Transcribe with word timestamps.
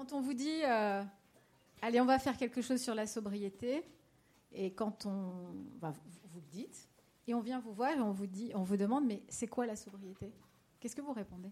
Quand 0.00 0.14
on 0.14 0.22
vous 0.22 0.32
dit, 0.32 0.62
euh, 0.64 1.04
allez, 1.82 2.00
on 2.00 2.06
va 2.06 2.18
faire 2.18 2.38
quelque 2.38 2.62
chose 2.62 2.80
sur 2.80 2.94
la 2.94 3.06
sobriété, 3.06 3.84
et 4.50 4.72
quand 4.72 5.04
on, 5.04 5.52
bah, 5.78 5.90
vous, 5.90 6.00
vous 6.32 6.40
le 6.40 6.46
dites, 6.46 6.88
et 7.26 7.34
on 7.34 7.40
vient 7.40 7.60
vous 7.60 7.74
voir 7.74 7.90
et 7.90 8.00
on 8.00 8.10
vous 8.10 8.26
dit, 8.26 8.50
on 8.54 8.62
vous 8.62 8.78
demande, 8.78 9.04
mais 9.04 9.22
c'est 9.28 9.46
quoi 9.46 9.66
la 9.66 9.76
sobriété? 9.76 10.32
Qu'est-ce 10.80 10.96
que 10.96 11.02
vous 11.02 11.12
répondez? 11.12 11.50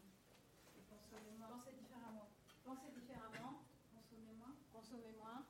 Pensez 1.44 1.72
différemment. 1.78 2.26
Pensez 2.64 2.90
différemment. 2.94 3.60
Consommez 3.92 4.32
moins. 4.38 4.54
Consommez 4.72 5.12
moins. 5.18 5.44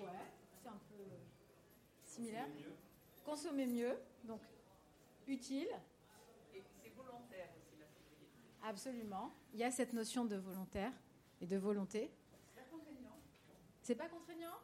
Ouais, 0.00 0.26
c'est 0.60 0.68
un 0.68 0.80
peu 0.88 1.04
similaire. 2.02 2.48
Consommer 3.24 3.66
mieux, 3.66 3.96
donc 4.24 4.40
utile. 5.28 5.68
Et 6.52 6.60
c'est 6.82 6.90
volontaire 6.90 7.50
aussi 7.56 7.78
la 7.78 7.86
sobriété. 7.86 8.26
Absolument. 8.68 9.30
Il 9.54 9.60
y 9.60 9.64
a 9.64 9.70
cette 9.70 9.92
notion 9.92 10.24
de 10.24 10.34
volontaire 10.36 10.92
et 11.40 11.46
de 11.46 11.56
volonté. 11.56 12.10
C'est 12.52 12.60
pas 12.60 12.68
contraignant. 12.68 13.16
C'est 13.80 13.94
pas 13.94 14.08
contraignant? 14.08 14.56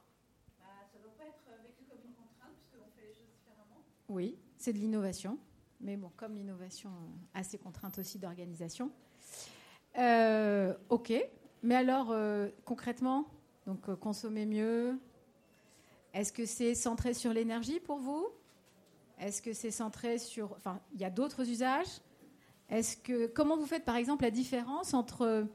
Bah, 0.59 0.67
ça 0.91 0.99
ne 0.99 1.05
doit 1.05 1.13
pas 1.17 1.25
être 1.25 1.63
vécu 1.63 1.85
comme 1.89 1.99
une 2.05 2.15
contrainte 2.15 2.53
puisqu'on 2.57 2.91
fait 2.97 3.07
les 3.07 3.15
choses 3.15 3.31
différemment. 3.39 3.81
Oui, 4.09 4.37
c'est 4.59 4.73
de 4.73 4.79
l'innovation. 4.79 5.39
Mais 5.81 5.97
bon, 5.97 6.11
comme 6.17 6.35
l'innovation 6.35 6.91
a 7.33 7.45
ses 7.45 7.59
contraintes 7.59 7.99
aussi 7.99 8.19
d'organisation. 8.19 8.91
Euh, 9.99 10.75
ok. 10.89 11.13
Mais 11.63 11.77
alors, 11.77 12.11
euh, 12.11 12.49
concrètement, 12.65 13.29
donc 13.67 13.89
euh, 13.89 13.95
consommer 13.95 14.47
mieux, 14.47 14.99
est-ce 16.13 16.33
que 16.33 16.45
c'est 16.45 16.75
centré 16.75 17.15
sur 17.15 17.33
l'énergie 17.33 17.79
pour 17.79 17.99
vous? 17.99 18.27
Est-ce 19.21 19.41
que 19.41 19.53
c'est 19.53 19.71
centré 19.71 20.19
sur... 20.19 20.53
Enfin, 20.53 20.81
il 20.93 21.01
y 21.01 21.05
a 21.05 21.11
d'autres 21.11 21.49
usages? 21.49 22.01
Est-ce 22.71 22.97
que 22.97 23.27
Comment 23.27 23.57
vous 23.57 23.67
faites, 23.67 23.85
par 23.85 23.97
exemple, 23.97 24.25
la 24.25 24.31
différence 24.31 24.95
entre 24.95 25.47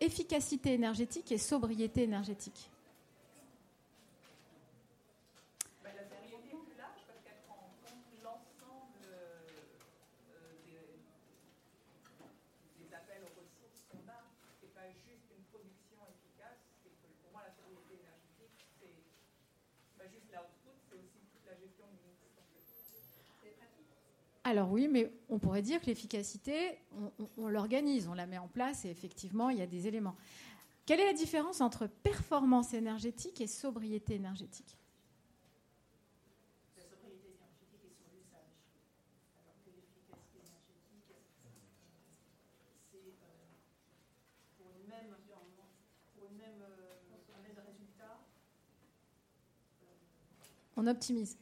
efficacité 0.00 0.72
énergétique 0.74 1.30
et 1.32 1.38
sobriété 1.38 2.02
énergétique 2.04 2.70
Bah, 5.82 5.90
la 5.96 6.04
sobriété 6.04 6.56
est 6.56 6.64
plus 6.64 6.78
large 6.78 7.02
parce 7.06 7.20
qu'elle 7.20 7.42
prend 7.46 7.58
en 7.58 7.72
compte 7.84 8.06
l'ensemble 8.24 9.04
euh, 9.04 9.44
euh, 10.30 10.54
des, 10.64 10.96
des 12.80 12.88
appels 12.94 13.22
aux 13.28 13.34
ressources 13.36 13.84
qu'on 13.90 14.06
a. 14.08 14.24
C'est 14.62 14.72
pas 14.72 14.88
juste 15.04 15.26
une 15.36 15.44
production 15.52 15.98
efficace. 16.08 16.60
C'est 16.80 16.94
que 16.96 17.08
pour 17.20 17.32
moi, 17.36 17.42
la 17.44 17.52
sobriété 17.52 18.00
énergétique, 18.00 18.56
c'est 18.80 18.96
pas 20.00 20.08
juste 20.08 20.30
l'output, 20.32 20.72
c'est 20.88 20.96
aussi 20.96 21.20
toute 21.28 21.44
la 21.44 21.56
gestion 21.60 21.84
du 21.92 21.98
mix. 22.08 22.16
en 22.24 22.32
fait. 22.40 22.64
C'est 23.44 23.52
pratique. 23.58 23.92
Alors 24.50 24.70
oui, 24.72 24.88
mais 24.88 25.12
on 25.28 25.38
pourrait 25.38 25.62
dire 25.62 25.80
que 25.80 25.86
l'efficacité, 25.86 26.76
on, 26.98 27.12
on- 27.22 27.28
on 27.44 27.48
l'organise, 27.48 28.08
on 28.08 28.14
la 28.14 28.26
met 28.26 28.38
en 28.38 28.48
place 28.48 28.84
et 28.84 28.88
effectivement, 28.90 29.48
il 29.48 29.58
y 29.58 29.62
a 29.62 29.66
des 29.66 29.86
éléments. 29.86 30.16
Quelle 30.86 30.98
est 30.98 31.06
la 31.06 31.12
différence 31.12 31.60
entre 31.60 31.86
performance 31.86 32.74
énergétique 32.74 33.40
et 33.40 33.46
sobriété 33.46 34.16
énergétique? 34.16 34.76
La 36.76 36.82
sobriété 36.82 37.28
énergétique 37.38 37.84
est 37.86 37.94
sur 37.94 38.10
l'usage, 38.10 38.58
alors 39.38 39.54
que 39.62 39.70
l'efficacité 39.70 40.42
énergétique, 40.42 41.14
c'est 42.90 43.06
pour 44.58 44.66
une 44.74 44.88
même, 44.90 45.14
pour 46.16 46.26
une 46.28 46.36
même, 46.38 46.60
un 47.38 47.42
même 47.46 47.64
résultat. 47.64 48.18
On 50.76 50.86
optimise. 50.88 51.36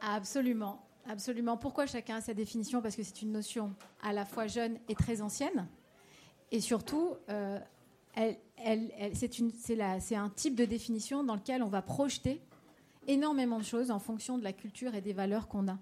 Absolument, 0.00 0.80
absolument. 1.06 1.56
Pourquoi 1.56 1.86
chacun 1.86 2.16
a 2.16 2.20
sa 2.20 2.34
définition? 2.34 2.80
Parce 2.80 2.96
que 2.96 3.02
c'est 3.02 3.22
une 3.22 3.32
notion 3.32 3.74
à 4.02 4.12
la 4.12 4.24
fois 4.24 4.46
jeune 4.46 4.78
et 4.88 4.94
très 4.94 5.20
ancienne. 5.20 5.66
Et 6.50 6.60
surtout, 6.60 7.16
euh, 7.28 7.58
c'est 9.12 10.16
un 10.16 10.30
type 10.30 10.54
de 10.54 10.64
définition 10.64 11.24
dans 11.24 11.34
lequel 11.34 11.62
on 11.62 11.68
va 11.68 11.82
projeter 11.82 12.40
énormément 13.06 13.58
de 13.58 13.64
choses 13.64 13.90
en 13.90 13.98
fonction 13.98 14.38
de 14.38 14.44
la 14.44 14.52
culture 14.52 14.94
et 14.94 15.00
des 15.00 15.12
valeurs 15.12 15.48
qu'on 15.48 15.68
a. 15.68 15.78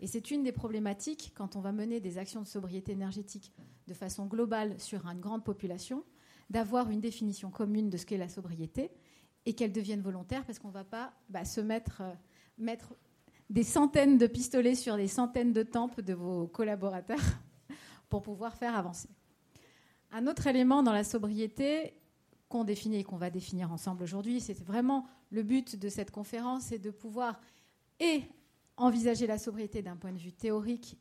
Et 0.00 0.06
c'est 0.06 0.30
une 0.30 0.42
des 0.42 0.52
problématiques 0.52 1.32
quand 1.34 1.56
on 1.56 1.60
va 1.60 1.72
mener 1.72 2.00
des 2.00 2.18
actions 2.18 2.42
de 2.42 2.46
sobriété 2.46 2.92
énergétique 2.92 3.52
de 3.86 3.94
façon 3.94 4.26
globale 4.26 4.78
sur 4.78 5.06
une 5.06 5.20
grande 5.20 5.44
population, 5.44 6.04
d'avoir 6.50 6.90
une 6.90 7.00
définition 7.00 7.50
commune 7.50 7.88
de 7.88 7.96
ce 7.96 8.04
qu'est 8.04 8.18
la 8.18 8.28
sobriété 8.28 8.90
et 9.46 9.54
qu'elle 9.54 9.72
devienne 9.72 10.02
volontaire 10.02 10.44
parce 10.44 10.58
qu'on 10.58 10.68
ne 10.68 10.72
va 10.74 10.84
pas 10.84 11.12
bah, 11.28 11.44
se 11.44 11.60
mettre, 11.60 12.02
euh, 12.02 12.12
mettre 12.58 12.94
des 13.48 13.62
centaines 13.62 14.18
de 14.18 14.26
pistolets 14.26 14.74
sur 14.74 14.96
des 14.96 15.08
centaines 15.08 15.52
de 15.52 15.62
tempes 15.62 16.00
de 16.00 16.12
vos 16.12 16.46
collaborateurs 16.48 17.22
pour 18.08 18.22
pouvoir 18.22 18.56
faire 18.56 18.76
avancer. 18.76 19.08
Un 20.12 20.26
autre 20.26 20.46
élément 20.46 20.82
dans 20.82 20.92
la 20.92 21.04
sobriété 21.04 21.94
qu'on 22.48 22.64
définit 22.64 22.98
et 22.98 23.04
qu'on 23.04 23.16
va 23.16 23.30
définir 23.30 23.72
ensemble 23.72 24.02
aujourd'hui, 24.02 24.40
c'est 24.40 24.60
vraiment 24.62 25.06
le 25.30 25.42
but 25.42 25.76
de 25.76 25.88
cette 25.88 26.10
conférence, 26.10 26.64
c'est 26.64 26.78
de 26.78 26.90
pouvoir 26.90 27.40
et 27.98 28.22
envisager 28.76 29.26
la 29.26 29.38
sobriété 29.38 29.82
d'un 29.82 29.96
point 29.96 30.12
de 30.12 30.18
vue 30.18 30.32
théorique 30.32 30.96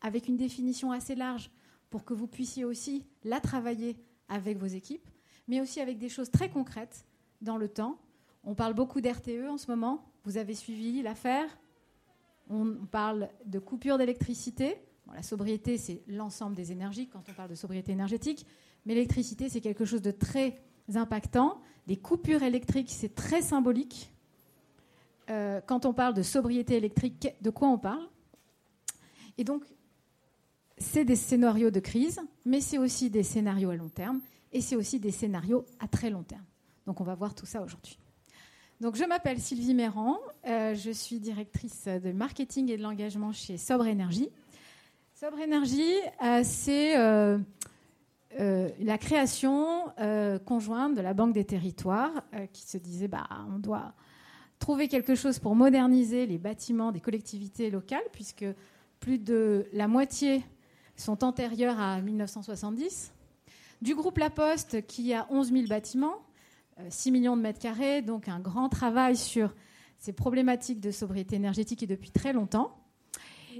avec 0.00 0.28
une 0.28 0.36
définition 0.36 0.92
assez 0.92 1.14
large 1.14 1.50
pour 1.90 2.04
que 2.04 2.14
vous 2.14 2.26
puissiez 2.26 2.64
aussi 2.64 3.06
la 3.24 3.40
travailler 3.40 3.96
avec 4.28 4.58
vos 4.58 4.66
équipes, 4.66 5.08
mais 5.46 5.60
aussi 5.60 5.80
avec 5.80 5.98
des 5.98 6.08
choses 6.08 6.30
très 6.30 6.48
concrètes 6.48 7.04
dans 7.40 7.56
le 7.56 7.68
temps. 7.68 7.98
On 8.44 8.54
parle 8.54 8.74
beaucoup 8.74 9.00
d'RTE 9.00 9.48
en 9.48 9.58
ce 9.58 9.70
moment. 9.70 10.10
Vous 10.24 10.36
avez 10.36 10.54
suivi 10.54 11.02
l'affaire. 11.02 11.46
On 12.48 12.86
parle 12.90 13.28
de 13.46 13.58
coupure 13.58 13.98
d'électricité. 13.98 14.76
La 15.14 15.22
sobriété, 15.22 15.78
c'est 15.78 16.02
l'ensemble 16.06 16.56
des 16.56 16.72
énergies 16.72 17.08
quand 17.08 17.22
on 17.28 17.34
parle 17.34 17.50
de 17.50 17.54
sobriété 17.54 17.92
énergétique. 17.92 18.46
Mais 18.84 18.94
l'électricité, 18.94 19.48
c'est 19.48 19.60
quelque 19.60 19.84
chose 19.84 20.02
de 20.02 20.10
très 20.10 20.60
impactant. 20.94 21.60
Les 21.86 21.96
coupures 21.96 22.42
électriques, 22.42 22.90
c'est 22.90 23.14
très 23.14 23.42
symbolique. 23.42 24.11
Euh, 25.30 25.60
quand 25.66 25.86
on 25.86 25.92
parle 25.92 26.14
de 26.14 26.22
sobriété 26.22 26.76
électrique, 26.76 27.28
de 27.40 27.50
quoi 27.50 27.68
on 27.68 27.78
parle? 27.78 28.08
Et 29.38 29.44
donc, 29.44 29.64
c'est 30.78 31.04
des 31.04 31.16
scénarios 31.16 31.70
de 31.70 31.80
crise, 31.80 32.20
mais 32.44 32.60
c'est 32.60 32.78
aussi 32.78 33.08
des 33.08 33.22
scénarios 33.22 33.70
à 33.70 33.76
long 33.76 33.88
terme, 33.88 34.20
et 34.52 34.60
c'est 34.60 34.76
aussi 34.76 34.98
des 34.98 35.12
scénarios 35.12 35.64
à 35.80 35.88
très 35.88 36.10
long 36.10 36.22
terme. 36.22 36.44
Donc, 36.86 37.00
on 37.00 37.04
va 37.04 37.14
voir 37.14 37.34
tout 37.34 37.46
ça 37.46 37.62
aujourd'hui. 37.62 37.98
Donc, 38.80 38.96
je 38.96 39.04
m'appelle 39.04 39.38
Sylvie 39.38 39.74
Méran, 39.74 40.18
euh, 40.46 40.74
je 40.74 40.90
suis 40.90 41.20
directrice 41.20 41.86
de 41.86 42.10
marketing 42.10 42.68
et 42.70 42.76
de 42.76 42.82
l'engagement 42.82 43.32
chez 43.32 43.56
Sobre 43.56 43.86
Énergie. 43.86 44.28
Sobre 45.14 45.38
Énergie, 45.38 45.94
euh, 46.24 46.40
c'est 46.42 46.96
la 48.38 48.98
création 48.98 49.92
conjointe 50.44 50.94
de 50.96 51.00
la 51.00 51.14
Banque 51.14 51.32
des 51.32 51.44
Territoires 51.44 52.24
qui 52.52 52.62
se 52.62 52.76
disait 52.78 53.06
bah, 53.06 53.28
on 53.54 53.58
doit 53.58 53.94
trouver 54.62 54.86
quelque 54.86 55.16
chose 55.16 55.40
pour 55.40 55.56
moderniser 55.56 56.24
les 56.24 56.38
bâtiments 56.38 56.92
des 56.92 57.00
collectivités 57.00 57.68
locales, 57.68 58.04
puisque 58.12 58.44
plus 59.00 59.18
de 59.18 59.66
la 59.72 59.88
moitié 59.88 60.44
sont 60.94 61.24
antérieurs 61.24 61.80
à 61.80 62.00
1970. 62.00 63.12
Du 63.82 63.96
groupe 63.96 64.18
La 64.18 64.30
Poste, 64.30 64.86
qui 64.86 65.14
a 65.14 65.26
11 65.30 65.50
000 65.50 65.66
bâtiments, 65.66 66.14
euh, 66.78 66.86
6 66.88 67.10
millions 67.10 67.36
de 67.36 67.42
mètres 67.42 67.58
carrés, 67.58 68.02
donc 68.02 68.28
un 68.28 68.38
grand 68.38 68.68
travail 68.68 69.16
sur 69.16 69.52
ces 69.98 70.12
problématiques 70.12 70.78
de 70.78 70.92
sobriété 70.92 71.34
énergétique 71.34 71.84
depuis 71.88 72.12
très 72.12 72.32
longtemps. 72.32 72.72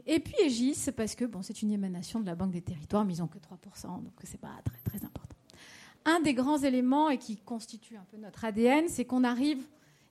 Et 0.06 0.20
puis 0.20 0.36
Aegis, 0.40 0.86
parce 0.96 1.16
que 1.16 1.24
bon, 1.24 1.42
c'est 1.42 1.62
une 1.62 1.72
émanation 1.72 2.20
de 2.20 2.26
la 2.26 2.36
Banque 2.36 2.52
des 2.52 2.62
Territoires, 2.62 3.04
mais 3.04 3.16
ils 3.16 3.20
n'ont 3.20 3.26
que 3.26 3.38
3%, 3.38 4.04
donc 4.04 4.12
c'est 4.22 4.40
pas 4.40 4.54
très, 4.64 4.78
très 4.84 5.04
important. 5.04 5.36
Un 6.04 6.20
des 6.20 6.32
grands 6.32 6.58
éléments 6.58 7.10
et 7.10 7.18
qui 7.18 7.38
constitue 7.38 7.96
un 7.96 8.04
peu 8.08 8.18
notre 8.18 8.44
ADN, 8.44 8.84
c'est 8.86 9.04
qu'on 9.04 9.24
arrive 9.24 9.66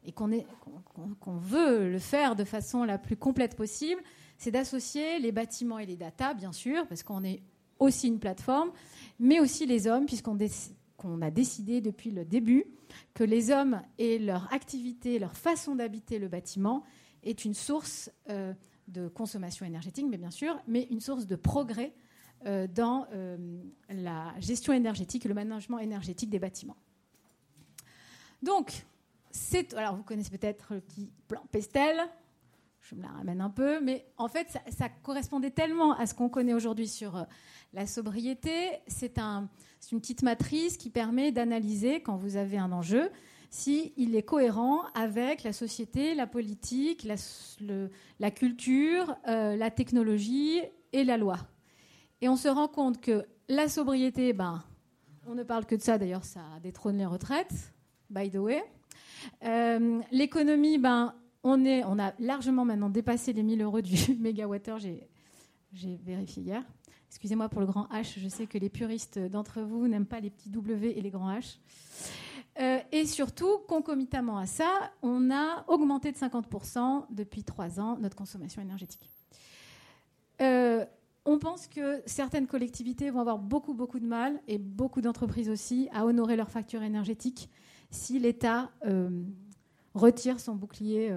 et 0.05 0.11
qu'on 0.11 1.37
veut 1.37 1.89
le 1.89 1.99
faire 1.99 2.35
de 2.35 2.43
façon 2.43 2.83
la 2.83 2.97
plus 2.97 3.17
complète 3.17 3.55
possible, 3.55 4.01
c'est 4.37 4.51
d'associer 4.51 5.19
les 5.19 5.31
bâtiments 5.31 5.79
et 5.79 5.85
les 5.85 5.95
datas, 5.95 6.33
bien 6.33 6.51
sûr, 6.51 6.87
parce 6.87 7.03
qu'on 7.03 7.23
est 7.23 7.43
aussi 7.79 8.07
une 8.07 8.19
plateforme, 8.19 8.71
mais 9.19 9.39
aussi 9.39 9.65
les 9.65 9.87
hommes, 9.87 10.05
puisqu'on 10.05 11.21
a 11.21 11.31
décidé 11.31 11.81
depuis 11.81 12.11
le 12.11 12.25
début 12.25 12.65
que 13.13 13.23
les 13.23 13.51
hommes 13.51 13.81
et 13.97 14.19
leur 14.19 14.51
activité, 14.53 15.19
leur 15.19 15.35
façon 15.35 15.75
d'habiter 15.75 16.19
le 16.19 16.27
bâtiment 16.27 16.83
est 17.23 17.45
une 17.45 17.53
source 17.53 18.11
euh, 18.29 18.53
de 18.87 19.07
consommation 19.07 19.65
énergétique, 19.65 20.05
mais 20.09 20.17
bien 20.17 20.31
sûr, 20.31 20.59
mais 20.67 20.87
une 20.89 20.99
source 20.99 21.27
de 21.27 21.35
progrès 21.35 21.93
euh, 22.47 22.67
dans 22.67 23.05
euh, 23.13 23.37
la 23.89 24.33
gestion 24.39 24.73
énergétique 24.73 25.25
le 25.25 25.35
management 25.35 25.77
énergétique 25.79 26.29
des 26.29 26.39
bâtiments. 26.39 26.77
Donc, 28.41 28.85
c'est, 29.31 29.73
alors 29.73 29.95
vous 29.95 30.03
connaissez 30.03 30.29
peut-être 30.29 30.73
le 30.73 30.81
petit 30.81 31.11
plan 31.27 31.43
Pestel. 31.51 31.97
je 32.81 32.95
me 32.95 33.01
la 33.01 33.09
ramène 33.09 33.41
un 33.41 33.49
peu, 33.49 33.79
mais 33.79 34.05
en 34.17 34.27
fait, 34.27 34.47
ça, 34.69 34.89
correspondait 34.89 35.51
tellement 35.51 35.93
à 35.93 36.05
ce 36.05 36.13
qu'on 36.13 36.29
connaît 36.29 36.53
aujourd'hui 36.53 36.87
sur 36.87 37.15
euh, 37.15 37.23
la 37.73 37.85
sobriété. 37.85 38.69
C'est 38.87 39.17
un, 39.17 39.49
une 39.91 39.99
petite 39.99 40.23
matrice 40.23 40.77
qui 40.77 40.89
permet 40.89 41.31
d'analyser, 41.31 42.01
quand 42.01 42.17
vous 42.17 42.37
avez 42.37 42.57
un 42.57 42.71
enjeu, 42.71 43.09
s'il 43.49 44.15
est 44.15 44.23
cohérent 44.23 44.83
avec 44.93 45.43
la 45.43 45.51
société, 45.53 46.15
la 46.15 46.25
politique, 46.25 47.03
la, 47.03 47.15
la 48.19 48.31
culture, 48.31 49.15
euh, 49.27 49.57
la 49.57 49.69
technologie 49.69 50.61
et 50.93 51.03
la 51.03 51.17
loi. 51.17 51.37
Et 52.21 52.29
on 52.29 52.37
se 52.37 52.47
rend 52.47 52.67
compte 52.67 53.01
que 53.01 53.25
la 53.49 53.67
sobriété, 53.67 54.31
ben, 54.31 54.63
on 55.27 55.35
ne 55.35 55.43
parle 55.43 55.65
que 55.65 55.75
de 55.75 55.81
ça, 55.81 55.97
d'ailleurs, 55.97 56.23
ça 56.23 56.41
détrône 56.63 56.97
les 56.97 57.05
retraites, 57.05 57.73
by 58.09 58.29
the 58.29 58.37
way. 58.37 58.63
Euh, 59.43 60.01
l'économie, 60.11 60.77
ben, 60.77 61.13
on, 61.43 61.65
on 61.65 61.99
a 61.99 62.13
largement 62.19 62.65
maintenant 62.65 62.89
dépassé 62.89 63.33
les 63.33 63.43
1000 63.43 63.61
euros 63.61 63.81
du 63.81 63.95
mégawattheure, 64.19 64.79
j'ai, 64.79 65.07
j'ai 65.73 65.97
vérifié 66.03 66.43
hier. 66.43 66.63
Excusez-moi 67.09 67.49
pour 67.49 67.59
le 67.59 67.67
grand 67.67 67.87
H, 67.91 68.19
je 68.19 68.29
sais 68.29 68.47
que 68.47 68.57
les 68.57 68.69
puristes 68.69 69.19
d'entre 69.19 69.61
vous 69.61 69.87
n'aiment 69.87 70.05
pas 70.05 70.21
les 70.21 70.29
petits 70.29 70.49
W 70.49 70.97
et 70.97 71.01
les 71.01 71.09
grands 71.09 71.29
H. 71.29 71.57
Euh, 72.59 72.79
et 72.91 73.05
surtout, 73.05 73.59
concomitamment 73.67 74.37
à 74.37 74.45
ça, 74.45 74.91
on 75.01 75.31
a 75.31 75.65
augmenté 75.67 76.11
de 76.11 76.17
50% 76.17 77.05
depuis 77.09 77.43
trois 77.43 77.79
ans 77.79 77.97
notre 77.99 78.15
consommation 78.15 78.61
énergétique. 78.61 79.09
Euh, 80.41 80.85
on 81.25 81.37
pense 81.37 81.67
que 81.67 82.01
certaines 82.05 82.47
collectivités 82.47 83.09
vont 83.09 83.19
avoir 83.19 83.37
beaucoup, 83.37 83.73
beaucoup 83.73 83.99
de 83.99 84.07
mal, 84.07 84.41
et 84.47 84.57
beaucoup 84.57 85.01
d'entreprises 85.01 85.49
aussi, 85.49 85.87
à 85.93 86.05
honorer 86.05 86.35
leurs 86.35 86.49
factures 86.49 86.81
énergétiques 86.81 87.49
si 87.91 88.19
l'État 88.19 88.71
euh, 88.85 89.09
retire 89.93 90.39
son 90.39 90.55
bouclier 90.55 91.13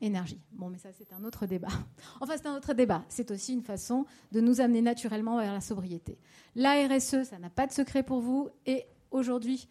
énergie. 0.00 0.40
Bon, 0.52 0.68
mais 0.68 0.78
ça, 0.78 0.90
c'est 0.92 1.12
un 1.12 1.24
autre 1.24 1.46
débat. 1.46 1.68
Enfin, 2.20 2.34
c'est 2.36 2.46
un 2.46 2.56
autre 2.56 2.74
débat. 2.74 3.04
C'est 3.08 3.30
aussi 3.30 3.52
une 3.52 3.62
façon 3.62 4.06
de 4.32 4.40
nous 4.40 4.60
amener 4.60 4.82
naturellement 4.82 5.38
vers 5.38 5.52
la 5.52 5.60
sobriété. 5.60 6.18
La 6.54 6.86
RSE, 6.86 7.24
ça 7.24 7.38
n'a 7.38 7.50
pas 7.50 7.66
de 7.66 7.72
secret 7.72 8.02
pour 8.02 8.20
vous. 8.20 8.48
Et 8.66 8.84
aujourd'hui, 9.10 9.68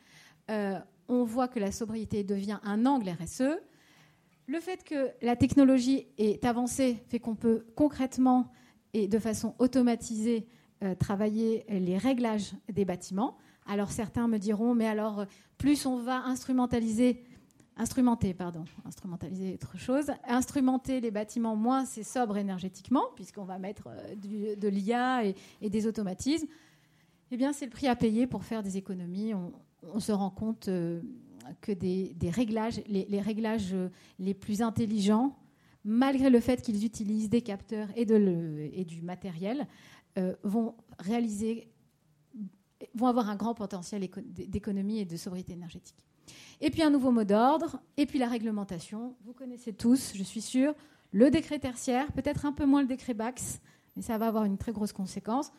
euh, 0.52 0.80
on 1.08 1.24
voit 1.24 1.48
que 1.48 1.60
la 1.60 1.72
sobriété 1.72 2.24
devient 2.24 2.60
un 2.64 2.86
angle 2.86 3.10
RSE. 3.10 3.60
Le 4.48 4.60
fait 4.60 4.84
que 4.84 5.12
la 5.22 5.36
technologie 5.36 6.08
est 6.18 6.46
avancée 6.46 7.04
fait 7.08 7.20
qu'on 7.20 7.36
peut 7.36 7.66
concrètement 7.76 8.52
et 8.94 9.08
de 9.08 9.20
façon 9.20 9.56
automatisée 9.60 10.48
euh, 10.84 10.94
travailler 10.94 11.66
les 11.70 11.98
réglages 11.98 12.54
des 12.72 12.86
bâtiments. 12.86 13.38
Alors 13.66 13.92
certains 13.92 14.28
me 14.28 14.38
diront, 14.38 14.76
mais 14.76 14.88
alors 14.88 15.26
plus 15.58 15.86
on 15.86 15.98
va 15.98 16.24
instrumentaliser, 16.26 17.24
instrumenter, 17.78 18.34
pardon, 18.34 18.66
instrumentaliser 18.86 19.56
autre 19.56 19.78
chose, 19.78 20.12
instrumenter 20.28 21.02
les 21.02 21.12
bâtiments, 21.12 21.56
moins 21.56 21.86
c'est 21.86 22.04
sobre 22.04 22.38
énergétiquement, 22.38 23.06
puisqu'on 23.16 23.44
va 23.44 23.58
mettre 23.58 23.88
euh, 23.88 24.56
de 24.56 24.68
l'IA 24.68 25.26
et, 25.26 25.70
des 25.70 25.88
automatismes. 25.88 26.48
Eh 27.32 27.38
bien, 27.38 27.54
c'est 27.54 27.66
le 27.66 27.72
prix 27.72 27.88
à 27.88 27.96
payer 27.96 28.28
pour 28.28 28.44
faire 28.44 28.64
des 28.64 28.78
économies 28.78 29.34
on 29.94 30.00
se 30.00 30.12
rend 30.12 30.32
compte 30.32 30.68
euh, 30.68 31.02
que 31.62 31.72
des, 31.72 32.16
réglages, 32.30 32.82
les, 32.88 33.22
réglages 33.22 33.74
euh, 33.74 33.90
les 34.18 34.34
plus 34.34 34.62
intelligents, 34.62 35.38
malgré 35.84 36.30
le 36.30 36.40
fait 36.40 36.62
qu'ils 36.62 36.86
utilisent 36.86 37.30
des 37.30 37.42
capteurs 37.42 37.90
et, 37.96 38.06
du 38.06 39.02
matériel, 39.04 39.68
vont 40.44 40.74
réaliser, 40.98 41.68
vont 42.94 43.08
avoir 43.08 43.30
un 43.30 43.36
grand 43.36 43.54
potentiel 43.54 44.08
d'économie 44.28 45.00
et 45.00 45.06
de 45.06 45.18
sobriété 45.18 45.54
énergétique. 45.54 46.06
Et 46.62 46.70
puis 46.70 46.82
un 46.84 46.90
nouveau 46.90 47.12
mot 47.12 47.24
d'ordre, 47.24 47.80
et 47.98 48.06
puis 48.06 48.20
la 48.20 48.28
réglementation. 48.28 49.16
Vous 49.26 49.34
connaissez 49.34 49.74
tous, 49.74 50.14
je 50.16 50.24
suis 50.24 50.42
sûre, 50.42 50.74
le 51.12 51.30
décret 51.30 51.60
tertiaire, 51.60 52.12
peut-être 52.12 52.46
un 52.46 52.52
peu 52.52 52.66
moins 52.66 52.82
le 52.82 52.88
décret 52.88 53.14
BAX, 53.14 53.62
mais 53.96 54.02
ça 54.02 54.18
va 54.18 54.28
avoir 54.28 54.46
une 54.46 54.58
très 54.58 54.72
grosse 54.72 54.94
conséquence. 54.94 55.52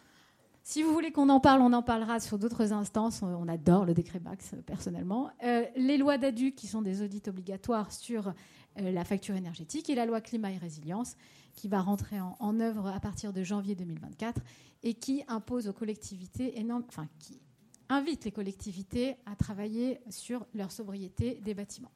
Si 0.62 0.82
vous 0.82 0.92
voulez 0.92 1.12
qu'on 1.12 1.28
en 1.28 1.38
parle, 1.38 1.60
on 1.60 1.72
en 1.72 1.82
parlera 1.82 2.18
sur 2.18 2.38
d'autres 2.38 2.72
instances. 2.72 3.22
On 3.22 3.46
adore 3.46 3.84
le 3.84 3.94
décret 3.94 4.18
BAX, 4.18 4.56
personnellement. 4.66 5.30
Euh, 5.44 5.64
les 5.76 5.96
lois 5.96 6.18
d'ADU, 6.18 6.52
qui 6.52 6.66
sont 6.66 6.82
des 6.82 7.02
audits 7.02 7.22
obligatoires 7.28 7.92
sur 7.92 8.28
euh, 8.28 8.90
la 8.90 9.04
facture 9.04 9.36
énergétique, 9.36 9.88
et 9.88 9.94
la 9.94 10.06
loi 10.06 10.20
climat 10.20 10.50
et 10.50 10.58
résilience, 10.58 11.16
qui 11.56 11.68
va 11.68 11.80
rentrer 11.80 12.20
en, 12.20 12.60
œuvre 12.60 12.86
à 12.86 13.00
partir 13.00 13.32
de 13.32 13.42
janvier 13.42 13.74
2024 13.74 14.40
et 14.82 14.94
qui 14.94 15.24
impose 15.26 15.66
aux 15.66 15.72
collectivités, 15.72 16.54
enfin, 16.86 17.08
qui 17.18 17.40
invite 17.88 18.24
les 18.24 18.32
collectivités 18.32 19.16
à 19.26 19.34
travailler 19.34 20.00
sur 20.10 20.46
leur 20.54 20.70
sobriété 20.70 21.40
des 21.42 21.54
bâtiments. 21.54 21.92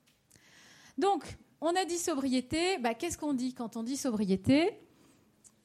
Donc, 0.99 1.39
on 1.61 1.69
a 1.77 1.85
dit 1.85 1.99
sobriété. 1.99 2.79
Bah, 2.79 2.95
qu'est-ce 2.95 3.19
qu'on 3.19 3.35
dit 3.35 3.55
quand 3.55 3.77
on 3.77 3.83
dit 3.83 3.97
sobriété? 3.97 4.71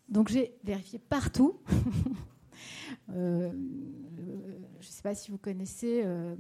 Donc, 0.10 0.30
j'ai 0.30 0.58
vérifié 0.64 1.00
partout. 1.00 1.60
Euh, 3.10 3.52
je 4.80 4.88
ne 4.88 4.92
sais 4.92 5.02
pas 5.02 5.14
si 5.14 5.30
vous 5.30 5.38
connaissez 5.38 6.02
euh, 6.04 6.36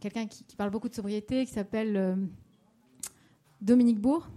quelqu'un 0.00 0.26
qui, 0.26 0.44
parle 0.56 0.70
beaucoup 0.70 0.88
de 0.88 0.94
sobriété, 0.94 1.46
qui 1.46 1.52
s'appelle 1.52 1.96
euh, 1.96 2.16
Dominique 3.60 4.00
Bourg. 4.00 4.28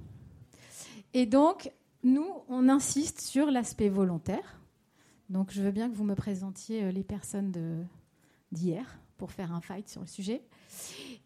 Et 1.16 1.26
donc, 1.26 1.72
nous, 2.04 2.28
on 2.50 2.70
insiste 2.70 3.22
sur 3.22 3.50
l'aspect 3.50 3.90
volontaire. 3.90 4.60
Donc, 5.30 5.52
je 5.52 5.64
veux 5.64 5.72
bien 5.72 5.90
que 5.90 5.96
vous 5.96 6.04
me 6.04 6.14
présentiez 6.14 6.92
les 6.92 7.04
personnes 7.04 7.88
d'hier 8.52 9.00
pour 9.18 9.32
faire 9.32 9.52
un 9.52 9.62
fight 9.62 9.90
sur 9.90 10.02
le 10.02 10.08
sujet. 10.08 10.44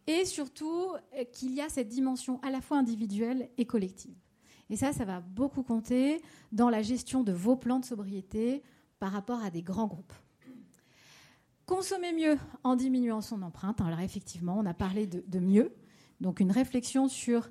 Et 0.08 0.24
surtout, 0.24 0.94
qu'il 1.34 1.54
y 1.54 1.60
a 1.60 1.68
cette 1.68 1.90
dimension 1.90 2.40
à 2.44 2.52
la 2.52 2.62
fois 2.62 2.78
individuelle 2.78 3.50
et 3.58 3.66
collective. 3.66 4.16
Et 4.70 4.78
ça, 4.78 4.94
ça 4.94 5.04
va 5.04 5.20
beaucoup 5.20 5.64
compter 5.64 6.22
dans 6.52 6.70
la 6.70 6.84
gestion 6.84 7.24
de 7.24 7.34
vos 7.34 7.56
plans 7.58 7.80
de 7.80 7.86
sobriété, 7.86 8.64
par 9.00 9.12
rapport 9.12 9.42
à 9.42 9.50
des 9.50 9.62
grands 9.62 9.88
groupes. 9.88 10.14
Consommer 11.66 12.14
mieux 12.14 12.38
en 12.64 12.76
diminuant 12.76 13.22
son 13.22 13.42
empreinte. 13.42 13.82
Alors 13.82 14.00
effectivement, 14.02 14.58
on 14.58 14.66
a 14.66 14.74
parlé 14.74 15.08
de, 15.08 15.40
mieux. 15.40 15.74
Donc 16.20 16.40
une 16.40 16.52
réflexion 16.52 17.08
sur 17.08 17.50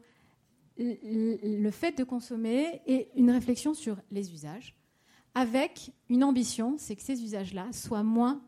le 0.79 1.71
fait 1.71 1.99
de 1.99 2.05
consommer 2.05 2.81
et 2.87 3.09
une 3.17 3.31
réflexion 3.31 3.75
sur 3.75 3.97
les 4.11 4.33
usages, 4.33 4.75
avec 5.35 5.93
une 6.09 6.25
ambition, 6.25 6.77
c'est 6.79 6.97
que 6.97 7.03
ces 7.03 7.23
usages-là 7.23 7.67
soient 7.73 8.03
moins 8.03 8.43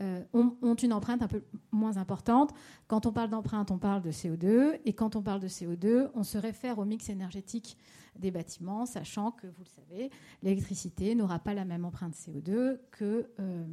euh, 0.00 0.24
ont, 0.32 0.74
une 0.74 0.92
empreinte 0.92 1.22
un 1.22 1.28
peu 1.28 1.44
moins 1.70 1.96
importante. 1.96 2.52
Quand 2.88 3.06
on 3.06 3.12
parle 3.12 3.30
d'empreinte, 3.30 3.70
on 3.70 3.78
parle 3.78 4.02
de 4.02 4.10
CO2, 4.10 4.80
et 4.84 4.94
quand 4.94 5.14
on 5.14 5.22
parle 5.22 5.38
de 5.38 5.46
CO2, 5.48 6.10
on 6.14 6.24
se 6.24 6.38
réfère 6.38 6.78
au 6.78 6.84
mix 6.84 7.08
énergétique 7.08 7.76
des 8.18 8.32
bâtiments, 8.32 8.84
sachant 8.84 9.30
que, 9.30 9.46
vous 9.46 9.62
le 9.62 9.68
savez, 9.68 10.10
l'électricité 10.42 11.14
n'aura 11.14 11.38
pas 11.38 11.54
la 11.54 11.64
même 11.64 11.84
empreinte 11.84 12.14
CO2 12.14 12.78
que 12.90 13.28
euh, 13.38 13.64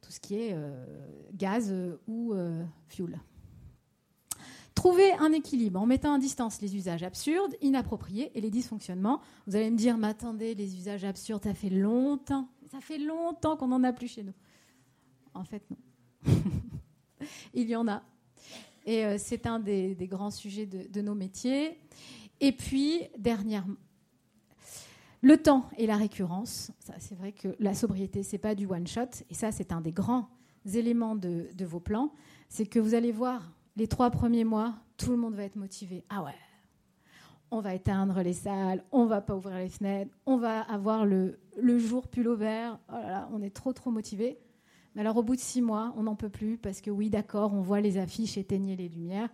tout 0.00 0.12
ce 0.12 0.20
qui 0.20 0.36
est 0.36 0.52
euh, 0.54 0.86
gaz 1.34 1.74
ou 2.06 2.34
fuel. 2.88 3.18
Trouver 4.84 5.14
un 5.14 5.32
équilibre 5.32 5.80
en 5.80 5.86
mettant 5.86 6.12
en 6.12 6.18
distance 6.18 6.60
les 6.60 6.76
usages 6.76 7.02
absurdes, 7.02 7.56
inappropriés 7.62 8.30
et 8.34 8.42
les 8.42 8.50
dysfonctionnements. 8.50 9.22
Vous 9.46 9.56
allez 9.56 9.70
me 9.70 9.78
dire, 9.78 9.96
mais 9.96 10.08
attendez, 10.08 10.54
les 10.54 10.76
usages 10.76 11.04
absurdes, 11.04 11.42
ça 11.42 11.54
fait 11.54 11.70
longtemps, 11.70 12.50
ça 12.70 12.82
fait 12.82 12.98
longtemps 12.98 13.56
qu'on 13.56 13.68
n'en 13.68 13.82
a 13.82 13.94
plus 13.94 14.08
chez 14.08 14.22
nous. 14.22 14.34
En 15.32 15.42
fait, 15.42 15.62
non. 15.70 15.78
Il 17.54 17.66
y 17.66 17.74
en 17.74 17.88
a. 17.88 18.02
Et 18.84 19.06
euh, 19.06 19.16
c'est 19.18 19.46
un 19.46 19.58
des, 19.58 19.96
grands 20.02 20.30
sujets 20.30 20.66
de, 20.66 21.00
nos 21.00 21.14
métiers. 21.14 21.78
Et 22.40 22.52
puis, 22.52 23.04
dernièrement, 23.16 23.76
le 25.22 25.38
temps 25.38 25.64
et 25.78 25.86
la 25.86 25.96
récurrence. 25.96 26.72
C'est 26.98 27.16
vrai 27.16 27.32
que 27.32 27.56
la 27.58 27.72
sobriété, 27.72 28.22
c'est 28.22 28.36
pas 28.36 28.54
du 28.54 28.66
one 28.66 28.86
shot. 28.86 29.08
Et 29.30 29.34
ça, 29.34 29.50
c'est 29.50 29.72
un 29.72 29.80
des 29.80 29.92
grands 29.92 30.28
éléments 30.74 31.16
de 31.16 31.64
vos 31.64 31.80
plans. 31.80 32.12
C'est 32.50 32.66
que 32.66 32.78
vous 32.78 32.92
allez 32.92 33.12
voir 33.12 33.50
les 33.76 33.88
trois 33.88 34.10
premiers 34.10 34.44
mois, 34.44 34.74
tout 34.96 35.10
le 35.10 35.16
monde 35.16 35.34
va 35.34 35.44
être 35.44 35.56
motivé. 35.56 36.04
Ah 36.08 36.22
ouais, 36.22 36.34
on 37.50 37.60
va 37.60 37.74
éteindre 37.74 38.20
les 38.22 38.32
salles, 38.32 38.84
on 38.92 39.06
va 39.06 39.20
pas 39.20 39.34
ouvrir 39.34 39.58
les 39.58 39.68
fenêtres, 39.68 40.10
on 40.26 40.36
va 40.36 40.60
avoir 40.60 41.04
le, 41.04 41.38
jour 41.78 42.08
pull 42.08 42.28
vert. 42.34 42.78
Oh 42.92 42.96
on 43.32 43.42
est 43.42 43.54
trop 43.54 43.72
trop 43.72 43.90
motivé. 43.90 44.38
Mais 44.94 45.00
alors, 45.00 45.16
au 45.16 45.22
bout 45.22 45.34
de 45.34 45.40
six 45.40 45.60
mois, 45.60 45.92
on 45.96 46.04
n'en 46.04 46.14
peut 46.14 46.28
plus 46.28 46.56
parce 46.56 46.80
que 46.80 46.90
oui, 46.90 47.10
d'accord, 47.10 47.52
on 47.52 47.62
voit 47.62 47.80
les 47.80 47.98
affiches 47.98 48.38
éteigner 48.38 48.76
les 48.76 48.88
lumières. 48.88 49.28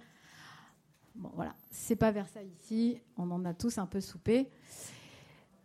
Bon, 1.14 1.30
voilà, 1.34 1.54
c'est 1.70 1.96
pas 1.96 2.10
Versailles 2.10 2.50
ici, 2.62 2.98
on 3.18 3.30
en 3.30 3.44
a 3.44 3.52
tous 3.52 3.76
un 3.78 3.86
peu 3.86 4.00
soupé. 4.00 4.48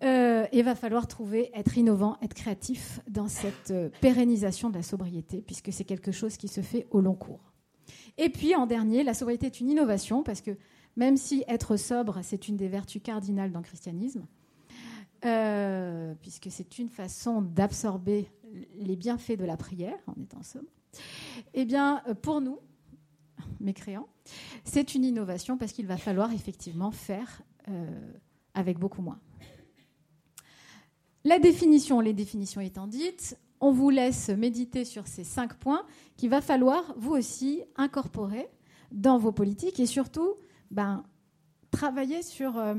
Euh, 0.03 0.45
il 0.51 0.63
va 0.63 0.75
falloir 0.75 1.07
trouver, 1.07 1.49
être 1.53 1.77
innovant, 1.77 2.17
être 2.21 2.33
créatif 2.33 2.99
dans 3.07 3.29
cette 3.29 3.71
euh, 3.71 3.89
pérennisation 4.01 4.69
de 4.69 4.75
la 4.75 4.83
sobriété, 4.83 5.41
puisque 5.41 5.71
c'est 5.71 5.85
quelque 5.85 6.11
chose 6.11 6.35
qui 6.35 6.49
se 6.49 6.59
fait 6.59 6.85
au 6.91 6.99
long 6.99 7.15
cours. 7.15 7.54
Et 8.17 8.29
puis, 8.29 8.55
en 8.55 8.65
dernier, 8.65 9.03
la 9.03 9.13
sobriété 9.13 9.47
est 9.47 9.59
une 9.59 9.69
innovation, 9.69 10.23
parce 10.23 10.41
que 10.41 10.51
même 10.95 11.17
si 11.17 11.43
être 11.47 11.77
sobre, 11.77 12.19
c'est 12.23 12.47
une 12.47 12.55
des 12.55 12.67
vertus 12.67 13.01
cardinales 13.03 13.51
dans 13.51 13.59
le 13.59 13.65
christianisme, 13.65 14.25
euh, 15.25 16.13
puisque 16.21 16.49
c'est 16.49 16.79
une 16.79 16.89
façon 16.89 17.41
d'absorber 17.41 18.29
les 18.77 18.95
bienfaits 18.95 19.37
de 19.37 19.45
la 19.45 19.57
prière 19.57 19.97
en 20.07 20.21
étant 20.21 20.43
somme, 20.43 20.67
eh 21.53 21.65
bien, 21.65 22.01
pour 22.21 22.39
nous, 22.39 22.59
mécréants, 23.59 24.07
c'est 24.63 24.95
une 24.95 25.03
innovation 25.03 25.57
parce 25.57 25.71
qu'il 25.71 25.87
va 25.87 25.97
falloir 25.97 26.31
effectivement 26.31 26.91
faire 26.91 27.41
euh, 27.67 28.13
avec 28.53 28.79
beaucoup 28.79 29.01
moins. 29.01 29.19
La 31.23 31.39
définition, 31.39 31.99
les 31.99 32.13
définitions 32.13 32.61
étant 32.61 32.87
dites, 32.87 33.37
on 33.59 33.71
vous 33.71 33.89
laisse 33.89 34.29
méditer 34.29 34.85
sur 34.85 35.07
ces 35.07 35.23
cinq 35.23 35.55
points 35.55 35.85
qu'il 36.17 36.29
va 36.29 36.41
falloir 36.41 36.93
vous 36.97 37.11
aussi 37.11 37.63
incorporer 37.75 38.49
dans 38.91 39.17
vos 39.17 39.31
politiques 39.31 39.79
et 39.79 39.85
surtout 39.85 40.35
ben, 40.71 41.03
travailler 41.71 42.21
sur 42.21 42.57
euh, 42.57 42.75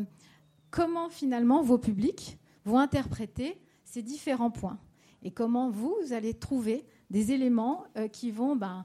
comment 0.70 1.08
finalement 1.08 1.62
vos 1.62 1.78
publics 1.78 2.38
vont 2.64 2.78
interpréter 2.78 3.60
ces 3.84 4.02
différents 4.02 4.50
points 4.50 4.78
et 5.22 5.30
comment 5.30 5.70
vous, 5.70 5.96
allez 6.12 6.34
trouver 6.34 6.86
des 7.10 7.32
éléments 7.32 7.84
euh, 7.96 8.08
qui 8.08 8.30
vont 8.30 8.56
ben, 8.56 8.84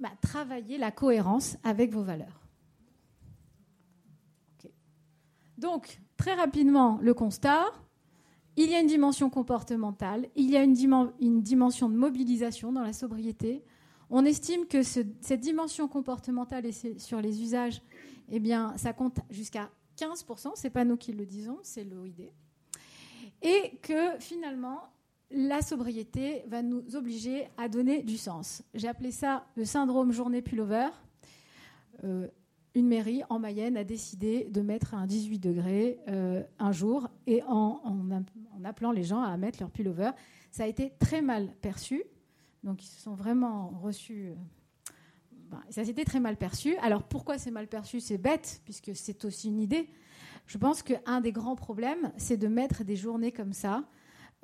ben, 0.00 0.10
travailler 0.20 0.78
la 0.78 0.90
cohérence 0.90 1.56
avec 1.62 1.92
vos 1.92 2.02
valeurs. 2.02 2.40
Donc, 5.58 6.00
très 6.16 6.34
rapidement, 6.34 6.98
le 7.02 7.14
constat, 7.14 7.66
il 8.56 8.70
y 8.70 8.74
a 8.74 8.80
une 8.80 8.86
dimension 8.86 9.30
comportementale, 9.30 10.28
il 10.36 10.50
y 10.50 10.56
a 10.56 10.62
une, 10.62 10.72
dimension 11.42 11.88
de 11.88 11.96
mobilisation 11.96 12.72
dans 12.72 12.82
la 12.82 12.92
sobriété. 12.92 13.62
On 14.10 14.24
estime 14.24 14.66
que 14.66 14.82
cette 14.82 15.40
dimension 15.40 15.88
comportementale 15.88 16.66
sur 16.98 17.20
les 17.20 17.42
usages, 17.42 17.80
eh 18.30 18.40
bien, 18.40 18.76
ça 18.76 18.92
compte 18.92 19.20
jusqu'à 19.30 19.70
15%, 19.98 20.54
ce 20.54 20.62
n'est 20.64 20.70
pas 20.70 20.84
nous 20.84 20.96
qui 20.96 21.12
le 21.12 21.24
disons, 21.24 21.58
c'est 21.62 21.84
l'OID. 21.84 22.30
Et 23.40 23.78
que 23.82 24.18
finalement, 24.18 24.82
la 25.30 25.62
sobriété 25.62 26.44
va 26.46 26.62
nous 26.62 26.94
obliger 26.94 27.48
à 27.56 27.68
donner 27.68 28.02
du 28.02 28.18
sens. 28.18 28.62
J'ai 28.74 28.88
appelé 28.88 29.10
ça 29.10 29.46
le 29.56 29.64
syndrome 29.64 30.12
journée 30.12 30.42
pullover. 30.42 30.88
Euh, 32.04 32.28
une 32.74 32.88
mairie 32.88 33.22
en 33.28 33.38
Mayenne 33.38 33.76
a 33.76 33.84
décidé 33.84 34.44
de 34.50 34.60
mettre 34.62 34.94
un 34.94 35.06
18 35.06 35.38
degrés 35.38 35.98
euh, 36.08 36.42
un 36.58 36.72
jour 36.72 37.08
et 37.26 37.42
en, 37.46 37.80
appelant 38.64 38.92
les 38.92 39.04
gens 39.04 39.20
à 39.20 39.36
mettre 39.36 39.60
leur 39.60 39.70
pullover. 39.70 40.10
Ça 40.50 40.64
a 40.64 40.66
été 40.66 40.92
très 40.98 41.20
mal 41.20 41.54
perçu. 41.60 42.02
Donc 42.64 42.82
ils 42.82 42.88
se 42.88 43.00
sont 43.00 43.14
vraiment 43.14 43.68
reçus. 43.82 44.28
Euh, 44.28 44.34
ben, 45.50 45.60
ça 45.68 45.84
s'était 45.84 46.04
très 46.04 46.20
mal 46.20 46.36
perçu. 46.36 46.76
Alors 46.78 47.02
pourquoi 47.02 47.36
c'est 47.36 47.50
mal 47.50 47.68
perçu? 47.68 48.00
C'est 48.00 48.18
bête, 48.18 48.62
puisque 48.64 48.92
c'est 48.94 49.24
aussi 49.24 49.48
une 49.48 49.60
idée. 49.60 49.88
Je 50.46 50.56
pense 50.56 50.82
qu'un 50.82 51.20
des 51.20 51.32
grands 51.32 51.56
problèmes, 51.56 52.12
c'est 52.16 52.36
de 52.36 52.48
mettre 52.48 52.84
des 52.84 52.96
journées 52.96 53.32
comme 53.32 53.52
ça, 53.52 53.84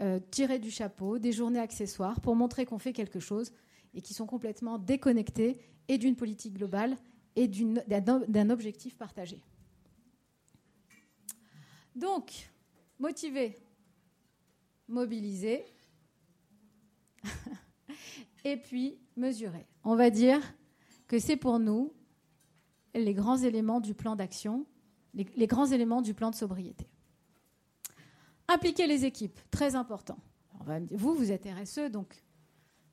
euh, 0.01 0.21
tirées 0.31 0.59
du 0.59 0.71
chapeau, 0.71 1.19
des 1.19 1.33
journées 1.33 1.59
accessoires, 1.59 2.21
pour 2.21 2.37
montrer 2.37 2.67
qu'on 2.67 2.79
fait 2.79 2.93
quelque 2.93 3.21
chose 3.21 3.53
et 3.95 4.03
qui 4.03 4.13
sont 4.13 4.27
complètement 4.27 4.79
déconnectées 4.79 5.59
et 5.89 5.97
d'une 5.97 6.15
politique 6.15 6.55
globale 6.55 6.97
et 7.39 7.47
d'un 7.47 8.51
objectif 8.51 8.97
partagé. 8.97 9.41
Donc, 11.95 12.51
motiver, 12.99 13.57
mobiliser, 14.89 15.65
et 18.45 18.57
puis 18.57 18.99
mesurer. 19.17 19.67
On 19.85 19.95
va 19.95 20.11
dire 20.11 20.41
que 21.07 21.19
c'est 21.19 21.37
pour 21.37 21.61
nous 21.61 21.93
les 22.95 23.15
grands 23.15 23.39
éléments 23.39 23.81
du 23.81 23.95
plan 23.95 24.17
d'action, 24.17 24.67
les, 25.15 25.47
grands 25.47 25.67
éléments 25.67 26.03
du 26.03 26.15
plan 26.15 26.31
de 26.31 26.35
sobriété. 26.35 26.89
Impliquer 28.49 28.87
les 28.87 29.05
équipes, 29.05 29.39
très 29.51 29.77
important. 29.77 30.19
Vous, 30.91 31.15
vous 31.15 31.31
êtes 31.31 31.47
RSE, 31.47 31.91
donc 31.91 32.21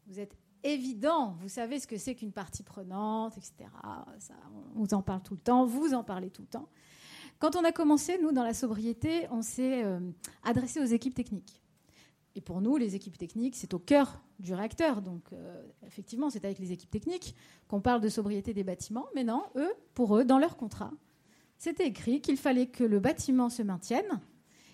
vous 0.06 0.20
êtes 0.20 0.38
évident. 0.66 1.38
Vous 1.42 1.50
savez 1.50 1.80
ce 1.80 1.88
que 1.88 1.98
c'est 1.98 2.16
qu'une 2.16 2.32
partie 2.32 2.64
prenante, 2.64 3.38
etc. 3.38 3.70
on 4.76 4.84
vous 4.84 4.94
en 4.94 5.02
parle 5.02 5.22
tout 5.22 5.36
le 5.36 5.40
temps, 5.40 5.66
vous 5.66 5.94
en 5.94 6.04
parlez 6.04 6.30
tout 6.30 6.42
le 6.42 6.48
temps. 6.48 6.68
Quand 7.40 7.56
on 7.56 7.64
a 7.64 7.72
commencé, 7.72 8.18
nous, 8.22 8.32
dans 8.32 8.44
la 8.44 8.54
sobriété, 8.54 9.28
on 9.30 9.42
s'est 9.42 9.84
euh, 9.84 10.00
adressé 10.44 10.80
aux 10.80 10.86
équipes 10.86 11.14
techniques. 11.14 11.62
Et 12.36 12.42
pour 12.42 12.62
nous, 12.62 12.78
les 12.78 12.96
équipes 12.96 13.18
techniques, 13.18 13.56
c'est 13.56 13.74
au 13.74 13.80
cœur 13.80 14.22
du 14.40 14.54
réacteur. 14.54 15.02
Donc, 15.02 15.24
euh, 15.32 15.64
effectivement, 15.86 16.30
c'est 16.30 16.44
avec 16.44 16.60
les 16.60 16.72
équipes 16.72 16.92
techniques 16.92 17.36
qu'on 17.68 17.82
parle 17.82 18.02
de 18.02 18.10
sobriété 18.10 18.54
des 18.54 18.64
bâtiments. 18.64 19.06
Mais 19.16 19.24
non, 19.24 19.44
eux, 19.56 19.74
pour 19.94 20.18
eux, 20.18 20.26
dans 20.26 20.40
leur 20.40 20.58
contrat, 20.58 20.92
c'était 21.58 21.88
écrit 21.88 22.22
qu'il 22.22 22.38
fallait 22.38 22.68
que 22.68 22.84
le 22.84 23.00
bâtiment 23.00 23.50
se 23.50 23.62
maintienne 23.62 24.22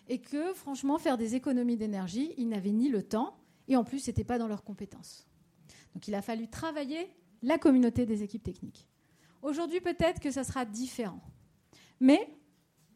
et 0.08 0.20
que, 0.20 0.54
franchement, 0.54 0.98
faire 0.98 1.18
des 1.18 1.36
économies 1.36 1.78
d'énergie, 1.78 2.34
ils 2.38 2.50
n'avaient 2.50 2.72
ni 2.72 2.90
le 2.90 3.04
temps 3.04 3.36
et 3.68 3.76
en 3.76 3.84
plus, 3.84 4.00
ce 4.00 4.10
n'était 4.10 4.24
pas 4.24 4.38
dans 4.38 4.48
leurs 4.48 4.64
compétences. 4.64 5.28
Donc 5.94 6.08
il 6.08 6.16
a 6.16 6.22
fallu 6.22 6.48
travailler 6.48 7.10
la 7.42 7.58
communauté 7.58 8.06
des 8.06 8.24
équipes 8.24 8.44
techniques. 8.44 8.88
Aujourd'hui, 9.42 9.82
peut-être 9.82 10.20
que 10.20 10.32
ça 10.32 10.44
sera 10.44 10.66
différent. 10.66 11.22
Mais 12.00 12.30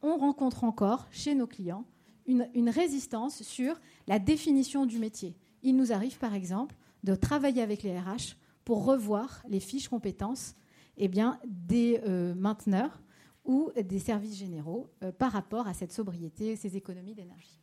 on 0.01 0.17
rencontre 0.17 0.63
encore 0.63 1.07
chez 1.11 1.35
nos 1.35 1.47
clients 1.47 1.85
une, 2.27 2.69
résistance 2.69 3.43
sur 3.43 3.79
la 4.07 4.19
définition 4.19 4.85
du 4.85 4.99
métier. 4.99 5.35
Il 5.63 5.75
nous 5.75 5.91
arrive, 5.91 6.17
par 6.17 6.33
exemple, 6.33 6.75
de 7.03 7.15
travailler 7.15 7.61
avec 7.61 7.83
les 7.83 7.99
RH 7.99 8.35
pour 8.63 8.85
revoir 8.85 9.43
les 9.47 9.59
fiches 9.59 9.89
compétences 9.89 10.55
eh 10.97 11.09
des 11.45 12.01
euh, 12.05 12.33
mainteneurs 12.35 13.01
ou 13.43 13.69
des 13.79 13.99
services 13.99 14.37
généraux 14.37 14.89
euh, 15.03 15.11
par 15.11 15.31
rapport 15.31 15.67
à 15.67 15.73
cette 15.73 15.91
sobriété, 15.91 16.55
ces 16.55 16.77
économies 16.77 17.13
d'énergie. 17.13 17.61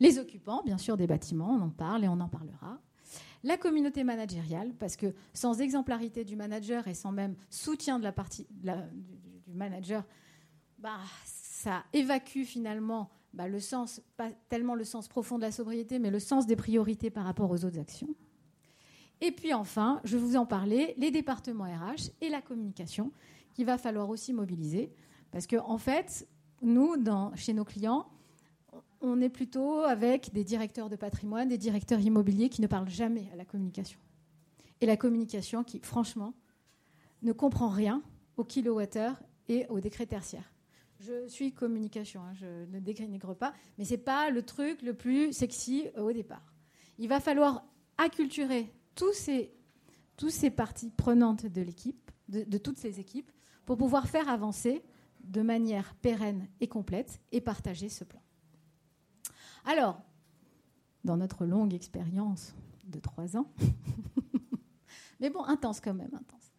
Les 0.00 0.18
occupants, 0.18 0.62
bien 0.64 0.78
sûr, 0.78 0.96
des 0.96 1.06
bâtiments, 1.06 1.50
on 1.50 1.60
en 1.60 1.70
parle 1.70 2.04
et 2.04 2.08
on 2.08 2.18
en 2.20 2.28
parlera 2.28 2.80
la 3.42 3.56
communauté 3.56 4.04
managériale, 4.04 4.72
parce 4.78 4.96
que 4.96 5.14
sans 5.32 5.60
exemplarité 5.60 6.24
du 6.24 6.36
manager 6.36 6.86
et 6.88 6.94
sans 6.94 7.12
même 7.12 7.36
soutien 7.48 7.98
de 7.98 8.04
la 8.04 8.12
partie 8.12 8.46
du, 8.50 8.70
manager, 9.54 10.04
bah, 10.78 10.98
ça 11.24 11.84
évacue 11.92 12.44
finalement 12.44 13.10
bah, 13.32 13.48
le 13.48 13.60
sens, 13.60 14.00
pas 14.16 14.30
tellement 14.48 14.74
le 14.74 14.84
sens 14.84 15.08
profond 15.08 15.36
de 15.36 15.42
la 15.42 15.52
sobriété, 15.52 15.98
mais 15.98 16.10
le 16.10 16.20
sens 16.20 16.46
des 16.46 16.56
priorités 16.56 17.10
par 17.10 17.24
rapport 17.24 17.50
aux 17.50 17.64
autres 17.64 17.78
actions. 17.78 18.14
Et 19.20 19.32
puis 19.32 19.52
enfin, 19.52 20.00
je 20.04 20.16
vous 20.16 20.36
en 20.36 20.46
parler, 20.46 20.94
les 20.96 21.10
départements 21.10 21.64
RH 21.64 22.10
et 22.20 22.28
la 22.28 22.40
communication, 22.40 23.12
qu'il 23.54 23.66
va 23.66 23.78
falloir 23.78 24.08
aussi 24.08 24.32
mobiliser, 24.32 24.92
parce 25.30 25.46
qu'en 25.46 25.68
en 25.68 25.78
fait, 25.78 26.26
nous, 26.62 26.96
dans, 26.96 27.34
chez 27.36 27.52
nos 27.52 27.64
clients, 27.64 28.06
on 29.00 29.20
est 29.20 29.28
plutôt 29.28 29.80
avec 29.80 30.32
des 30.32 30.44
directeurs 30.44 30.88
de 30.88 30.96
patrimoine, 30.96 31.48
des 31.48 31.58
directeurs 31.58 32.00
immobiliers 32.00 32.48
qui 32.48 32.60
ne 32.60 32.66
parlent 32.66 32.88
jamais 32.88 33.28
à 33.32 33.36
la 33.36 33.44
communication. 33.44 33.98
Et 34.80 34.86
la 34.86 34.96
communication 34.96 35.64
qui, 35.64 35.80
franchement, 35.80 36.34
ne 37.22 37.32
comprend 37.32 37.68
rien 37.68 38.02
au 38.36 38.44
kilowattheure 38.44 39.20
et 39.48 39.66
au 39.68 39.80
décret 39.80 40.06
tertiaire. 40.06 40.52
Je 41.00 41.28
suis 41.28 41.52
communication, 41.52 42.20
hein, 42.22 42.32
je 42.34 42.66
ne 42.66 42.78
dénigre 42.78 43.34
pas, 43.34 43.54
mais 43.78 43.84
ce 43.84 43.92
n'est 43.92 43.98
pas 43.98 44.30
le 44.30 44.42
truc 44.42 44.82
le 44.82 44.94
plus 44.94 45.32
sexy 45.32 45.88
au 45.96 46.12
départ. 46.12 46.52
Il 46.98 47.08
va 47.08 47.20
falloir 47.20 47.64
acculturer 47.96 48.70
tous 48.94 49.12
ces 49.12 50.50
parties 50.50 50.90
prenantes 50.90 51.46
de 51.46 51.62
l'équipe, 51.62 52.10
de 52.28 52.58
toutes 52.58 52.78
ces 52.78 53.00
équipes, 53.00 53.30
pour 53.64 53.78
pouvoir 53.78 54.08
faire 54.08 54.28
avancer 54.28 54.82
de 55.24 55.42
manière 55.42 55.94
pérenne 55.96 56.48
et 56.60 56.68
complète 56.68 57.20
et 57.32 57.40
partager 57.40 57.88
ce 57.88 58.04
plan. 58.04 58.20
Alors, 59.64 60.00
dans 61.04 61.16
notre 61.16 61.46
longue 61.46 61.74
expérience 61.74 62.54
de 62.86 62.98
trois 62.98 63.36
ans, 63.36 63.46
mais 65.20 65.30
bon, 65.30 65.44
intense 65.44 65.80
quand 65.80 65.94
même, 65.94 66.10
intense, 66.12 66.52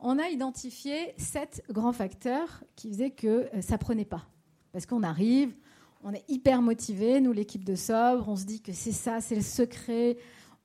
on 0.00 0.18
a 0.18 0.28
identifié 0.28 1.14
sept 1.16 1.62
grands 1.70 1.92
facteurs 1.92 2.64
qui 2.74 2.88
faisaient 2.88 3.10
que 3.10 3.48
euh, 3.54 3.60
ça 3.60 3.78
prenait 3.78 4.04
pas. 4.04 4.26
Parce 4.72 4.86
qu'on 4.86 5.02
arrive, 5.02 5.54
on 6.02 6.12
est 6.12 6.24
hyper 6.28 6.62
motivé, 6.62 7.20
nous, 7.20 7.32
l'équipe 7.32 7.64
de 7.64 7.74
Sobre, 7.74 8.28
on 8.28 8.36
se 8.36 8.44
dit 8.44 8.60
que 8.60 8.72
c'est 8.72 8.92
ça, 8.92 9.20
c'est 9.20 9.34
le 9.34 9.42
secret, 9.42 10.18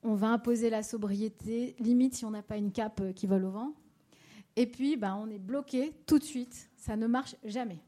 on 0.03 0.15
va 0.15 0.27
imposer 0.27 0.69
la 0.69 0.83
sobriété, 0.83 1.75
limite 1.79 2.15
si 2.15 2.25
on 2.25 2.31
n'a 2.31 2.43
pas 2.43 2.57
une 2.57 2.71
cape 2.71 3.01
euh, 3.01 3.13
qui 3.13 3.27
vole 3.27 3.45
au 3.45 3.51
vent. 3.51 3.73
Et 4.55 4.65
puis, 4.65 4.97
ben, 4.97 5.15
on 5.15 5.29
est 5.29 5.39
bloqué 5.39 5.93
tout 6.05 6.19
de 6.19 6.23
suite, 6.23 6.69
ça 6.75 6.97
ne 6.97 7.07
marche 7.07 7.35
jamais. 7.45 7.79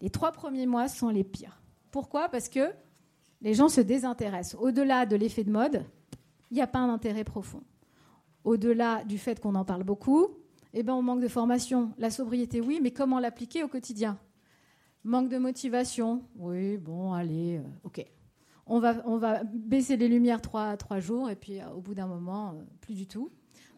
Les 0.00 0.10
trois 0.10 0.30
premiers 0.30 0.66
mois 0.66 0.88
sont 0.88 1.08
les 1.08 1.24
pires. 1.24 1.60
Pourquoi? 1.90 2.28
Parce 2.28 2.48
que 2.48 2.70
les 3.40 3.54
gens 3.54 3.68
se 3.68 3.80
désintéressent. 3.80 4.60
Au-delà 4.60 5.06
de 5.06 5.16
l'effet 5.16 5.44
de 5.44 5.50
mode, 5.50 5.84
il 6.50 6.54
n'y 6.54 6.62
a 6.62 6.66
pas 6.66 6.78
un 6.78 6.92
intérêt 6.92 7.24
profond. 7.24 7.62
Au-delà 8.44 9.04
du 9.04 9.18
fait 9.18 9.40
qu'on 9.40 9.54
en 9.54 9.64
parle 9.64 9.84
beaucoup, 9.84 10.28
eh 10.72 10.82
ben, 10.82 10.94
on 10.94 11.02
manque 11.02 11.20
de 11.20 11.28
formation. 11.28 11.92
La 11.98 12.10
sobriété, 12.10 12.60
oui, 12.60 12.80
mais 12.82 12.90
comment 12.90 13.20
l'appliquer 13.20 13.62
au 13.62 13.68
quotidien? 13.68 14.18
Manque 15.04 15.28
de 15.28 15.38
motivation. 15.38 16.22
Oui, 16.36 16.76
bon, 16.76 17.12
allez, 17.12 17.58
euh, 17.58 17.62
ok. 17.84 18.04
On 18.66 18.80
va, 18.80 19.42
baisser 19.44 19.96
les 19.96 20.08
lumières 20.08 20.42
trois, 20.42 20.76
trois 20.76 21.00
jours 21.00 21.30
et 21.30 21.36
puis 21.36 21.60
euh, 21.60 21.70
au 21.70 21.80
bout 21.80 21.94
d'un 21.94 22.06
moment, 22.06 22.50
euh, 22.50 22.62
plus 22.80 22.94
du 22.94 23.06
tout. 23.06 23.30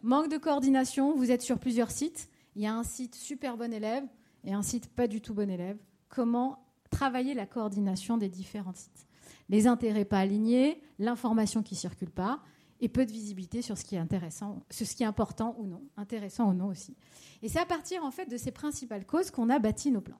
Manque 0.03 0.29
de 0.29 0.37
coordination. 0.37 1.15
Vous 1.15 1.31
êtes 1.31 1.41
sur 1.41 1.59
plusieurs 1.59 1.91
sites. 1.91 2.29
Il 2.55 2.61
y 2.61 2.67
a 2.67 2.73
un 2.73 2.83
site 2.83 3.15
super 3.15 3.55
bon 3.55 3.71
élève 3.71 4.03
et 4.43 4.53
un 4.53 4.63
site 4.63 4.89
pas 4.89 5.07
du 5.07 5.21
tout 5.21 5.33
bon 5.33 5.49
élève. 5.49 5.77
Comment 6.09 6.59
travailler 6.89 7.33
la 7.33 7.45
coordination 7.45 8.17
des 8.17 8.27
différents 8.27 8.73
sites? 8.73 9.07
Les 9.49 9.67
intérêts 9.67 10.05
pas 10.05 10.19
alignés, 10.19 10.81
l'information 10.99 11.63
qui 11.63 11.75
circule 11.75 12.11
pas, 12.11 12.41
et 12.81 12.89
peu 12.89 13.05
de 13.05 13.11
visibilité 13.11 13.61
sur 13.61 13.77
ce 13.77 13.85
qui 13.85 13.95
est 13.95 13.99
intéressant, 13.99 14.63
ce 14.71 14.83
qui 14.83 15.03
est 15.03 15.05
important 15.05 15.55
ou 15.59 15.67
non, 15.67 15.83
intéressant 15.97 16.49
ou 16.49 16.53
non 16.53 16.67
aussi. 16.67 16.95
Et 17.43 17.49
c'est 17.49 17.59
à 17.59 17.65
partir 17.65 18.03
en 18.03 18.11
fait 18.11 18.25
de 18.25 18.37
ces 18.37 18.51
principales 18.51 19.05
causes 19.05 19.29
qu'on 19.29 19.49
a 19.49 19.59
bâti 19.59 19.91
nos 19.91 20.01
plans. 20.01 20.19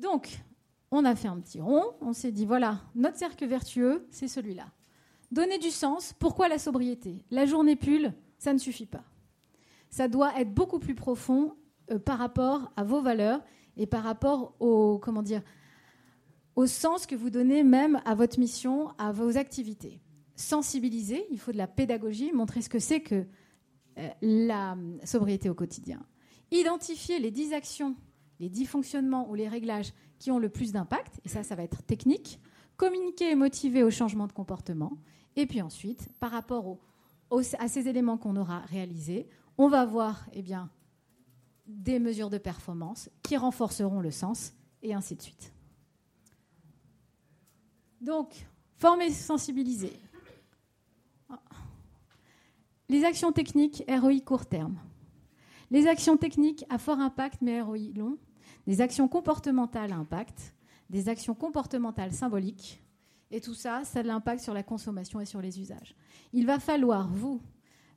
Donc, 0.00 0.42
on 0.90 1.04
a 1.04 1.14
fait 1.14 1.28
un 1.28 1.38
petit 1.38 1.60
rond, 1.60 1.94
on 2.00 2.12
s'est 2.12 2.32
dit, 2.32 2.44
voilà, 2.44 2.80
notre 2.96 3.16
cercle 3.16 3.46
vertueux, 3.46 4.06
c'est 4.10 4.26
celui-là. 4.26 4.66
Donner 5.30 5.58
du 5.58 5.70
sens, 5.70 6.12
pourquoi 6.18 6.48
la 6.48 6.58
sobriété? 6.58 7.24
La 7.30 7.46
journée 7.46 7.76
pull, 7.76 8.12
ça 8.36 8.52
ne 8.52 8.58
suffit 8.58 8.86
pas. 8.86 9.04
Ça 9.90 10.08
doit 10.08 10.38
être 10.40 10.52
beaucoup 10.52 10.80
plus 10.80 10.96
profond 10.96 11.56
euh, 11.90 11.98
par 11.98 12.18
rapport 12.18 12.72
à 12.76 12.82
vos 12.82 13.00
valeurs 13.00 13.40
et 13.76 13.86
par 13.86 14.02
rapport 14.02 14.54
au, 14.60 14.98
comment 14.98 15.22
dire, 15.22 15.42
au 16.56 16.66
sens 16.66 17.06
que 17.06 17.14
vous 17.14 17.30
donnez 17.30 17.62
même 17.62 18.00
à 18.04 18.14
votre 18.14 18.38
mission, 18.38 18.90
à 18.98 19.12
vos 19.12 19.36
activités. 19.36 20.00
Sensibiliser, 20.36 21.26
il 21.30 21.38
faut 21.38 21.52
de 21.52 21.56
la 21.56 21.66
pédagogie, 21.66 22.32
montrer 22.32 22.62
ce 22.62 22.68
que 22.68 22.78
c'est 22.78 23.00
que 23.00 23.26
euh, 23.98 24.08
la 24.20 24.76
sobriété 25.04 25.48
au 25.48 25.54
quotidien. 25.54 26.04
Identifier 26.50 27.18
les 27.18 27.30
10 27.30 27.52
actions, 27.54 27.96
les 28.40 28.48
10 28.48 28.66
fonctionnements 28.66 29.28
ou 29.30 29.34
les 29.34 29.48
réglages 29.48 29.92
qui 30.18 30.30
ont 30.30 30.38
le 30.38 30.48
plus 30.48 30.72
d'impact, 30.72 31.20
et 31.24 31.28
ça, 31.28 31.42
ça 31.42 31.54
va 31.54 31.62
être 31.62 31.82
technique. 31.84 32.40
Communiquer 32.76 33.30
et 33.30 33.34
motiver 33.34 33.82
au 33.82 33.90
changement 33.90 34.26
de 34.26 34.32
comportement. 34.32 34.92
Et 35.36 35.46
puis 35.46 35.62
ensuite, 35.62 36.08
par 36.20 36.30
rapport 36.30 36.78
à 37.58 37.68
ces 37.68 37.88
éléments 37.88 38.18
qu'on 38.18 38.36
aura 38.36 38.60
réalisés, 38.60 39.28
on 39.56 39.68
va 39.68 39.84
voir 39.84 40.26
eh 40.32 40.42
bien, 40.42 40.70
des 41.72 41.98
mesures 41.98 42.30
de 42.30 42.38
performance 42.38 43.10
qui 43.22 43.36
renforceront 43.36 44.00
le 44.00 44.10
sens, 44.10 44.52
et 44.82 44.94
ainsi 44.94 45.14
de 45.14 45.22
suite. 45.22 45.52
Donc, 48.00 48.46
former, 48.76 49.10
sensibiliser. 49.10 49.92
Les 52.88 53.04
actions 53.04 53.32
techniques 53.32 53.84
ROI 53.88 54.20
court 54.20 54.46
terme. 54.46 54.78
Les 55.70 55.86
actions 55.86 56.16
techniques 56.16 56.64
à 56.68 56.78
fort 56.78 56.98
impact 56.98 57.40
mais 57.40 57.62
ROI 57.62 57.92
long. 57.94 58.18
Des 58.66 58.80
actions 58.80 59.08
comportementales 59.08 59.92
à 59.92 59.96
impact. 59.96 60.54
Des 60.90 61.08
actions 61.08 61.34
comportementales 61.34 62.12
symboliques. 62.12 62.82
Et 63.30 63.40
tout 63.40 63.54
ça, 63.54 63.82
ça 63.84 64.00
a 64.00 64.02
de 64.02 64.08
l'impact 64.08 64.42
sur 64.42 64.52
la 64.52 64.62
consommation 64.62 65.20
et 65.20 65.24
sur 65.24 65.40
les 65.40 65.58
usages. 65.58 65.94
Il 66.34 66.44
va 66.44 66.58
falloir, 66.58 67.08
vous, 67.08 67.40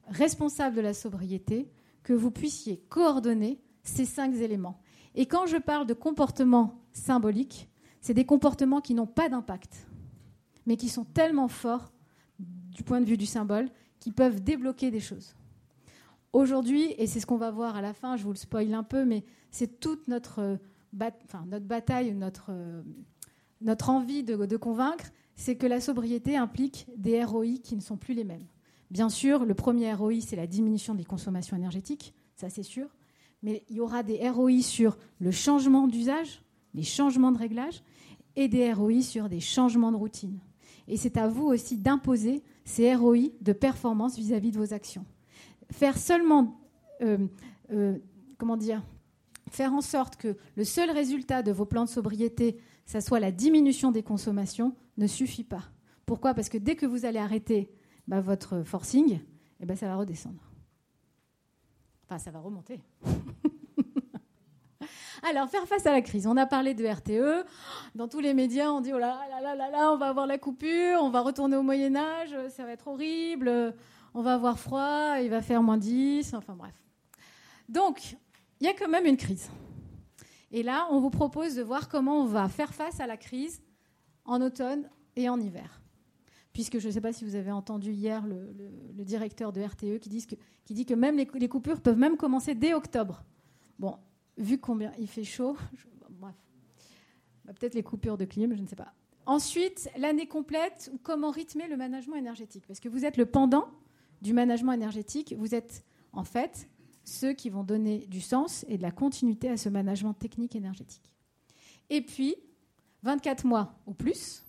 responsables 0.07 0.77
de 0.77 0.81
la 0.81 0.93
sobriété, 0.93 1.69
que 2.03 2.13
vous 2.13 2.31
puissiez 2.31 2.77
coordonner 2.87 3.59
ces 3.87 4.05
cinq 4.05 4.33
éléments. 4.35 4.79
Et 5.15 5.25
quand 5.25 5.45
je 5.45 5.57
parle 5.57 5.87
de 5.87 5.93
comportement 5.93 6.81
symbolique, 6.91 7.69
c'est 8.01 8.13
des 8.13 8.25
comportements 8.25 8.81
qui 8.81 8.93
n'ont 8.93 9.07
pas 9.07 9.29
d'impact, 9.29 9.87
mais 10.65 10.77
qui 10.77 10.89
sont 10.89 11.05
tellement 11.05 11.47
forts 11.47 11.91
du 12.39 12.83
point 12.83 13.01
de 13.01 13.05
vue 13.05 13.17
du 13.17 13.25
symbole 13.25 13.69
qu'ils 13.99 14.13
peuvent 14.13 14.43
débloquer 14.43 14.91
des 14.91 14.99
choses. 14.99 15.35
Aujourd'hui, 16.33 16.93
et 16.97 17.07
c'est 17.07 17.21
ce 17.21 17.25
qu'on 17.25 17.37
va 17.37 17.49
voir 17.49 17.77
à 17.77 17.81
la 17.81 17.93
fin, 17.93 18.17
je 18.17 18.23
vous 18.23 18.31
le 18.31 18.37
spoil 18.37 18.73
un 18.73 18.83
peu, 18.83 19.05
mais 19.05 19.23
c'est 19.51 19.79
toute 19.79 20.09
notre, 20.09 20.59
notre 20.91 21.65
bataille, 21.65 22.13
notre, 22.13 22.51
notre 23.61 23.89
envie 23.89 24.23
de 24.23 24.57
convaincre, 24.57 25.05
c'est 25.35 25.55
que 25.55 25.65
la 25.65 25.79
sobriété 25.79 26.35
implique 26.35 26.87
des 26.97 27.23
ROI 27.23 27.57
qui 27.63 27.75
ne 27.75 27.81
sont 27.81 27.97
plus 27.97 28.13
les 28.13 28.25
mêmes. 28.25 28.45
Bien 28.91 29.09
sûr, 29.09 29.45
le 29.45 29.53
premier 29.53 29.93
ROI, 29.93 30.21
c'est 30.21 30.35
la 30.35 30.47
diminution 30.47 30.93
des 30.93 31.05
consommations 31.05 31.55
énergétiques, 31.55 32.13
ça 32.35 32.49
c'est 32.49 32.63
sûr 32.63 32.89
mais 33.45 33.63
il 33.69 33.75
y 33.75 33.79
aura 33.79 34.01
des 34.01 34.27
ROI 34.27 34.63
sur 34.63 34.97
le 35.19 35.29
changement 35.29 35.87
d'usage, 35.87 36.41
les 36.73 36.81
changements 36.81 37.31
de 37.31 37.37
réglage, 37.37 37.83
et 38.35 38.47
des 38.47 38.73
ROI 38.73 39.03
sur 39.03 39.29
des 39.29 39.39
changements 39.39 39.91
de 39.91 39.97
routine. 39.97 40.39
Et 40.87 40.97
c'est 40.97 41.15
à 41.15 41.27
vous 41.27 41.45
aussi 41.45 41.77
d'imposer 41.77 42.41
ces 42.63 42.95
ROI 42.95 43.29
de 43.41 43.53
performance 43.53 44.17
vis-à-vis 44.17 44.49
de 44.49 44.57
vos 44.57 44.73
actions. 44.73 45.05
Faire 45.71 45.95
seulement, 45.95 46.59
euh, 47.01 47.19
euh, 47.71 47.99
comment 48.39 48.57
dire, 48.57 48.81
faire 49.51 49.73
en 49.73 49.81
sorte 49.81 50.15
que 50.15 50.35
le 50.55 50.63
seul 50.63 50.89
résultat 50.89 51.43
de 51.43 51.51
vos 51.51 51.65
plans 51.65 51.85
de 51.85 51.89
sobriété, 51.89 52.57
ça 52.87 52.99
soit 52.99 53.19
la 53.19 53.31
diminution 53.31 53.91
des 53.91 54.01
consommations, 54.01 54.75
ne 54.97 55.05
suffit 55.05 55.43
pas. 55.43 55.69
Pourquoi? 56.07 56.33
Parce 56.33 56.49
que 56.49 56.57
dès 56.57 56.75
que 56.75 56.87
vous 56.87 57.05
allez 57.05 57.19
arrêter 57.19 57.69
bah, 58.07 58.21
votre 58.21 58.63
forcing, 58.63 59.19
eh 59.59 59.65
ben, 59.67 59.77
ça 59.77 59.85
va 59.85 59.97
redescendre. 59.97 60.51
Enfin, 62.05 62.17
ça 62.17 62.31
va 62.31 62.39
remonter. 62.39 62.79
Alors, 65.27 65.49
faire 65.49 65.65
face 65.67 65.87
à 65.87 65.91
la 65.91 66.01
crise. 66.01 66.27
On 66.27 66.37
a 66.37 66.45
parlé 66.45 66.75
de 66.75 66.85
RTE. 66.85 67.47
Dans 67.95 68.07
tous 68.07 68.19
les 68.19 68.35
médias, 68.35 68.69
on 68.69 68.79
dit 68.79 68.93
oh 68.93 68.99
là 68.99 69.17
là 69.31 69.41
là 69.41 69.55
là 69.55 69.71
là, 69.71 69.91
on 69.91 69.97
va 69.97 70.09
avoir 70.09 70.27
la 70.27 70.37
coupure, 70.37 70.99
on 71.01 71.09
va 71.09 71.21
retourner 71.21 71.55
au 71.55 71.63
Moyen-Âge, 71.63 72.35
ça 72.49 72.63
va 72.63 72.73
être 72.73 72.87
horrible, 72.87 73.73
on 74.13 74.21
va 74.21 74.35
avoir 74.35 74.59
froid, 74.59 75.15
il 75.19 75.31
va 75.31 75.41
faire 75.41 75.63
moins 75.63 75.77
10. 75.77 76.35
Enfin, 76.35 76.53
bref. 76.53 76.75
Donc, 77.67 78.17
il 78.59 78.67
y 78.67 78.69
a 78.69 78.73
quand 78.73 78.87
même 78.87 79.07
une 79.07 79.17
crise. 79.17 79.49
Et 80.51 80.61
là, 80.61 80.87
on 80.91 80.99
vous 80.99 81.09
propose 81.09 81.55
de 81.55 81.63
voir 81.63 81.89
comment 81.89 82.21
on 82.21 82.25
va 82.25 82.47
faire 82.47 82.75
face 82.75 82.99
à 82.99 83.07
la 83.07 83.17
crise 83.17 83.63
en 84.25 84.41
automne 84.41 84.87
et 85.15 85.27
en 85.27 85.39
hiver 85.39 85.81
puisque 86.53 86.79
je 86.79 86.87
ne 86.87 86.93
sais 86.93 87.01
pas 87.01 87.11
si 87.11 87.25
vous 87.25 87.35
avez 87.35 87.51
entendu 87.51 87.91
hier 87.91 88.25
le, 88.25 89.03
directeur 89.03 89.51
de 89.51 89.61
RTE 89.61 89.99
qui 89.99 90.07
dit 90.69 90.85
que 90.85 90.93
même 90.93 91.17
les, 91.17 91.49
coupures 91.49 91.81
peuvent 91.81 91.97
même 91.97 92.15
commencer 92.15 92.55
dès 92.55 92.73
octobre. 92.73 93.25
Bon, 93.77 93.97
vu 94.37 94.57
combien 94.57 94.91
il 94.99 95.07
fait 95.07 95.23
chaud, 95.23 95.57
bref, 96.09 96.35
bah, 97.45 97.53
peut-être 97.53 97.75
les 97.75 97.83
coupures 97.83 98.17
de 98.17 98.25
clim, 98.25 98.55
je 98.55 98.61
ne 98.61 98.67
sais 98.67 98.75
pas. 98.75 98.93
Ensuite, 99.25 99.89
l'année 99.97 100.27
complète, 100.27 100.91
comment 101.03 101.31
rythmer 101.31 101.67
le 101.67 101.77
management 101.77 102.15
énergétique? 102.15 102.65
Parce 102.67 102.79
que 102.79 102.89
vous 102.89 103.05
êtes 103.05 103.17
le 103.17 103.25
pendant 103.25 103.67
du 104.21 104.33
management 104.33 104.73
énergétique, 104.73 105.33
vous 105.37 105.55
êtes 105.55 105.83
en 106.13 106.23
fait 106.23 106.69
ceux 107.03 107.33
qui 107.33 107.49
vont 107.49 107.63
donner 107.63 108.05
du 108.07 108.21
sens 108.21 108.65
et 108.67 108.77
de 108.77 108.81
la 108.81 108.91
continuité 108.91 109.49
à 109.49 109.57
ce 109.57 109.69
management 109.69 110.13
technique 110.13 110.55
énergétique. 110.55 111.11
Et 111.89 112.01
puis, 112.01 112.35
24 113.03 113.45
mois 113.45 113.75
ou 113.85 113.93
plus, 113.93 114.43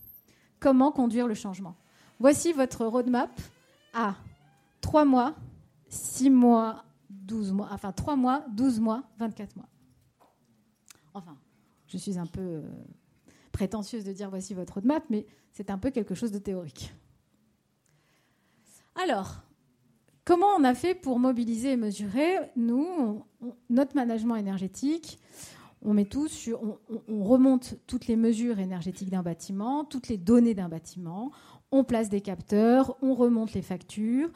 comment 0.60 0.92
conduire 0.92 1.26
le 1.26 1.34
changement? 1.34 1.76
Voici 2.18 2.52
votre 2.52 2.86
roadmap 2.86 3.30
à 3.92 4.16
3 4.80 5.04
mois, 5.04 5.34
6 5.88 6.30
mois, 6.30 6.84
12 7.10 7.52
mois, 7.52 7.68
enfin 7.72 7.92
3 7.92 8.16
mois, 8.16 8.44
12 8.50 8.80
mois, 8.80 9.04
24 9.18 9.56
mois. 9.56 9.68
Enfin, 11.16 11.38
je 11.86 11.96
suis 11.96 12.18
un 12.18 12.26
peu 12.26 12.42
euh, 12.42 12.62
prétentieuse 13.50 14.04
de 14.04 14.12
dire 14.12 14.28
voici 14.28 14.52
votre 14.52 14.74
roadmap, 14.74 15.02
mais 15.08 15.24
c'est 15.50 15.70
un 15.70 15.78
peu 15.78 15.90
quelque 15.90 16.14
chose 16.14 16.30
de 16.30 16.38
théorique. 16.38 16.92
Alors, 19.02 19.36
comment 20.26 20.48
on 20.58 20.62
a 20.62 20.74
fait 20.74 20.94
pour 20.94 21.18
mobiliser 21.18 21.72
et 21.72 21.76
mesurer? 21.78 22.36
Nous, 22.54 23.24
notre 23.70 23.96
management 23.96 24.36
énergétique, 24.36 25.18
on 25.82 25.94
remonte 27.24 27.76
toutes 27.86 28.08
les 28.08 28.16
mesures 28.16 28.58
énergétiques 28.58 29.08
d'un 29.08 29.22
bâtiment, 29.22 29.86
toutes 29.86 30.08
les 30.08 30.18
données 30.18 30.54
d'un 30.54 30.68
bâtiment, 30.68 31.32
on 31.70 31.82
place 31.82 32.10
des 32.10 32.20
capteurs, 32.20 32.94
on 33.00 33.14
remonte 33.14 33.54
les 33.54 33.62
factures, 33.62 34.30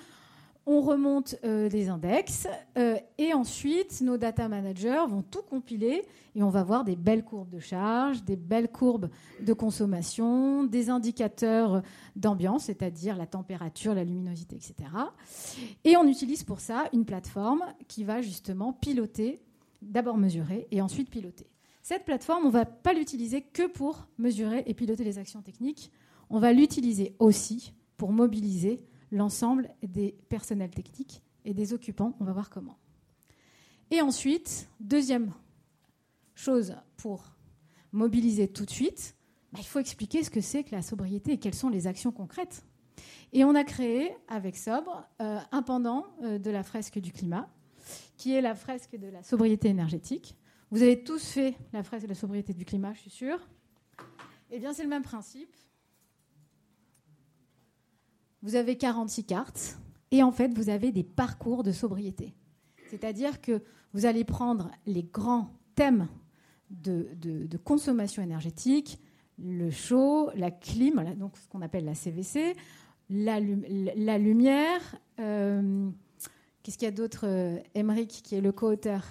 on 0.71 0.81
remonte 0.81 1.37
euh, 1.45 1.69
des 1.69 1.89
index, 1.89 2.47
euh, 2.79 2.97
et 3.19 3.35
ensuite 3.35 4.01
nos 4.01 4.17
data 4.17 4.49
managers 4.49 5.05
vont 5.09 5.23
tout 5.23 5.43
compiler 5.43 6.05
et 6.35 6.43
on 6.43 6.49
va 6.49 6.63
voir 6.63 6.85
des 6.85 6.97
belles 6.97 7.25
courbes 7.25 7.51
de 7.51 7.59
charge, 7.59 8.23
des 8.25 8.37
belles 8.37 8.71
courbes 8.71 9.11
de 9.41 9.53
consommation, 9.53 10.65
des 10.65 10.89
indicateurs 10.89 11.83
d'ambiance, 12.15 12.65
c'est-à-dire 12.65 13.17
la 13.17 13.27
température, 13.27 13.95
la 13.95 14.05
luminosité, 14.05 14.57
etc. 14.57 14.75
Et 15.85 15.97
on 15.97 16.07
utilise 16.07 16.45
pour 16.45 16.61
ça 16.61 16.89
une 16.93 17.05
plateforme 17.05 17.65
qui 17.89 18.05
va 18.05 18.23
justement 18.23 18.73
piloter, 18.73 19.41
d'abord 19.83 20.19
mesurer 20.19 20.69
et 20.71 20.81
ensuite 20.81 21.11
piloter. 21.11 21.47
Cette 21.83 22.05
plateforme, 22.05 22.45
on 22.45 22.49
ne 22.49 22.53
va 22.53 22.65
pas 22.65 22.93
l'utiliser 22.93 23.43
que 23.43 23.67
pour 23.67 24.07
mesurer 24.19 24.63
et 24.67 24.75
piloter 24.75 25.03
les 25.03 25.19
actions 25.19 25.43
techniques 25.43 25.91
on 26.31 26.39
va 26.39 26.53
l'utiliser 26.53 27.15
aussi 27.19 27.75
pour 27.97 28.13
mobiliser 28.13 28.81
l'ensemble 29.11 29.71
des 29.83 30.17
personnels 30.29 30.71
techniques 30.71 31.23
et 31.45 31.55
des 31.55 31.73
occupants. 31.73 32.17
On 32.21 32.25
va 32.25 32.33
voir 32.33 32.51
comment. 32.51 32.77
Et 33.91 34.01
ensuite, 34.01 34.69
deuxième 34.79 35.33
chose 36.35 36.77
pour 36.97 37.25
mobiliser 37.93 38.49
tout 38.49 38.65
de 38.65 38.71
suite, 38.71 39.17
bah, 39.53 39.59
il 39.61 39.67
faut 39.67 39.81
expliquer 39.81 40.23
ce 40.23 40.31
que 40.31 40.41
c'est 40.41 40.63
que 40.63 40.75
la 40.75 40.83
sobriété 40.83 41.33
et 41.33 41.39
quelles 41.39 41.55
sont 41.55 41.71
les 41.71 41.87
actions 41.87 42.13
concrètes. 42.13 42.65
Et 43.33 43.45
on 43.45 43.55
a 43.55 43.65
créé 43.65 44.13
avec 44.29 44.57
Sobre 44.57 45.09
euh, 45.21 45.39
un 45.51 45.63
pendant 45.63 46.07
euh, 46.23 46.39
de 46.39 46.51
la 46.51 46.63
fresque 46.63 46.99
du 46.99 47.13
climat, 47.13 47.49
qui 48.17 48.35
est 48.35 48.41
la 48.41 48.55
fresque 48.55 48.97
de 48.97 49.09
la 49.09 49.23
sobriété 49.23 49.69
énergétique. 49.69 50.37
Vous 50.71 50.83
avez 50.83 51.03
tous 51.03 51.25
fait 51.25 51.57
la 51.73 51.83
fresque 51.83 52.05
de 52.05 52.11
la 52.11 52.15
sobriété 52.15 52.55
du 52.55 52.65
climat, 52.65 52.93
je 52.95 53.01
suis 53.01 53.11
sûre. 53.11 53.41
Eh 54.53 54.59
bien, 54.59 54.73
c'est 54.73 54.83
le 54.83 54.89
même 54.89 55.03
principe. 55.03 55.55
Vous 58.43 58.55
avez 58.55 58.77
46 58.77 59.25
cartes 59.25 59.79
et 60.11 60.23
en 60.23 60.33
fait, 60.33 60.53
vous 60.55 60.71
avez 60.71 60.93
des 60.93 61.05
parcours 61.05 61.63
de 61.63 61.73
sobriété. 61.73 62.35
C'est-à-dire 62.89 63.41
que 63.41 63.63
vous 63.93 64.07
allez 64.07 64.25
prendre 64.25 64.71
les 64.87 65.03
grands 65.03 65.51
thèmes 65.75 66.09
de, 66.71 67.57
consommation 67.65 68.23
énergétique, 68.23 68.99
le 69.39 69.71
chaud, 69.71 70.31
la 70.35 70.51
clim, 70.51 71.15
donc 71.17 71.37
ce 71.37 71.49
qu'on 71.49 71.63
appelle 71.63 71.85
la 71.85 71.95
CVC, 71.95 72.57
la, 73.09 73.39
lumière. 74.19 74.81
Euh, 75.19 75.91
qu'est-ce 76.63 76.79
qu'il 76.79 76.87
y 76.87 76.89
a 76.89 76.95
d'autre 76.95 77.27
Emmerich, 77.75 78.23
qui 78.23 78.35
est 78.35 78.41
le 78.41 78.53
co-auteur? 78.53 79.05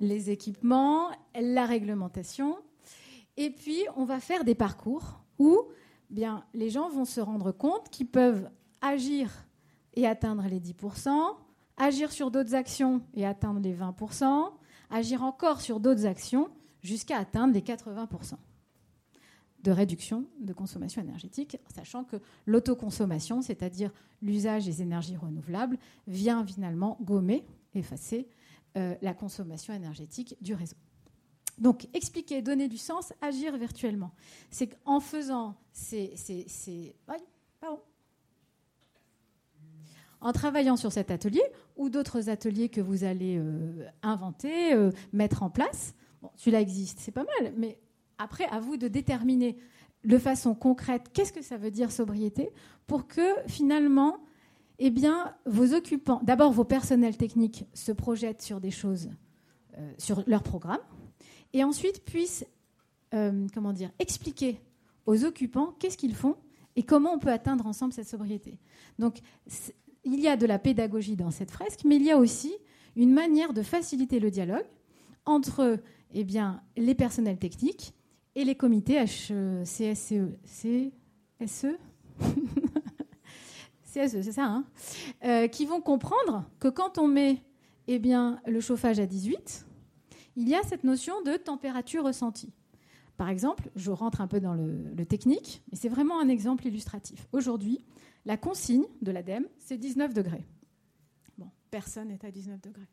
Les 0.00 0.30
équipements, 0.30 1.10
la 1.40 1.66
réglementation. 1.66 2.56
Et 3.36 3.50
puis, 3.50 3.80
on 3.96 4.04
va 4.04 4.20
faire 4.20 4.44
des 4.44 4.54
parcours 4.54 5.20
où 5.38 5.62
bien, 6.10 6.44
les 6.54 6.70
gens 6.70 6.88
vont 6.88 7.04
se 7.04 7.20
rendre 7.20 7.52
compte 7.52 7.90
qu'ils 7.90 8.08
peuvent 8.08 8.48
agir 8.80 9.30
et 9.94 10.06
atteindre 10.06 10.44
les 10.48 10.60
10%, 10.60 11.10
agir 11.76 12.12
sur 12.12 12.30
d'autres 12.30 12.54
actions 12.54 13.02
et 13.14 13.26
atteindre 13.26 13.60
les 13.60 13.74
20%, 13.74 14.52
agir 14.90 15.22
encore 15.22 15.60
sur 15.60 15.80
d'autres 15.80 16.06
actions 16.06 16.48
jusqu'à 16.82 17.18
atteindre 17.18 17.54
les 17.54 17.62
80% 17.62 18.34
de 19.64 19.70
réduction 19.70 20.26
de 20.40 20.52
consommation 20.52 21.00
énergétique, 21.00 21.56
sachant 21.74 22.04
que 22.04 22.16
l'autoconsommation, 22.44 23.40
c'est-à-dire 23.40 23.90
l'usage 24.20 24.66
des 24.66 24.82
énergies 24.82 25.16
renouvelables, 25.16 25.78
vient 26.06 26.44
finalement 26.44 26.98
gommer, 27.00 27.46
effacer 27.74 28.28
euh, 28.76 28.94
la 29.00 29.14
consommation 29.14 29.72
énergétique 29.72 30.36
du 30.42 30.52
réseau. 30.54 30.76
Donc, 31.58 31.88
expliquer, 31.94 32.42
donner 32.42 32.68
du 32.68 32.78
sens, 32.78 33.12
agir 33.20 33.56
virtuellement. 33.56 34.12
C'est 34.50 34.68
qu'en 34.68 35.00
faisant 35.00 35.54
ces, 35.72 36.14
En 40.20 40.32
travaillant 40.32 40.76
sur 40.76 40.90
cet 40.90 41.10
atelier 41.10 41.42
ou 41.76 41.88
d'autres 41.88 42.28
ateliers 42.28 42.68
que 42.68 42.80
vous 42.80 43.04
allez 43.04 43.36
euh, 43.38 43.86
inventer, 44.02 44.72
euh, 44.72 44.90
mettre 45.12 45.42
en 45.42 45.50
place, 45.50 45.94
bon, 46.22 46.30
celui-là 46.36 46.60
existe, 46.60 46.98
c'est 46.98 47.12
pas 47.12 47.24
mal, 47.40 47.52
mais 47.56 47.78
après, 48.18 48.44
à 48.46 48.60
vous 48.60 48.76
de 48.76 48.88
déterminer 48.88 49.56
de 50.04 50.18
façon 50.18 50.54
concrète 50.54 51.10
qu'est-ce 51.12 51.32
que 51.32 51.42
ça 51.42 51.56
veut 51.56 51.70
dire 51.70 51.90
sobriété 51.90 52.50
pour 52.86 53.06
que 53.06 53.34
finalement, 53.46 54.18
eh 54.78 54.90
bien, 54.90 55.34
vos 55.46 55.72
occupants, 55.72 56.20
d'abord 56.22 56.52
vos 56.52 56.64
personnels 56.64 57.16
techniques 57.16 57.64
se 57.74 57.92
projettent 57.92 58.42
sur 58.42 58.60
des 58.60 58.70
choses, 58.70 59.10
euh, 59.78 59.92
sur 59.98 60.22
leur 60.26 60.42
programme, 60.42 60.80
et 61.54 61.64
ensuite 61.64 62.04
puissent, 62.04 62.44
euh, 63.14 63.46
comment 63.54 63.72
dire, 63.72 63.90
expliquer 63.98 64.60
aux 65.06 65.24
occupants 65.24 65.74
qu'est-ce 65.78 65.96
qu'ils 65.96 66.14
font 66.14 66.36
et 66.76 66.82
comment 66.82 67.14
on 67.14 67.18
peut 67.18 67.30
atteindre 67.30 67.66
ensemble 67.66 67.92
cette 67.92 68.08
sobriété. 68.08 68.58
Donc, 68.98 69.18
il 70.04 70.20
y 70.20 70.28
a 70.28 70.36
de 70.36 70.44
la 70.44 70.58
pédagogie 70.58 71.16
dans 71.16 71.30
cette 71.30 71.50
fresque, 71.50 71.80
mais 71.84 71.96
il 71.96 72.02
y 72.02 72.10
a 72.10 72.18
aussi 72.18 72.52
une 72.96 73.12
manière 73.12 73.52
de 73.52 73.62
faciliter 73.62 74.18
le 74.20 74.30
dialogue 74.30 74.66
entre 75.24 75.78
eh 76.12 76.24
bien, 76.24 76.62
les 76.76 76.94
personnels 76.94 77.38
techniques 77.38 77.94
et 78.34 78.44
les 78.44 78.56
comités 78.56 79.02
HCSE. 79.04 79.32
CSE 79.64 80.90
CSE, 81.40 81.76
c'est 83.84 84.32
ça, 84.32 84.44
hein 84.44 84.64
euh, 85.24 85.46
qui 85.48 85.66
vont 85.66 85.80
comprendre 85.80 86.44
que 86.58 86.68
quand 86.68 86.98
on 86.98 87.06
met 87.06 87.42
eh 87.86 87.98
bien, 87.98 88.40
le 88.46 88.60
chauffage 88.60 88.98
à 88.98 89.06
18, 89.06 89.66
il 90.36 90.48
y 90.48 90.54
a 90.54 90.62
cette 90.62 90.84
notion 90.84 91.22
de 91.22 91.36
température 91.36 92.04
ressentie. 92.04 92.52
Par 93.16 93.28
exemple, 93.28 93.70
je 93.76 93.90
rentre 93.90 94.20
un 94.20 94.26
peu 94.26 94.40
dans 94.40 94.54
le, 94.54 95.06
technique, 95.06 95.62
mais 95.70 95.78
c'est 95.78 95.88
vraiment 95.88 96.20
un 96.20 96.28
exemple 96.28 96.66
illustratif. 96.66 97.28
Aujourd'hui, 97.32 97.84
la 98.24 98.36
consigne 98.36 98.86
de 99.02 99.12
l'ADEME, 99.12 99.46
c'est 99.58 99.78
19 99.78 100.12
degrés. 100.12 100.44
Bon, 101.38 101.48
personne 101.70 102.08
n'est 102.08 102.24
à 102.24 102.30
19 102.30 102.60
degrés. 102.60 102.88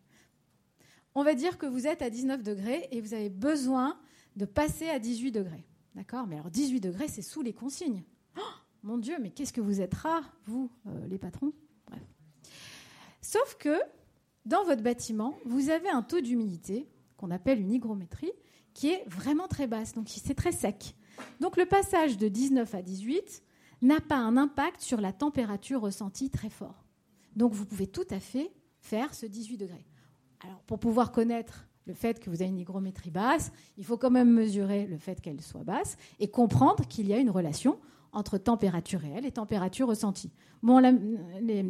On 1.16 1.24
va 1.24 1.34
dire 1.34 1.58
que 1.58 1.66
vous 1.66 1.88
êtes 1.88 2.02
à 2.02 2.10
19 2.10 2.44
degrés 2.44 2.88
et 2.92 3.02
vous 3.02 3.14
avez 3.14 3.30
besoin 3.30 4.00
de 4.36 4.46
passer 4.46 4.90
à 4.90 5.00
18 5.00 5.32
degrés. 5.32 5.66
D'accord? 5.96 6.28
Mais 6.28 6.36
alors 6.36 6.52
18 6.52 6.80
degrés, 6.80 7.08
c'est 7.08 7.22
sous 7.22 7.42
les 7.42 7.54
consignes. 7.54 8.04
Oh, 8.38 8.42
mon 8.84 8.98
Dieu, 8.98 9.18
mais 9.20 9.32
qu'est-ce 9.32 9.52
que 9.52 9.62
vous 9.62 9.82
êtes 9.82 9.94
rares, 9.94 10.32
vous, 10.46 10.70
euh, 10.88 11.08
les 11.08 11.18
patrons? 11.18 11.52
Bref. 11.88 12.02
Sauf 13.22 13.56
que 13.56 13.78
dans 14.46 14.64
votre 14.64 14.84
bâtiment, 14.84 15.38
vous 15.46 15.70
avez 15.70 15.90
un 15.90 16.02
taux 16.02 16.22
d'humidité 16.22 16.88
qu'on 17.22 17.32
appelle 17.32 17.62
une 17.62 17.72
hygrométrie, 17.72 18.32
qui 18.74 18.90
est 18.90 19.04
vraiment 19.08 19.48
très 19.48 19.68
basse, 19.68 19.94
donc 19.94 20.08
c'est 20.10 20.34
très 20.34 20.52
sec. 20.52 20.96
Donc 21.40 21.58
le 21.58 21.66
passage 21.66 22.18
de 22.18 22.28
19 22.28 22.74
à 22.74 22.82
18 22.82 23.44
n'a 23.84 24.00
pas 24.00 24.18
un 24.18 24.38
impact 24.38 24.82
sur 24.82 25.00
la 25.00 25.14
température 25.14 25.82
ressentie 25.82 26.30
très 26.30 26.50
fort. 26.50 26.84
Donc 27.36 27.54
vous 27.54 27.66
pouvez 27.66 27.88
tout 27.88 28.08
à 28.10 28.20
fait 28.20 28.52
faire 28.80 29.14
ce 29.14 29.26
18 29.26 29.58
degrés. 29.58 29.86
Alors 30.42 30.62
pour 30.64 30.80
pouvoir 30.80 31.12
connaître 31.12 31.68
le 31.86 31.94
fait 31.94 32.20
que 32.20 32.30
vous 32.30 32.42
avez 32.42 32.50
une 32.50 32.60
hygrométrie 32.60 33.12
basse, 33.12 33.52
il 33.78 33.86
faut 33.86 33.98
quand 33.98 34.12
même 34.12 34.32
mesurer 34.32 34.86
le 34.86 34.98
fait 34.98 35.22
qu'elle 35.22 35.42
soit 35.42 35.64
basse 35.64 35.98
et 36.20 36.30
comprendre 36.30 36.88
qu'il 36.88 37.08
y 37.08 37.14
a 37.14 37.18
une 37.18 37.30
relation 37.30 37.80
entre 38.14 38.38
température 38.38 39.00
réelle 39.00 39.26
et 39.26 39.32
température 39.32 39.88
ressentie. 39.88 40.32
Bon, 40.62 40.80
les, 41.42 41.66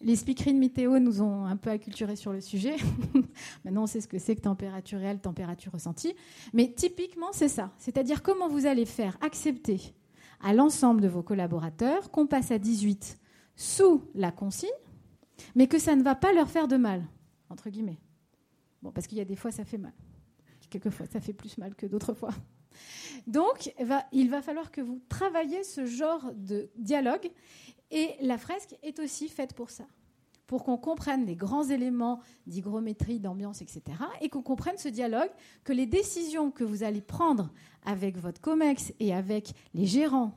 les 0.00 0.16
speakerines 0.16 0.58
météo 0.58 0.98
nous 0.98 1.22
ont 1.22 1.44
un 1.44 1.56
peu 1.56 1.70
acculturés 1.70 2.16
sur 2.16 2.32
le 2.32 2.40
sujet. 2.40 2.76
Maintenant, 3.64 3.84
on 3.84 3.86
sait 3.86 4.00
ce 4.00 4.08
que 4.08 4.18
c'est 4.18 4.36
que 4.36 4.42
température 4.42 4.98
réelle, 4.98 5.20
température 5.20 5.72
ressentie. 5.72 6.14
Mais 6.52 6.72
typiquement, 6.72 7.32
c'est 7.32 7.48
ça. 7.48 7.72
C'est-à-dire 7.78 8.22
comment 8.22 8.48
vous 8.48 8.66
allez 8.66 8.84
faire 8.84 9.16
accepter 9.20 9.94
à 10.40 10.52
l'ensemble 10.52 11.00
de 11.00 11.08
vos 11.08 11.22
collaborateurs 11.22 12.10
qu'on 12.10 12.26
passe 12.26 12.50
à 12.50 12.58
18 12.58 13.18
sous 13.56 14.04
la 14.14 14.30
consigne, 14.30 14.68
mais 15.54 15.66
que 15.66 15.78
ça 15.78 15.96
ne 15.96 16.02
va 16.02 16.14
pas 16.14 16.32
leur 16.32 16.50
faire 16.50 16.68
de 16.68 16.76
mal, 16.76 17.04
entre 17.48 17.70
guillemets. 17.70 17.98
Bon, 18.82 18.92
parce 18.92 19.06
qu'il 19.06 19.16
y 19.18 19.22
a 19.22 19.24
des 19.24 19.36
fois, 19.36 19.50
ça 19.50 19.64
fait 19.64 19.78
mal. 19.78 19.94
Quelquefois, 20.68 21.06
ça 21.06 21.20
fait 21.20 21.32
plus 21.32 21.56
mal 21.58 21.74
que 21.74 21.86
d'autres 21.86 22.12
fois. 22.12 22.30
Donc, 23.26 23.72
il 24.12 24.30
va 24.30 24.42
falloir 24.42 24.70
que 24.70 24.80
vous 24.80 25.00
travailliez 25.08 25.64
ce 25.64 25.86
genre 25.86 26.32
de 26.34 26.70
dialogue 26.76 27.30
et 27.90 28.10
la 28.20 28.38
fresque 28.38 28.76
est 28.82 28.98
aussi 28.98 29.28
faite 29.28 29.54
pour 29.54 29.70
ça, 29.70 29.84
pour 30.46 30.64
qu'on 30.64 30.76
comprenne 30.76 31.24
les 31.26 31.36
grands 31.36 31.64
éléments 31.64 32.20
d'hygrométrie, 32.46 33.20
d'ambiance, 33.20 33.62
etc., 33.62 33.82
et 34.20 34.28
qu'on 34.28 34.42
comprenne 34.42 34.78
ce 34.78 34.88
dialogue, 34.88 35.30
que 35.64 35.72
les 35.72 35.86
décisions 35.86 36.50
que 36.50 36.64
vous 36.64 36.82
allez 36.82 37.00
prendre 37.00 37.50
avec 37.84 38.16
votre 38.16 38.40
COMEX 38.40 38.92
et 39.00 39.14
avec 39.14 39.52
les 39.74 39.86
gérants 39.86 40.32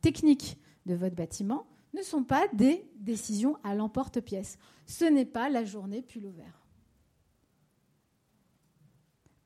techniques 0.00 0.58
de 0.86 0.94
votre 0.94 1.14
bâtiment 1.14 1.66
ne 1.94 2.02
sont 2.02 2.24
pas 2.24 2.46
des 2.52 2.84
décisions 2.96 3.56
à 3.62 3.74
l'emporte-pièce. 3.74 4.58
Ce 4.86 5.04
n'est 5.04 5.24
pas 5.24 5.48
la 5.48 5.64
journée 5.64 6.02
pull 6.02 6.26
ouvert. 6.26 6.63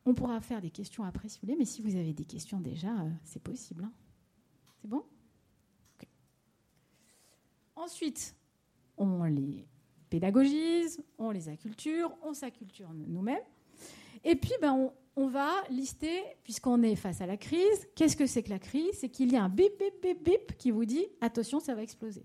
On 0.09 0.14
pourra 0.14 0.40
faire 0.40 0.62
des 0.62 0.71
questions 0.71 1.05
après 1.05 1.29
si 1.29 1.38
vous 1.38 1.47
voulez, 1.47 1.59
mais 1.59 1.66
si 1.66 1.83
vous 1.83 1.94
avez 1.94 2.14
des 2.14 2.25
questions 2.25 2.61
déjà, 2.61 2.88
euh, 2.88 3.11
c'est 3.25 3.42
possible. 3.42 3.85
Hein. 3.85 3.92
C'est 4.81 4.88
bon? 4.88 5.05
Ensuite, 7.77 8.35
on 8.97 9.25
les 9.25 9.68
pédagogise, 10.09 11.05
on 11.18 11.31
les 11.31 11.51
acculture, 11.51 12.16
on 12.23 12.33
s'acculture 12.33 12.88
nous-mêmes. 12.94 13.42
Et 14.25 14.35
puis, 14.35 14.53
ben, 14.62 14.90
on, 15.14 15.29
va 15.29 15.51
lister, 15.68 16.23
puisqu'on 16.42 16.83
est 16.83 16.97
face 16.97 17.21
à 17.21 17.27
la 17.27 17.37
crise, 17.37 17.87
qu'est-ce 17.94 18.16
que 18.16 18.25
c'est 18.25 18.42
que 18.42 18.51
la 18.51 18.59
crise? 18.59 18.94
C'est 18.94 19.11
qu'il 19.11 19.31
y 19.31 19.37
a 19.37 19.44
un 19.44 19.51
bip, 19.51 19.79
bip, 19.79 20.01
bip, 20.01 20.25
bip 20.25 20.57
qui 20.57 20.71
vous 20.71 20.87
dit 20.87 21.05
attention, 21.21 21.61
ça 21.61 21.75
va 21.75 21.83
exploser. 21.83 22.25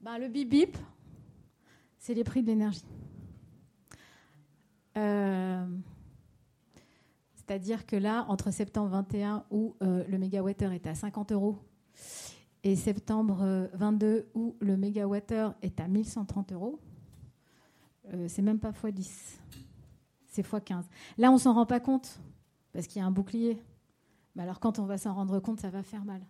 Ben, 0.00 0.16
le 0.18 0.28
bip, 0.28 0.48
bip, 0.48 0.78
c'est 1.98 2.14
les 2.14 2.22
prix 2.22 2.42
de 2.42 2.46
l'énergie. 2.46 2.84
Euh, 4.98 5.66
c'est-à-dire 7.34 7.86
que 7.86 7.96
là, 7.96 8.26
entre 8.28 8.50
septembre 8.50 8.90
21, 8.90 9.44
où 9.50 9.74
euh, 9.82 10.04
le 10.06 10.18
mégawattheure 10.18 10.72
est 10.72 10.86
à 10.86 10.94
50 10.94 11.32
euros, 11.32 11.58
et 12.64 12.76
septembre 12.76 13.70
22 13.72 14.06
euh, 14.06 14.22
où 14.34 14.56
le 14.60 14.76
mégawattheure 14.76 15.54
est 15.62 15.80
à 15.80 15.88
1130 15.88 16.52
euros, 16.52 16.78
euh, 18.12 18.26
c'est 18.28 18.42
même 18.42 18.58
pas 18.58 18.70
x10, 18.70 19.38
c'est 20.26 20.46
x15. 20.46 20.84
Là, 21.16 21.30
on 21.30 21.38
s'en 21.38 21.54
rend 21.54 21.66
pas 21.66 21.80
compte 21.80 22.20
parce 22.72 22.86
qu'il 22.86 23.00
y 23.00 23.02
a 23.02 23.06
un 23.06 23.10
bouclier. 23.10 23.62
Mais 24.34 24.42
alors, 24.42 24.60
quand 24.60 24.78
on 24.78 24.84
va 24.84 24.98
s'en 24.98 25.14
rendre 25.14 25.40
compte, 25.40 25.60
ça 25.60 25.70
va 25.70 25.82
faire 25.82 26.04
mal. 26.04 26.20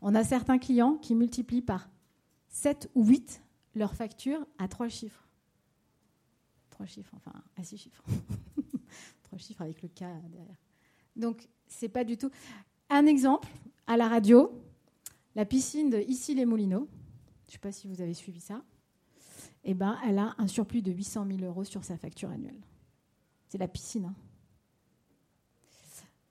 On 0.00 0.14
a 0.14 0.24
certains 0.24 0.58
clients 0.58 0.96
qui 0.96 1.14
multiplient 1.14 1.62
par 1.62 1.90
7 2.48 2.90
ou 2.94 3.04
8 3.04 3.42
leur 3.74 3.94
facture 3.94 4.44
à 4.58 4.66
3 4.66 4.88
chiffres. 4.88 5.29
3 6.80 6.86
chiffres, 6.86 7.12
enfin 7.14 7.32
à 7.56 7.62
6 7.62 7.76
chiffres. 7.76 8.04
3 9.24 9.38
chiffres 9.38 9.60
avec 9.60 9.82
le 9.82 9.88
K 9.88 9.98
derrière. 9.98 10.56
Donc, 11.14 11.46
c'est 11.66 11.90
pas 11.90 12.04
du 12.04 12.16
tout. 12.16 12.30
Un 12.88 13.04
exemple, 13.04 13.48
à 13.86 13.98
la 13.98 14.08
radio, 14.08 14.50
la 15.34 15.44
piscine 15.44 15.90
de 15.90 15.98
Ici 15.98 16.34
les 16.34 16.46
Moulineaux, 16.46 16.88
je 17.46 17.50
ne 17.50 17.52
sais 17.52 17.58
pas 17.58 17.70
si 17.70 17.86
vous 17.86 18.00
avez 18.00 18.14
suivi 18.14 18.40
ça, 18.40 18.62
eh 19.62 19.74
ben, 19.74 19.98
elle 20.06 20.18
a 20.18 20.34
un 20.38 20.46
surplus 20.46 20.80
de 20.80 20.90
800 20.90 21.26
000 21.26 21.40
euros 21.40 21.64
sur 21.64 21.84
sa 21.84 21.98
facture 21.98 22.30
annuelle. 22.30 22.62
C'est 23.48 23.58
la 23.58 23.68
piscine. 23.68 24.06
Hein. 24.06 24.14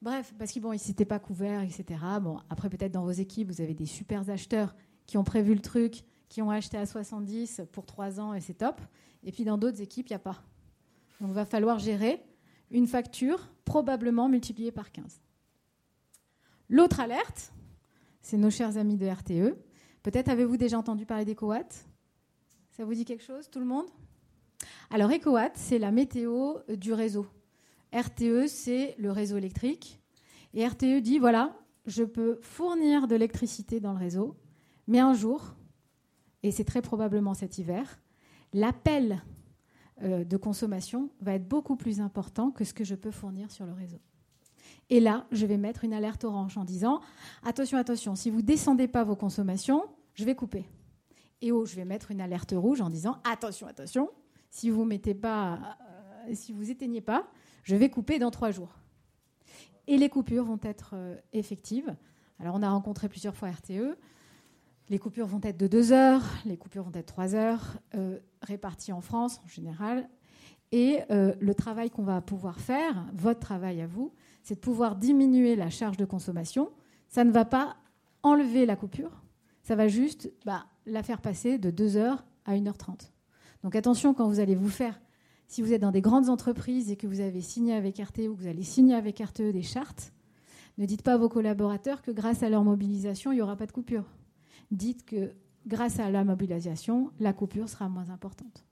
Bref, 0.01 0.33
parce 0.39 0.51
qu'ils 0.51 0.63
bon, 0.63 0.75
s'étaient 0.79 1.05
pas 1.05 1.19
couverts, 1.19 1.61
etc. 1.61 1.99
Bon, 2.21 2.39
après, 2.49 2.71
peut-être 2.71 2.93
dans 2.93 3.03
vos 3.03 3.11
équipes, 3.11 3.49
vous 3.49 3.61
avez 3.61 3.75
des 3.75 3.85
super 3.85 4.27
acheteurs 4.27 4.75
qui 5.05 5.17
ont 5.19 5.23
prévu 5.23 5.53
le 5.53 5.61
truc, 5.61 6.03
qui 6.29 6.41
ont 6.41 6.51
acheté 6.51 6.77
à 6.77 6.85
70 6.85 7.63
pour 7.71 7.85
3 7.85 8.19
ans 8.19 8.33
et 8.33 8.41
c'est 8.41 8.53
top. 8.53 8.79
Et 9.23 9.31
puis 9.31 9.43
dans 9.43 9.57
d'autres 9.57 9.81
équipes, 9.81 10.07
il 10.07 10.13
n'y 10.13 10.15
a 10.15 10.19
pas. 10.19 10.41
Donc 11.19 11.31
il 11.31 11.35
va 11.35 11.45
falloir 11.45 11.79
gérer 11.79 12.23
une 12.71 12.87
facture 12.87 13.49
probablement 13.65 14.29
multipliée 14.29 14.71
par 14.71 14.91
15. 14.91 15.19
L'autre 16.69 16.99
alerte, 16.99 17.51
c'est 18.21 18.37
nos 18.37 18.51
chers 18.51 18.77
amis 18.77 18.95
de 18.95 19.07
RTE. 19.07 19.57
Peut-être 20.03 20.29
avez-vous 20.29 20.55
déjà 20.55 20.77
entendu 20.77 21.05
parler 21.05 21.25
d'EcoWatt? 21.25 21.87
Ça 22.71 22.85
vous 22.85 22.93
dit 22.93 23.05
quelque 23.05 23.23
chose, 23.23 23.49
tout 23.49 23.59
le 23.59 23.65
monde? 23.65 23.87
Alors, 24.89 25.11
EcoWatt, 25.11 25.53
c'est 25.55 25.79
la 25.79 25.91
météo 25.91 26.59
du 26.69 26.93
réseau. 26.93 27.25
RTE, 27.93 28.47
c'est 28.47 28.95
le 28.97 29.11
réseau 29.11 29.37
électrique. 29.37 29.99
Et 30.53 30.65
RTE 30.65 31.01
dit, 31.01 31.19
voilà, 31.19 31.57
je 31.85 32.03
peux 32.03 32.39
fournir 32.41 33.07
de 33.07 33.15
l'électricité 33.15 33.79
dans 33.79 33.93
le 33.93 33.99
réseau, 33.99 34.37
mais 34.87 34.99
un 34.99 35.13
jour, 35.13 35.55
et 36.43 36.51
c'est 36.51 36.63
très 36.63 36.81
probablement 36.81 37.33
cet 37.33 37.57
hiver, 37.57 37.99
l'appel 38.53 39.21
euh, 40.01 40.23
de 40.23 40.37
consommation 40.37 41.09
va 41.21 41.33
être 41.33 41.47
beaucoup 41.47 41.75
plus 41.75 41.99
important 41.99 42.51
que 42.51 42.63
ce 42.63 42.73
que 42.73 42.83
je 42.83 42.95
peux 42.95 43.11
fournir 43.11 43.51
sur 43.51 43.65
le 43.65 43.73
réseau. 43.73 43.99
Et 44.89 44.99
là, 44.99 45.25
je 45.31 45.45
vais 45.45 45.57
mettre 45.57 45.83
une 45.83 45.93
alerte 45.93 46.23
orange 46.23 46.57
en 46.57 46.63
disant 46.63 47.01
attention, 47.43 47.77
attention, 47.77 48.15
si 48.15 48.29
vous 48.29 48.37
ne 48.37 48.45
descendez 48.45 48.87
pas 48.87 49.03
vos 49.03 49.15
consommations, 49.15 49.85
je 50.13 50.25
vais 50.25 50.35
couper. 50.35 50.65
Et 51.41 51.51
oh, 51.51 51.65
je 51.65 51.75
vais 51.75 51.85
mettre 51.85 52.11
une 52.11 52.21
alerte 52.21 52.53
rouge 52.55 52.81
en 52.81 52.89
disant 52.89 53.17
attention, 53.23 53.67
attention, 53.67 54.09
si 54.49 54.69
vous 54.69 54.85
mettez 54.85 55.13
pas, 55.13 55.77
euh, 56.27 56.33
si 56.33 56.53
vous 56.53 56.71
éteignez 56.71 57.01
pas, 57.01 57.27
je 57.63 57.75
vais 57.75 57.89
couper 57.89 58.19
dans 58.19 58.31
trois 58.31 58.51
jours. 58.51 58.79
Et 59.87 59.97
les 59.97 60.09
coupures 60.09 60.43
vont 60.43 60.59
être 60.63 60.91
euh, 60.93 61.15
effectives. 61.33 61.95
Alors, 62.39 62.55
on 62.55 62.63
a 62.63 62.69
rencontré 62.69 63.09
plusieurs 63.09 63.35
fois 63.35 63.49
RTE. 63.49 63.97
Les 64.89 64.99
coupures 64.99 65.27
vont 65.27 65.41
être 65.43 65.57
de 65.57 65.67
deux 65.67 65.91
heures, 65.91 66.23
les 66.45 66.57
coupures 66.57 66.83
vont 66.83 66.91
être 66.93 67.05
trois 67.05 67.35
heures, 67.35 67.77
euh, 67.95 68.19
réparties 68.41 68.91
en 68.91 69.01
France 69.01 69.39
en 69.45 69.47
général. 69.47 70.09
Et 70.71 70.99
le 71.09 71.53
travail 71.53 71.89
qu'on 71.89 72.03
va 72.03 72.21
pouvoir 72.21 72.59
faire, 72.59 73.03
votre 73.15 73.39
travail 73.39 73.81
à 73.81 73.87
vous, 73.87 74.13
c'est 74.43 74.53
de 74.53 74.59
pouvoir 74.59 74.95
diminuer 74.95 75.55
la 75.55 75.71
charge 75.71 75.97
de 75.97 76.05
consommation. 76.05 76.69
Ça 77.07 77.23
ne 77.23 77.31
va 77.31 77.43
pas 77.43 77.75
enlever 78.21 78.67
la 78.67 78.75
coupure, 78.75 79.23
ça 79.63 79.75
va 79.75 79.87
juste 79.87 80.31
bah, 80.45 80.65
la 80.85 81.03
faire 81.03 81.21
passer 81.21 81.57
de 81.57 81.71
2h 81.71 82.17
à 82.45 82.55
1h30. 82.55 83.11
Donc 83.63 83.75
attention 83.75 84.13
quand 84.13 84.27
vous 84.27 84.39
allez 84.39 84.55
vous 84.55 84.69
faire, 84.69 84.99
si 85.47 85.61
vous 85.61 85.73
êtes 85.73 85.81
dans 85.81 85.91
des 85.91 86.01
grandes 86.01 86.29
entreprises 86.29 86.91
et 86.91 86.95
que 86.95 87.07
vous 87.07 87.21
avez 87.21 87.41
signé 87.41 87.73
avec 87.73 87.97
RTE 87.97 88.27
ou 88.29 88.35
que 88.35 88.41
vous 88.41 88.47
allez 88.47 88.63
signer 88.63 88.95
avec 88.95 89.19
RTE 89.19 89.51
des 89.51 89.63
chartes, 89.63 90.13
ne 90.77 90.85
dites 90.85 91.01
pas 91.01 91.13
à 91.13 91.17
vos 91.17 91.29
collaborateurs 91.29 92.01
que 92.01 92.11
grâce 92.11 92.43
à 92.43 92.49
leur 92.49 92.63
mobilisation, 92.63 93.31
il 93.31 93.35
n'y 93.35 93.41
aura 93.41 93.55
pas 93.55 93.65
de 93.65 93.71
coupure. 93.71 94.05
Dites 94.71 95.05
que 95.05 95.33
grâce 95.65 95.99
à 95.99 96.09
la 96.09 96.23
mobilisation, 96.23 97.11
la 97.19 97.33
coupure 97.33 97.69
sera 97.69 97.89
moins 97.89 98.09
importante 98.09 98.65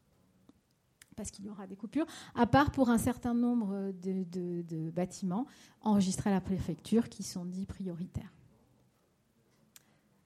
parce 1.17 1.31
qu'il 1.31 1.45
y 1.45 1.49
aura 1.49 1.65
des 1.65 1.75
coupures, 1.75 2.05
à 2.35 2.45
part 2.45 2.71
pour 2.71 2.89
un 2.89 2.99
certain 2.99 3.33
nombre 3.33 3.91
de, 3.91 4.91
bâtiments 4.91 5.47
enregistrés 5.81 6.29
à 6.29 6.33
la 6.33 6.41
préfecture 6.41 7.09
qui 7.09 7.23
sont 7.23 7.43
dits 7.43 7.65
prioritaires. 7.65 8.31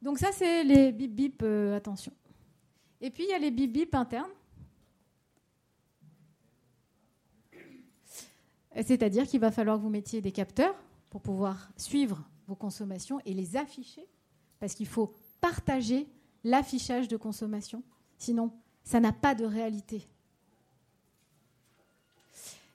Donc 0.01 0.19
ça, 0.19 0.31
c'est 0.34 0.65
les 0.65 0.91
bip 0.91 1.15
bip, 1.15 1.41
euh, 1.43 1.77
attention. 1.77 2.12
Et 2.99 3.10
puis, 3.10 3.23
il 3.23 3.29
y 3.29 3.34
a 3.34 3.39
les 3.39 3.51
bip 3.51 3.71
bip 3.71 3.95
internes. 3.95 4.29
C'est-à-dire 8.84 9.25
qu'il 9.27 9.39
va 9.39 9.51
falloir 9.51 9.77
que 9.77 9.84
vous 9.84 9.89
mettiez 9.89 10.21
des 10.21 10.31
capteurs 10.31 10.75
pour 11.10 11.21
pouvoir 11.21 11.71
suivre 11.77 12.27
vos 12.47 12.55
consommations 12.55 13.21
et 13.25 13.34
les 13.34 13.55
afficher, 13.55 14.05
parce 14.60 14.73
qu'il 14.73 14.88
faut 14.88 15.13
partager 15.41 16.08
l'affichage 16.43 17.08
de 17.08 17.17
consommation. 17.17 17.84
Sinon, 18.17 18.51
ça 18.84 18.99
n'a 18.99 19.12
pas 19.12 19.36
de 19.36 19.45
réalité. 19.45 20.08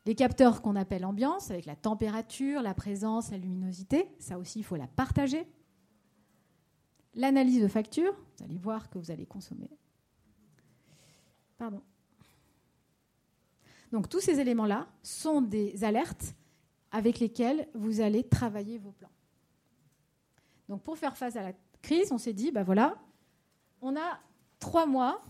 Les 0.05 0.15
capteurs 0.15 0.63
qu'on 0.63 0.77
appelle 0.77 1.05
ambiance, 1.05 1.51
avec 1.51 1.67
la 1.67 1.75
température, 1.75 2.63
la 2.63 2.75
présence, 2.75 3.31
la 3.31 3.39
luminosité, 3.39 4.09
ça 4.21 4.39
aussi, 4.39 4.61
il 4.61 4.65
faut 4.65 4.77
la 4.77 4.87
partager. 4.87 5.49
L'analyse 7.15 7.63
de 7.63 7.69
facture, 7.69 8.13
vous 8.13 8.45
allez 8.45 8.59
voir 8.59 8.89
que 8.89 8.99
vous 8.99 9.11
allez 9.11 9.27
consommer. 9.27 9.71
Pardon. 11.59 11.83
Donc 13.91 14.09
tous 14.09 14.21
ces 14.21 14.39
éléments-là 14.39 14.87
sont 15.03 15.41
des 15.41 15.83
alertes 15.83 16.35
avec 16.91 17.19
lesquelles 17.19 17.69
vous 17.75 18.01
allez 18.01 18.23
travailler 18.23 18.79
vos 18.79 18.93
plans. 18.93 19.11
Donc 20.69 20.83
pour 20.83 20.99
faire 20.99 21.17
face 21.17 21.37
à 21.37 21.43
la 21.43 21.53
crise, 21.87 22.13
on 22.13 22.19
s'est 22.19 22.33
dit, 22.33 22.51
ben 22.51 22.63
voilà, 22.63 22.97
on 23.81 23.97
a 23.97 24.21
trois 24.59 24.87
mois, 24.87 25.21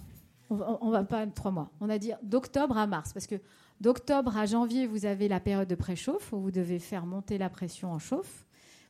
on 0.50 0.90
va 0.90 1.04
pas 1.04 1.26
trois 1.26 1.50
mois, 1.50 1.70
on 1.80 1.90
a 1.90 1.98
dit 1.98 2.12
d'octobre 2.22 2.76
à 2.78 2.86
mars, 2.86 3.12
parce 3.12 3.26
que 3.26 3.40
D'octobre 3.80 4.38
à 4.38 4.46
janvier, 4.46 4.86
vous 4.86 5.04
avez 5.04 5.28
la 5.28 5.38
période 5.38 5.68
de 5.68 5.74
préchauffe 5.74 6.32
où 6.32 6.40
vous 6.40 6.50
devez 6.50 6.78
faire 6.78 7.04
monter 7.04 7.36
la 7.36 7.50
pression 7.50 7.92
en 7.92 7.98
chauffe 7.98 8.46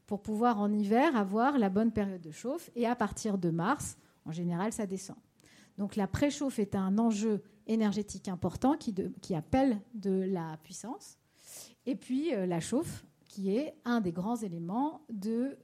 pour 0.06 0.22
pouvoir 0.22 0.60
en 0.60 0.72
hiver 0.72 1.16
avoir 1.16 1.58
la 1.58 1.70
bonne 1.70 1.90
période 1.90 2.20
de 2.20 2.30
chauffe. 2.30 2.70
Et 2.76 2.86
à 2.86 2.94
partir 2.94 3.36
de 3.36 3.50
mars, 3.50 3.98
en 4.24 4.32
général, 4.32 4.72
ça 4.72 4.86
descend. 4.86 5.16
Donc 5.76 5.96
la 5.96 6.06
préchauffe 6.06 6.60
est 6.60 6.76
un 6.76 6.98
enjeu 6.98 7.42
énergétique 7.66 8.28
important 8.28 8.76
qui, 8.76 9.34
appelle 9.34 9.80
de 9.94 10.22
la 10.30 10.56
puissance. 10.62 11.18
Et 11.84 11.96
puis 11.96 12.32
euh, 12.32 12.46
la 12.46 12.60
chauffe, 12.60 13.04
qui 13.26 13.56
est 13.56 13.74
un 13.84 14.00
des 14.00 14.12
grands 14.12 14.36
éléments 14.36 15.04
de, 15.10 15.58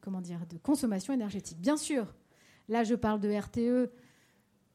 comment 0.00 0.20
dire, 0.20 0.40
de 0.48 0.58
consommation 0.58 1.12
énergétique. 1.12 1.60
Bien 1.60 1.76
sûr, 1.76 2.14
là 2.68 2.84
je 2.84 2.94
parle 2.94 3.20
de 3.20 3.30
RTE 3.30 3.90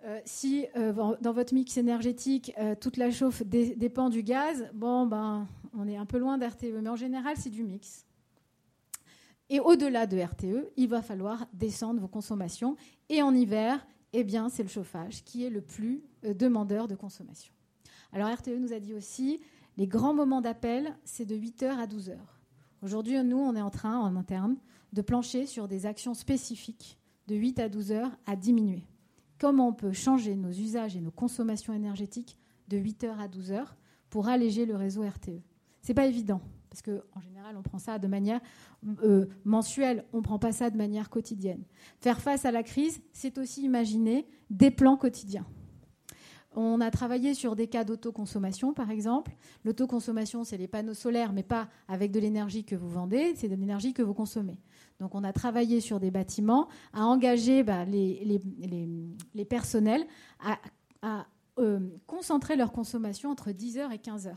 euh, 0.06 0.20
si 0.26 0.68
euh, 0.76 0.92
dans 1.22 1.32
votre 1.32 1.54
mix 1.54 1.78
énergétique, 1.78 2.54
euh, 2.58 2.76
toute 2.76 2.98
la 2.98 3.10
chauffe 3.10 3.42
dépend 3.44 4.10
du 4.10 4.22
gaz, 4.22 4.70
bon, 4.74 5.06
ben, 5.06 5.48
on 5.74 5.88
est 5.88 5.96
un 5.96 6.06
peu 6.06 6.18
loin 6.18 6.38
d'RTE, 6.38 6.82
mais 6.82 6.90
en 6.90 6.98
général, 6.98 7.38
c'est 7.38 7.50
du 7.50 7.64
mix. 7.64 8.06
Et 9.50 9.62
au-delà 9.62 10.06
de 10.06 10.20
RTE, 10.20 10.72
il 10.76 10.90
va 10.90 11.02
falloir 11.02 11.46
descendre 11.54 12.02
vos 12.02 12.08
consommations. 12.08 12.76
Et 13.08 13.22
en 13.22 13.34
hiver, 13.34 13.86
eh 14.12 14.24
bien, 14.24 14.50
c'est 14.50 14.64
le 14.64 14.70
chauffage 14.70 15.24
qui 15.24 15.46
est 15.46 15.50
le 15.50 15.62
plus 15.62 16.04
demandeur 16.24 16.88
de 16.88 16.96
consommation. 16.96 17.54
Alors 18.12 18.30
RTE 18.30 18.58
nous 18.60 18.74
a 18.74 18.80
dit 18.80 18.94
aussi, 18.94 19.40
les 19.78 19.88
grands 19.88 20.14
moments 20.14 20.42
d'appel, 20.42 20.98
c'est 21.04 21.26
de 21.26 21.36
8h 21.36 21.78
à 21.78 21.88
12h. 21.88 22.18
Aujourd'hui, 22.84 23.22
nous, 23.24 23.40
on 23.40 23.56
est 23.56 23.62
en 23.62 23.72
train, 23.72 23.98
en 23.98 24.16
interne, 24.16 24.58
de 24.92 25.02
plancher 25.02 25.48
sur 25.48 25.68
des 25.68 25.86
actions 25.86 26.14
spécifiques 26.14 27.00
de 27.28 27.36
8 27.36 27.60
à 27.60 27.70
12 27.70 27.92
heures 27.92 28.12
à 28.28 28.36
diminuer 28.36 28.86
comment 29.44 29.68
on 29.68 29.74
peut 29.74 29.92
changer 29.92 30.38
nos 30.38 30.52
usages 30.52 30.96
et 30.96 31.02
nos 31.02 31.12
consommations 31.12 31.74
énergétiques 31.74 32.38
de 32.70 32.78
8h 32.78 33.18
à 33.20 33.28
12h 33.28 33.66
pour 34.10 34.30
alléger 34.30 34.66
le 34.66 34.78
réseau 34.78 35.02
RTE. 35.02 35.42
Ce 35.82 35.90
n'est 35.90 35.94
pas 35.94 36.06
évident, 36.06 36.40
parce 36.70 36.82
qu'en 36.82 37.20
général, 37.20 37.58
on 37.58 37.62
prend 37.62 37.78
ça 37.78 38.00
de 38.00 38.08
manière 38.08 38.40
euh, 39.04 39.26
mensuelle, 39.44 40.06
on 40.14 40.20
ne 40.20 40.24
prend 40.24 40.40
pas 40.40 40.54
ça 40.54 40.70
de 40.70 40.78
manière 40.78 41.10
quotidienne. 41.10 41.62
Faire 42.00 42.22
face 42.22 42.46
à 42.46 42.52
la 42.52 42.64
crise, 42.64 43.02
c'est 43.12 43.38
aussi 43.38 43.64
imaginer 43.64 44.26
des 44.50 44.72
plans 44.72 44.96
quotidiens. 44.96 45.46
On 46.56 46.82
a 46.82 46.92
travaillé 46.92 47.34
sur 47.34 47.56
des 47.56 47.68
cas 47.68 47.84
d'autoconsommation, 47.84 48.74
par 48.74 48.92
exemple. 48.92 49.32
L'autoconsommation, 49.64 50.44
c'est 50.44 50.58
les 50.58 50.68
panneaux 50.68 50.94
solaires, 50.94 51.34
mais 51.34 51.44
pas 51.44 51.68
avec 51.88 52.12
de 52.12 52.20
l'énergie 52.20 52.64
que 52.64 52.76
vous 52.76 52.90
vendez, 52.90 53.34
c'est 53.36 53.50
de 53.50 53.56
l'énergie 53.56 53.94
que 53.94 54.02
vous 54.02 54.14
consommez. 54.14 54.60
Donc 55.00 55.16
on 55.16 55.24
a 55.24 55.34
travaillé 55.34 55.82
sur 55.82 56.00
des 56.00 56.12
bâtiments, 56.12 56.68
à 56.94 57.06
engager 57.06 57.64
bah, 57.64 57.86
les, 57.86 58.40
personnels 59.50 60.06
à, 61.02 61.26
euh, 61.60 61.80
concentrer 62.08 62.56
leur 62.56 62.72
consommation 62.72 63.30
entre 63.30 63.52
10h 63.52 63.92
et 63.92 63.98
15h, 63.98 64.34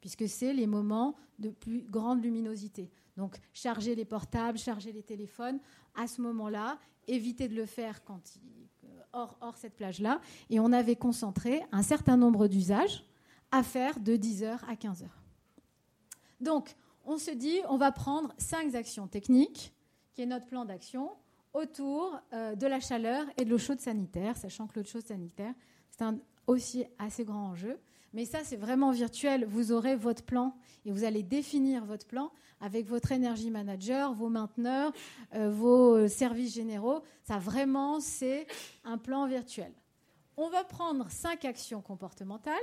puisque 0.00 0.28
c'est 0.28 0.52
les 0.52 0.66
moments 0.66 1.14
de 1.38 1.50
plus 1.50 1.82
grande 1.88 2.22
luminosité. 2.22 2.90
Donc 3.16 3.36
charger 3.52 3.94
les 3.94 4.04
portables, 4.04 4.58
charger 4.58 4.92
les 4.92 5.02
téléphones, 5.02 5.58
à 5.94 6.06
ce 6.06 6.20
moment-là, 6.22 6.78
éviter 7.06 7.48
de 7.48 7.54
le 7.54 7.66
faire 7.66 8.04
quand 8.04 8.22
euh, 8.36 8.59
hors, 9.12 9.36
hors 9.40 9.56
cette 9.56 9.74
plage-là. 9.74 10.20
Et 10.48 10.60
on 10.60 10.72
avait 10.72 10.96
concentré 10.96 11.62
un 11.72 11.82
certain 11.82 12.16
nombre 12.16 12.48
d'usages 12.48 13.04
à 13.50 13.62
faire 13.62 13.98
de 14.00 14.16
10h 14.16 14.58
à 14.68 14.74
15h. 14.74 15.06
Donc, 16.40 16.76
on 17.04 17.18
se 17.18 17.30
dit, 17.30 17.58
on 17.68 17.76
va 17.76 17.92
prendre 17.92 18.32
cinq 18.38 18.74
actions 18.74 19.06
techniques 19.08 19.74
qui 20.12 20.22
est 20.22 20.26
notre 20.26 20.46
plan 20.46 20.64
d'action 20.64 21.10
autour 21.52 22.18
euh, 22.32 22.54
de 22.54 22.66
la 22.66 22.80
chaleur 22.80 23.26
et 23.36 23.44
de 23.44 23.50
l'eau 23.50 23.58
chaude 23.58 23.80
sanitaire, 23.80 24.36
sachant 24.36 24.66
que 24.66 24.78
l'eau 24.78 24.86
chaude 24.86 25.06
sanitaire, 25.06 25.54
c'est 25.90 26.02
un 26.02 26.18
aussi 26.46 26.84
assez 26.98 27.24
grand 27.24 27.50
enjeu. 27.50 27.78
Mais 28.12 28.24
ça, 28.24 28.40
c'est 28.42 28.56
vraiment 28.56 28.90
virtuel. 28.90 29.44
Vous 29.44 29.72
aurez 29.72 29.96
votre 29.96 30.24
plan 30.24 30.54
et 30.84 30.90
vous 30.90 31.04
allez 31.04 31.22
définir 31.22 31.84
votre 31.84 32.06
plan 32.06 32.32
avec 32.60 32.86
votre 32.86 33.12
énergie 33.12 33.50
manager, 33.50 34.12
vos 34.12 34.28
mainteneurs, 34.28 34.92
euh, 35.34 35.50
vos 35.50 36.08
services 36.08 36.54
généraux. 36.54 37.02
Ça, 37.22 37.38
vraiment, 37.38 38.00
c'est 38.00 38.46
un 38.84 38.98
plan 38.98 39.26
virtuel. 39.26 39.72
On 40.36 40.48
va 40.48 40.64
prendre 40.64 41.10
cinq 41.10 41.44
actions 41.44 41.82
comportementales. 41.82 42.56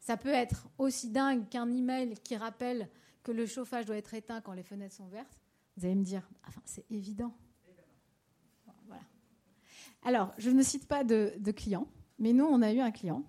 Ça 0.00 0.16
peut 0.16 0.28
être 0.28 0.68
aussi 0.78 1.10
dingue 1.10 1.48
qu'un 1.48 1.70
email 1.72 2.14
qui 2.22 2.36
rappelle 2.36 2.88
que 3.22 3.32
le 3.32 3.44
chauffage 3.44 3.86
doit 3.86 3.96
être 3.96 4.14
éteint 4.14 4.40
quand 4.40 4.52
les 4.52 4.62
fenêtres 4.62 4.94
sont 4.94 5.04
ouvertes. 5.04 5.36
Vous 5.76 5.84
allez 5.84 5.96
me 5.96 6.04
dire, 6.04 6.22
enfin, 6.46 6.60
c'est 6.64 6.84
évident. 6.90 7.34
Voilà. 8.86 9.02
Alors, 10.04 10.32
je 10.38 10.50
ne 10.50 10.62
cite 10.62 10.86
pas 10.86 11.02
de, 11.02 11.50
client, 11.50 11.88
mais 12.18 12.32
nous, 12.32 12.44
on 12.44 12.62
a 12.62 12.72
eu 12.72 12.78
un 12.78 12.92
client, 12.92 13.24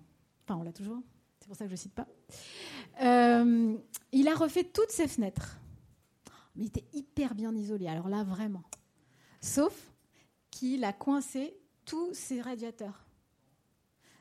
enfin, 0.48 0.58
on 0.60 0.62
l'a 0.62 0.72
toujours, 0.72 1.02
c'est 1.40 1.46
pour 1.46 1.56
ça 1.56 1.64
que 1.64 1.68
je 1.68 1.74
ne 1.74 1.78
cite 1.78 1.94
pas. 1.94 2.08
Euh, 3.02 3.76
il 4.12 4.28
a 4.28 4.34
refait 4.34 4.64
toutes 4.64 4.90
ses 4.90 5.06
fenêtres, 5.06 5.58
mais 6.56 6.64
il 6.64 6.68
était 6.68 6.86
hyper 6.92 7.34
bien 7.34 7.54
isolé, 7.54 7.86
alors 7.86 8.08
là, 8.08 8.24
vraiment. 8.24 8.64
Sauf 9.40 9.92
qu'il 10.50 10.84
a 10.84 10.92
coincé 10.92 11.56
tous 11.84 12.14
ses 12.14 12.40
radiateurs. 12.40 13.06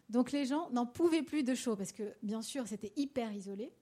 Donc 0.10 0.32
les 0.32 0.46
gens 0.46 0.70
n'en 0.72 0.86
pouvaient 0.86 1.24
plus 1.24 1.44
de 1.44 1.56
chaud, 1.56 1.76
parce 1.76 1.92
que 1.92 2.14
bien 2.22 2.42
sûr, 2.42 2.68
c'était 2.68 2.94
hyper 2.96 3.32
isolé, 3.34 3.74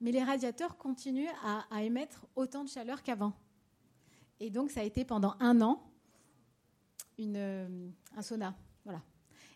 mais 0.00 0.10
les 0.10 0.22
radiateurs 0.22 0.76
continuent 0.76 1.30
à, 1.44 1.82
émettre 1.82 2.26
autant 2.34 2.64
de 2.64 2.68
chaleur 2.68 3.02
qu'avant. 3.02 3.32
Et 4.40 4.50
donc, 4.50 4.70
ça 4.72 4.80
a 4.80 4.84
été 4.84 5.04
pendant 5.04 5.36
un 5.38 5.60
an 5.60 5.88
euh, 7.20 7.88
un 8.16 8.22
sauna. 8.22 8.56
Voilà. 8.84 9.00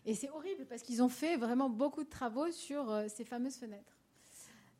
Et 0.07 0.15
c'est 0.15 0.29
horrible 0.29 0.65
parce 0.65 0.83
qu'ils 0.83 1.03
ont 1.03 1.09
fait 1.09 1.35
vraiment 1.35 1.69
beaucoup 1.69 2.05
de 2.05 2.09
travaux 2.09 2.49
sur 2.49 2.89
euh, 2.89 3.07
ces 3.09 3.25
fameuses 3.25 3.57
fenêtres. 3.57 3.97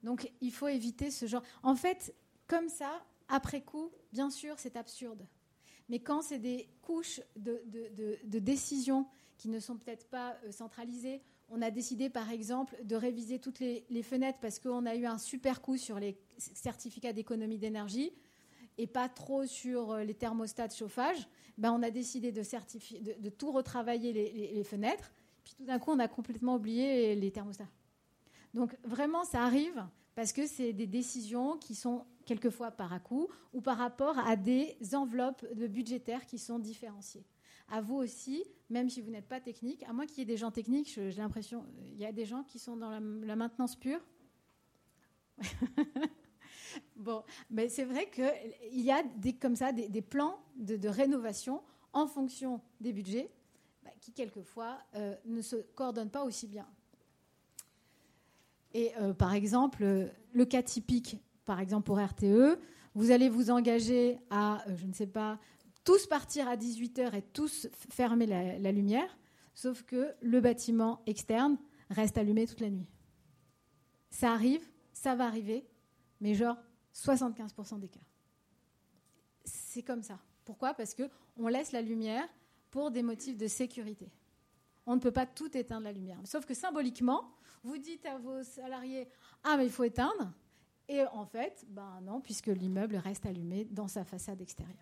Donc, 0.01 0.31
il 0.39 0.53
faut 0.53 0.69
éviter 0.69 1.11
ce 1.11 1.25
genre. 1.25 1.43
En 1.63 1.75
fait, 1.75 2.15
comme 2.47 2.69
ça, 2.69 3.03
après 3.27 3.61
coup, 3.61 3.91
bien 4.13 4.29
sûr, 4.29 4.57
c'est 4.57 4.77
absurde. 4.77 5.27
Mais 5.89 5.99
quand 5.99 6.21
c'est 6.21 6.39
des 6.39 6.69
couches 6.81 7.19
de, 7.35 7.61
de, 7.65 8.17
de, 8.23 8.39
décisions 8.39 9.05
qui 9.37 9.49
ne 9.49 9.59
sont 9.59 9.75
peut-être 9.75 10.07
pas 10.07 10.37
euh, 10.45 10.51
centralisées, 10.53 11.21
on 11.49 11.61
a 11.61 11.71
décidé 11.71 12.09
par 12.09 12.31
exemple 12.31 12.77
de 12.85 12.95
réviser 12.95 13.39
toutes 13.39 13.59
les, 13.59 14.03
fenêtres 14.03 14.39
parce 14.41 14.59
qu'on 14.59 14.85
a 14.85 14.95
eu 14.95 15.05
un 15.05 15.17
super 15.17 15.61
coup 15.61 15.75
sur 15.75 15.99
les 15.99 16.17
certificats 16.37 17.11
d'économie 17.11 17.57
d'énergie 17.57 18.13
et 18.77 18.87
pas 18.87 19.09
trop 19.09 19.45
sur 19.45 19.91
euh, 19.91 20.03
les 20.05 20.13
thermostats 20.13 20.69
de 20.69 20.73
chauffage. 20.73 21.27
Ben, 21.57 21.73
on 21.73 21.83
a 21.83 21.91
décidé 21.91 22.31
de, 22.31 22.41
de, 23.19 23.29
tout 23.29 23.51
retravailler 23.51 24.13
les 24.13 24.63
fenêtres. 24.63 25.11
Puis 25.47 25.55
tout 25.55 25.63
d'un 25.63 25.79
coup, 25.79 25.91
on 25.91 25.99
a 25.99 26.09
complètement 26.09 26.55
oublié 26.55 27.15
les 27.15 27.31
thermostats. 27.31 27.69
Donc 28.53 28.75
vraiment, 28.83 29.23
ça 29.23 29.43
arrive 29.43 29.87
parce 30.13 30.33
que 30.33 30.45
c'est 30.45 30.73
des 30.73 30.87
décisions 30.87 31.57
qui 31.57 31.73
sont 31.73 32.05
quelquefois 32.25 32.69
par 32.69 32.91
à 32.91 32.99
coup 32.99 33.29
ou 33.53 33.61
par 33.61 33.77
rapport 33.77 34.19
à 34.19 34.35
des 34.35 34.75
enveloppes 34.93 35.45
budgétaires 35.55 36.25
qui 36.25 36.37
sont 36.37 36.59
différenciées. 36.59 37.23
À 37.69 37.79
vous 37.79 37.95
aussi, 37.95 38.43
même 38.69 38.89
si 38.89 38.99
vous 38.99 39.09
n'êtes 39.09 39.29
pas 39.29 39.39
technique, 39.39 39.83
à 39.83 39.93
moins 39.93 40.05
qu'il 40.05 40.17
y 40.17 40.21
ait 40.23 40.25
des 40.25 40.35
gens 40.35 40.51
techniques, 40.51 40.89
j'ai 40.93 41.21
l'impression, 41.21 41.63
euh, 41.63 41.87
il 41.93 41.97
y 41.97 42.05
a 42.05 42.11
des 42.11 42.25
gens 42.25 42.43
qui 42.43 42.59
sont 42.59 42.75
dans 42.75 42.89
la, 42.89 43.35
maintenance 43.37 43.77
pure. 43.77 44.01
bon, 46.97 47.23
mais 47.49 47.69
c'est 47.69 47.85
vrai 47.85 48.09
qu'il 48.09 48.81
y 48.81 48.91
a 48.91 49.01
des, 49.01 49.31
comme 49.31 49.55
ça 49.55 49.71
des, 49.71 50.01
plans 50.01 50.41
de, 50.57 50.89
rénovation 50.89 51.63
en 51.93 52.05
fonction 52.05 52.59
des 52.81 52.91
budgets 52.91 53.31
qui 53.99 54.11
quelquefois 54.11 54.79
euh, 54.95 55.15
ne 55.25 55.41
se 55.41 55.55
coordonnent 55.75 56.09
pas 56.09 56.23
aussi 56.23 56.47
bien. 56.47 56.67
Et 58.73 58.91
euh, 58.97 59.13
par 59.13 59.33
exemple, 59.33 60.11
le 60.33 60.45
cas 60.45 60.61
typique, 60.61 61.17
par 61.45 61.59
exemple 61.59 61.85
pour 61.85 61.99
RTE, 61.99 62.59
vous 62.93 63.11
allez 63.11 63.29
vous 63.29 63.49
engager 63.51 64.19
à, 64.29 64.67
euh, 64.67 64.75
je 64.75 64.85
ne 64.85 64.93
sais 64.93 65.07
pas, 65.07 65.39
tous 65.83 66.05
partir 66.07 66.47
à 66.47 66.55
18h 66.57 67.15
et 67.15 67.21
tous 67.21 67.67
fermer 67.89 68.25
la, 68.25 68.59
la 68.59 68.71
lumière, 68.71 69.17
sauf 69.53 69.83
que 69.83 70.13
le 70.21 70.41
bâtiment 70.41 71.01
externe 71.05 71.57
reste 71.89 72.17
allumé 72.17 72.45
toute 72.45 72.59
la 72.59 72.69
nuit. 72.69 72.87
Ça 74.09 74.31
arrive, 74.33 74.67
ça 74.93 75.15
va 75.15 75.25
arriver, 75.25 75.65
mais 76.19 76.33
genre 76.33 76.57
75% 76.93 77.79
des 77.79 77.87
cas. 77.87 77.99
C'est 79.45 79.83
comme 79.83 80.03
ça. 80.03 80.19
Pourquoi? 80.43 80.73
Parce 80.73 80.93
que 80.93 81.03
on 81.37 81.47
laisse 81.47 81.71
la 81.71 81.81
lumière 81.81 82.27
pour 82.71 82.91
des 82.91 83.03
motifs 83.03 83.37
de 83.37 83.47
sécurité. 83.47 84.11
On 84.85 84.95
ne 84.95 85.01
peut 85.01 85.11
pas 85.11 85.25
tout 85.25 85.55
éteindre 85.57 85.83
la 85.83 85.91
lumière. 85.91 86.19
Sauf 86.23 86.45
que 86.45 86.53
symboliquement, 86.53 87.31
vous 87.63 87.77
dites 87.77 88.05
à 88.05 88.17
vos 88.17 88.43
salariés 88.43 89.07
Ah, 89.43 89.57
mais 89.57 89.65
il 89.65 89.71
faut 89.71 89.83
éteindre. 89.83 90.31
Et 90.89 91.03
en 91.07 91.25
fait, 91.25 91.65
ben 91.67 91.99
non, 92.01 92.21
puisque 92.21 92.47
l'immeuble 92.47 92.95
reste 92.95 93.25
allumé 93.25 93.65
dans 93.65 93.87
sa 93.87 94.05
façade 94.05 94.41
extérieure. 94.41 94.75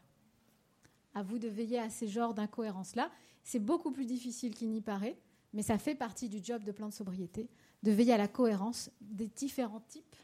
À 1.16 1.24
vous 1.24 1.40
de 1.40 1.48
veiller 1.48 1.80
à 1.80 1.90
ces 1.90 2.08
genres 2.08 2.34
d'incohérences-là. 2.34 3.10
C'est 3.44 3.60
beaucoup 3.60 3.92
plus 3.92 4.06
difficile 4.06 4.54
qu'il 4.54 4.70
n'y 4.70 4.82
paraît, 4.82 5.18
mais 5.54 5.64
ça 5.64 5.78
fait 5.78 5.96
partie 5.96 6.30
du 6.30 6.44
job 6.44 6.64
de 6.64 6.72
plan 6.72 6.90
de 6.90 6.94
sobriété, 6.94 7.50
de 7.84 7.92
veiller 7.92 8.14
à 8.14 8.18
la 8.18 8.28
cohérence 8.28 8.92
des 9.02 9.28
différents 9.28 9.82
types 9.88 10.16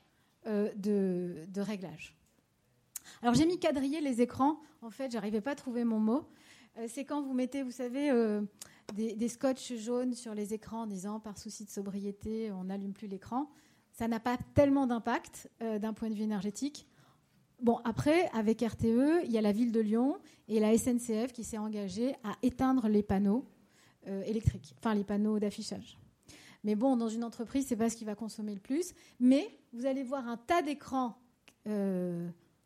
euh, 0.47 0.71
de, 0.75 1.61
réglages. 1.61 2.15
Alors 3.21 3.33
j'ai 3.35 3.45
mis 3.45 3.59
quadriller 3.59 4.01
les 4.01 4.21
écrans. 4.21 4.59
En 4.81 4.89
fait, 4.89 5.11
j'arrivais 5.11 5.41
pas 5.41 5.51
à 5.51 5.55
trouver 5.55 5.83
mon 5.83 5.99
mot. 5.99 6.27
Euh, 6.77 6.85
c'est 6.87 7.05
quand 7.05 7.21
vous 7.21 7.33
mettez, 7.33 7.63
vous 7.63 7.71
savez, 7.71 8.09
euh, 8.11 8.41
des, 8.95 9.15
des 9.15 9.29
jaunes 9.77 10.13
sur 10.13 10.33
les 10.33 10.53
écrans 10.53 10.83
en 10.83 10.87
disant 10.87 11.19
par 11.19 11.37
souci 11.37 11.65
de 11.65 11.69
sobriété, 11.69 12.51
on 12.51 12.65
n'allume 12.65 12.93
plus 12.93 13.07
l'écran. 13.07 13.49
Ça 13.91 14.07
n'a 14.07 14.19
pas 14.19 14.37
tellement 14.55 14.87
d'impact 14.87 15.49
euh, 15.61 15.79
d'un 15.79 15.93
point 15.93 16.09
de 16.09 16.15
vue 16.15 16.23
énergétique. 16.23 16.87
Bon, 17.61 17.79
après, 17.83 18.29
avec 18.33 18.61
RTE, 18.61 19.23
il 19.23 19.31
y 19.31 19.37
a 19.37 19.41
la 19.41 19.51
ville 19.51 19.71
de 19.71 19.79
Lyon 19.79 20.17
et 20.47 20.59
la 20.59 20.75
SNCF 20.75 21.31
qui 21.31 21.43
s'est 21.43 21.59
engagée 21.59 22.15
à 22.23 22.35
éteindre 22.41 22.87
les 22.87 23.03
panneaux 23.03 23.45
électriques, 24.25 24.73
enfin 24.79 24.95
les 24.95 25.03
panneaux 25.03 25.37
d'affichage. 25.37 25.99
Mais 26.63 26.73
bon, 26.73 26.97
dans 26.97 27.07
une 27.07 27.23
entreprise, 27.23 27.67
c'est 27.67 27.75
pas 27.75 27.91
ce 27.91 27.95
qui 27.95 28.03
va 28.03 28.15
consommer 28.15 28.55
le 28.55 28.59
plus. 28.59 28.95
Mais 29.19 29.47
vous 29.73 29.85
allez 29.85 30.01
voir 30.01 30.27
un 30.27 30.37
tas 30.37 30.63
d'écrans 30.63 31.19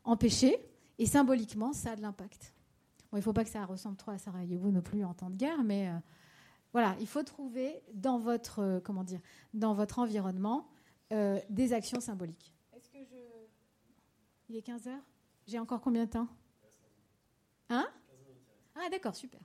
empêchés 0.02 0.56
et 0.98 1.04
symboliquement, 1.04 1.74
ça 1.74 1.90
a 1.90 1.96
de 1.96 2.00
l'impact. 2.00 2.55
Bon, 3.16 3.18
il 3.18 3.20
ne 3.20 3.24
faut 3.24 3.32
pas 3.32 3.44
que 3.44 3.50
ça 3.50 3.64
ressemble 3.64 3.96
trop 3.96 4.10
à 4.10 4.18
Sarajevo 4.18 4.70
non 4.70 4.82
plus 4.82 5.02
en 5.02 5.14
temps 5.14 5.30
de 5.30 5.36
guerre, 5.36 5.64
mais 5.64 5.88
euh, 5.88 5.94
voilà, 6.74 6.94
il 7.00 7.06
faut 7.06 7.22
trouver 7.22 7.80
dans 7.94 8.18
votre, 8.18 8.58
euh, 8.58 8.78
comment 8.78 9.04
dire, 9.04 9.20
dans 9.54 9.72
votre 9.72 10.00
environnement 10.00 10.68
euh, 11.14 11.40
des 11.48 11.72
actions 11.72 11.98
symboliques. 12.00 12.52
Est-ce 12.76 12.90
que 12.90 12.98
je... 12.98 13.16
Il 14.50 14.56
est 14.56 14.60
15 14.60 14.88
heures? 14.88 15.02
J'ai 15.46 15.58
encore 15.58 15.80
combien 15.80 16.04
de 16.04 16.10
temps? 16.10 16.28
Hein? 17.70 17.86
Ah 18.74 18.90
d'accord, 18.90 19.16
super. 19.16 19.40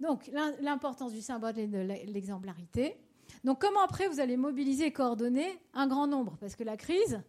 Donc 0.00 0.26
l'im- 0.28 0.54
l'importance 0.62 1.12
du 1.12 1.20
symbole 1.20 1.58
et 1.58 1.66
de 1.66 1.76
l'exemplarité. 2.10 2.96
Donc 3.44 3.60
comment 3.60 3.82
après 3.82 4.08
vous 4.08 4.18
allez 4.18 4.38
mobiliser 4.38 4.86
et 4.86 4.92
coordonner 4.94 5.60
un 5.74 5.86
grand 5.86 6.06
nombre? 6.06 6.38
Parce 6.40 6.56
que 6.56 6.64
la 6.64 6.78
crise, 6.78 7.20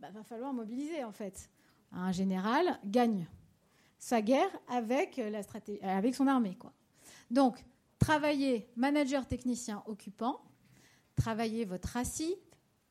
bah, 0.00 0.10
va 0.10 0.24
falloir 0.24 0.52
mobiliser 0.52 1.04
en 1.04 1.12
fait. 1.12 1.50
Un 1.92 2.10
général 2.10 2.80
gagne 2.84 3.28
sa 3.98 4.22
guerre 4.22 4.50
avec, 4.68 5.16
la 5.16 5.42
stratégie, 5.42 5.80
avec 5.82 6.14
son 6.14 6.26
armée. 6.26 6.56
Quoi. 6.56 6.72
Donc, 7.30 7.64
travailler 7.98 8.68
manager 8.76 9.26
technicien 9.26 9.82
occupant, 9.86 10.40
travailler 11.16 11.64
votre 11.64 11.88
RACI, 11.88 12.34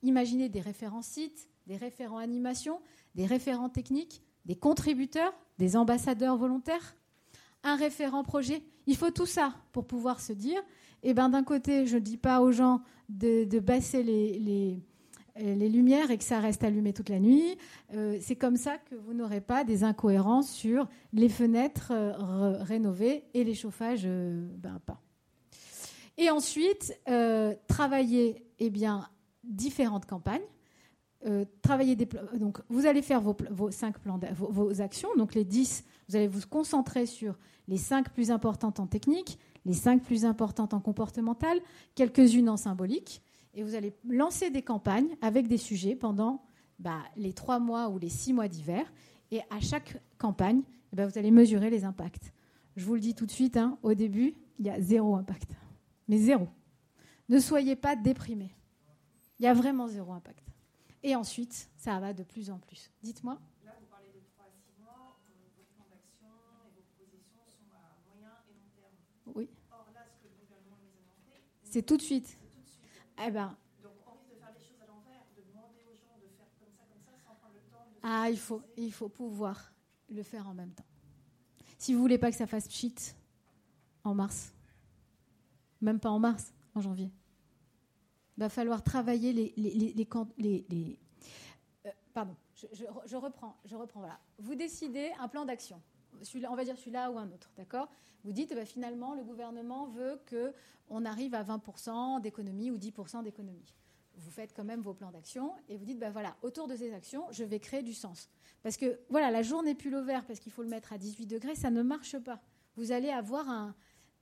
imaginez 0.01 0.49
des 0.49 0.61
référents 0.61 1.01
sites, 1.01 1.49
des 1.67 1.77
référents 1.77 2.17
animation, 2.17 2.81
des 3.15 3.25
référents 3.25 3.69
techniques, 3.69 4.21
des 4.45 4.55
contributeurs, 4.55 5.33
des 5.57 5.75
ambassadeurs 5.75 6.37
volontaires, 6.37 6.95
un 7.63 7.75
référent 7.75 8.23
projet. 8.23 8.63
Il 8.87 8.95
faut 8.95 9.11
tout 9.11 9.25
ça 9.25 9.55
pour 9.71 9.87
pouvoir 9.87 10.21
se 10.21 10.33
dire, 10.33 10.61
eh 11.03 11.13
ben, 11.13 11.29
d'un 11.29 11.43
côté, 11.43 11.87
je 11.87 11.95
ne 11.95 12.01
dis 12.01 12.17
pas 12.17 12.41
aux 12.41 12.51
gens 12.51 12.81
de, 13.09 13.45
de 13.45 13.59
baisser 13.59 14.03
les, 14.03 14.39
les, 14.39 14.83
les 15.37 15.69
lumières 15.69 16.11
et 16.11 16.17
que 16.17 16.23
ça 16.23 16.39
reste 16.39 16.63
allumé 16.63 16.93
toute 16.93 17.09
la 17.09 17.19
nuit. 17.19 17.57
Euh, 17.93 18.17
c'est 18.21 18.35
comme 18.35 18.57
ça 18.57 18.77
que 18.77 18.95
vous 18.95 19.13
n'aurez 19.13 19.41
pas 19.41 19.63
des 19.63 19.83
incohérences 19.83 20.51
sur 20.51 20.87
les 21.13 21.29
fenêtres 21.29 21.91
euh, 21.91 22.63
rénovées 22.63 23.23
et 23.33 23.43
les 23.43 23.53
chauffages 23.53 24.03
euh, 24.05 24.47
ben, 24.57 24.79
pas. 24.85 25.01
Et 26.17 26.29
ensuite, 26.29 26.97
euh, 27.09 27.53
travailler 27.67 28.45
eh 28.59 28.69
bien, 28.69 29.09
différentes 29.43 30.05
campagnes. 30.05 30.41
Euh, 31.25 31.43
travailler 31.63 31.95
donc 32.35 32.59
vous 32.69 32.85
allez 32.85 33.01
faire 33.01 33.19
vos, 33.19 33.71
cinq 33.71 33.97
plans 33.97 34.19
vos, 34.35 34.51
vos, 34.51 34.81
actions 34.81 35.09
donc 35.17 35.33
les 35.33 35.43
10 35.43 35.83
vous 36.07 36.15
allez 36.17 36.27
vous 36.27 36.41
concentrer 36.47 37.07
sur 37.07 37.35
les 37.67 37.77
cinq 37.77 38.11
plus 38.11 38.29
importantes 38.29 38.79
en 38.79 38.85
technique 38.85 39.39
les 39.65 39.73
cinq 39.73 40.03
plus 40.03 40.23
importantes 40.25 40.75
en 40.75 40.79
comportemental 40.81 41.57
quelques-unes 41.95 42.49
en 42.49 42.57
symbolique 42.57 43.23
et 43.55 43.63
vous 43.63 43.75
allez 43.75 43.93
lancer 44.07 44.49
des 44.49 44.61
campagnes 44.61 45.15
avec 45.21 45.47
des 45.47 45.57
sujets 45.57 45.95
pendant 45.95 46.43
bah, 46.77 47.01
les 47.15 47.33
trois 47.33 47.59
mois 47.59 47.89
ou 47.89 47.97
les 47.97 48.09
six 48.09 48.33
mois 48.33 48.47
d'hiver. 48.47 48.85
Et 49.31 49.41
à 49.49 49.59
chaque 49.59 50.01
campagne, 50.17 50.61
ben, 50.93 51.07
vous 51.07 51.17
allez 51.17 51.31
mesurer 51.31 51.69
les 51.69 51.85
impacts. 51.85 52.33
Je 52.75 52.85
vous 52.85 52.95
le 52.95 52.99
dis 52.99 53.15
tout 53.15 53.25
de 53.25 53.31
suite, 53.31 53.57
hein, 53.57 53.77
au 53.81 53.93
début, 53.93 54.35
il 54.59 54.65
y 54.65 54.69
a 54.69 54.79
zéro 54.79 55.15
impact. 55.15 55.51
Mais 56.07 56.17
zéro. 56.17 56.47
Ne 57.29 57.39
soyez 57.39 57.75
pas 57.75 57.95
déprimés. 57.95 58.51
Il 59.39 59.45
y 59.45 59.47
a 59.47 59.53
vraiment 59.53 59.87
zéro 59.87 60.11
impact. 60.13 60.45
Et 61.01 61.15
ensuite, 61.15 61.69
ça 61.77 61.99
va 61.99 62.13
de 62.13 62.23
plus 62.23 62.49
en 62.49 62.59
plus. 62.59 62.91
Dites-moi. 63.01 63.39
Là, 63.63 63.73
vous 63.79 63.87
parlez 63.87 64.07
de 64.09 64.19
3 64.35 64.45
à 64.45 64.49
6 64.49 64.81
mois, 64.81 65.17
euh, 65.29 65.47
vos 65.55 65.63
plans 65.75 65.85
d'action 65.89 66.27
et 66.67 66.71
vos 66.75 66.81
propositions 66.95 67.45
sont 67.45 67.71
à 67.73 67.99
moyen 68.07 68.33
et 68.49 68.53
long 68.53 68.69
terme. 68.75 69.35
Oui. 69.35 69.49
Or, 69.71 69.87
là, 69.93 70.01
ce 70.09 70.23
que 70.23 70.33
le 70.33 70.39
gouvernement 70.41 70.77
nous 70.81 71.31
a 71.31 71.37
C'est 71.63 71.83
tout 71.83 71.97
de 71.97 72.01
suite. 72.01 72.27
c'est 72.27 72.49
tout 72.49 72.61
de 72.61 72.67
suite. 72.67 72.83
Eh 73.17 73.31
ben, 73.31 73.55
Donc, 73.81 73.93
on 74.07 74.11
risque 74.11 74.29
de 74.29 74.35
faire 74.39 74.51
les 74.53 74.59
choses 74.59 74.81
à 74.81 74.87
l'envers, 74.87 75.23
de 75.37 75.41
demander 75.49 75.79
aux 75.91 75.95
gens 75.95 76.15
de 76.21 76.27
faire 76.37 76.47
comme 76.59 76.69
ça, 76.75 76.83
comme 76.91 77.01
ça, 77.05 77.11
sans 77.25 77.35
prendre 77.35 77.53
le 77.53 77.61
temps 77.71 77.85
de. 77.91 77.99
ah, 78.03 78.29
il 78.29 78.37
faut, 78.37 78.61
il 78.77 78.91
faut 78.93 79.09
pouvoir 79.09 79.71
le 80.09 80.23
faire 80.23 80.47
en 80.47 80.53
même 80.53 80.71
temps. 80.73 80.85
Si 81.77 81.93
vous 81.93 81.99
voulez 82.01 82.17
pas 82.17 82.31
que 82.31 82.37
ça 82.37 82.47
fasse 82.47 82.67
pchit 82.67 82.95
en 84.03 84.13
mars, 84.15 84.53
même 85.81 85.99
pas 85.99 86.09
en 86.09 86.19
mars, 86.19 86.53
en 86.73 86.81
janvier, 86.81 87.11
il 88.37 88.41
va 88.41 88.49
falloir 88.49 88.83
travailler 88.83 89.31
les, 89.33 89.53
les, 89.57 89.71
les, 89.71 89.93
les, 89.93 90.07
les- 90.37 90.65
les- 90.69 90.99
euh, 91.85 91.91
pardon, 92.13 92.35
je, 92.55 92.67
je- 92.73 92.83
je 93.05 93.15
reprends, 93.15 93.55
je 93.65 93.75
reprends. 93.75 93.99
Voilà, 94.01 94.19
vous 94.39 94.55
décidez 94.55 95.11
un 95.19 95.27
plan 95.27 95.45
d'action. 95.45 95.81
On 96.49 96.55
va 96.55 96.63
dire 96.63 96.77
celui-là 96.77 97.11
ou 97.11 97.17
un 97.17 97.31
autre, 97.31 97.51
d'accord? 97.57 97.89
Vous 98.23 98.31
dites, 98.31 98.51
eh 98.51 98.55
ben, 98.55 98.65
finalement, 98.65 99.13
le 99.13 99.23
gouvernement 99.23 99.87
veut 99.87 100.19
que 100.25 100.53
on 100.89 101.05
arrive 101.05 101.33
à 101.33 101.43
20% 101.43 102.21
d'économie 102.21 102.71
ou 102.71 102.77
10% 102.77 103.23
d'économie. 103.23 103.73
vous 104.17 104.31
faites 104.31 104.53
quand 104.55 104.63
même 104.63 104.81
vos 104.81 104.93
plans 104.93 105.11
d'action 105.11 105.53
et 105.67 105.77
vous 105.77 105.85
dites, 105.85 105.99
ben 105.99 106.11
voilà, 106.11 106.35
autour 106.41 106.67
de 106.67 106.75
ces 106.75 106.93
actions, 106.93 107.25
je 107.31 107.43
vais 107.43 107.59
créer 107.59 107.81
du 107.81 107.93
sens. 107.93 108.29
Parce 108.63 108.77
que 108.77 108.99
voilà, 109.09 109.31
la 109.31 109.41
journée 109.41 109.75
pull 109.75 109.95
vert 110.03 110.25
parce 110.25 110.39
qu'il 110.39 110.51
faut 110.51 110.63
le 110.63 110.69
mettre 110.69 110.93
à 110.93 110.97
18 110.97 111.25
degrés, 111.25 111.55
ça 111.55 111.69
ne 111.69 111.81
marche 111.81 112.17
pas. 112.19 112.39
Vous 112.75 112.91
allez 112.91 113.09
avoir 113.09 113.73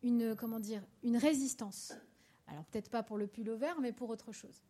une, 0.02 0.36
comment 0.36 0.60
dire, 0.60 0.84
une 1.04 1.18
résistance. 1.18 1.94
Alors 2.48 2.66
peut-être 2.66 2.90
pas 2.90 3.04
pour 3.04 3.18
le 3.18 3.28
pull 3.28 3.50
vert, 3.52 3.80
mais 3.82 3.92
pour 3.92 4.10
autre 4.10 4.32
chose. 4.32 4.64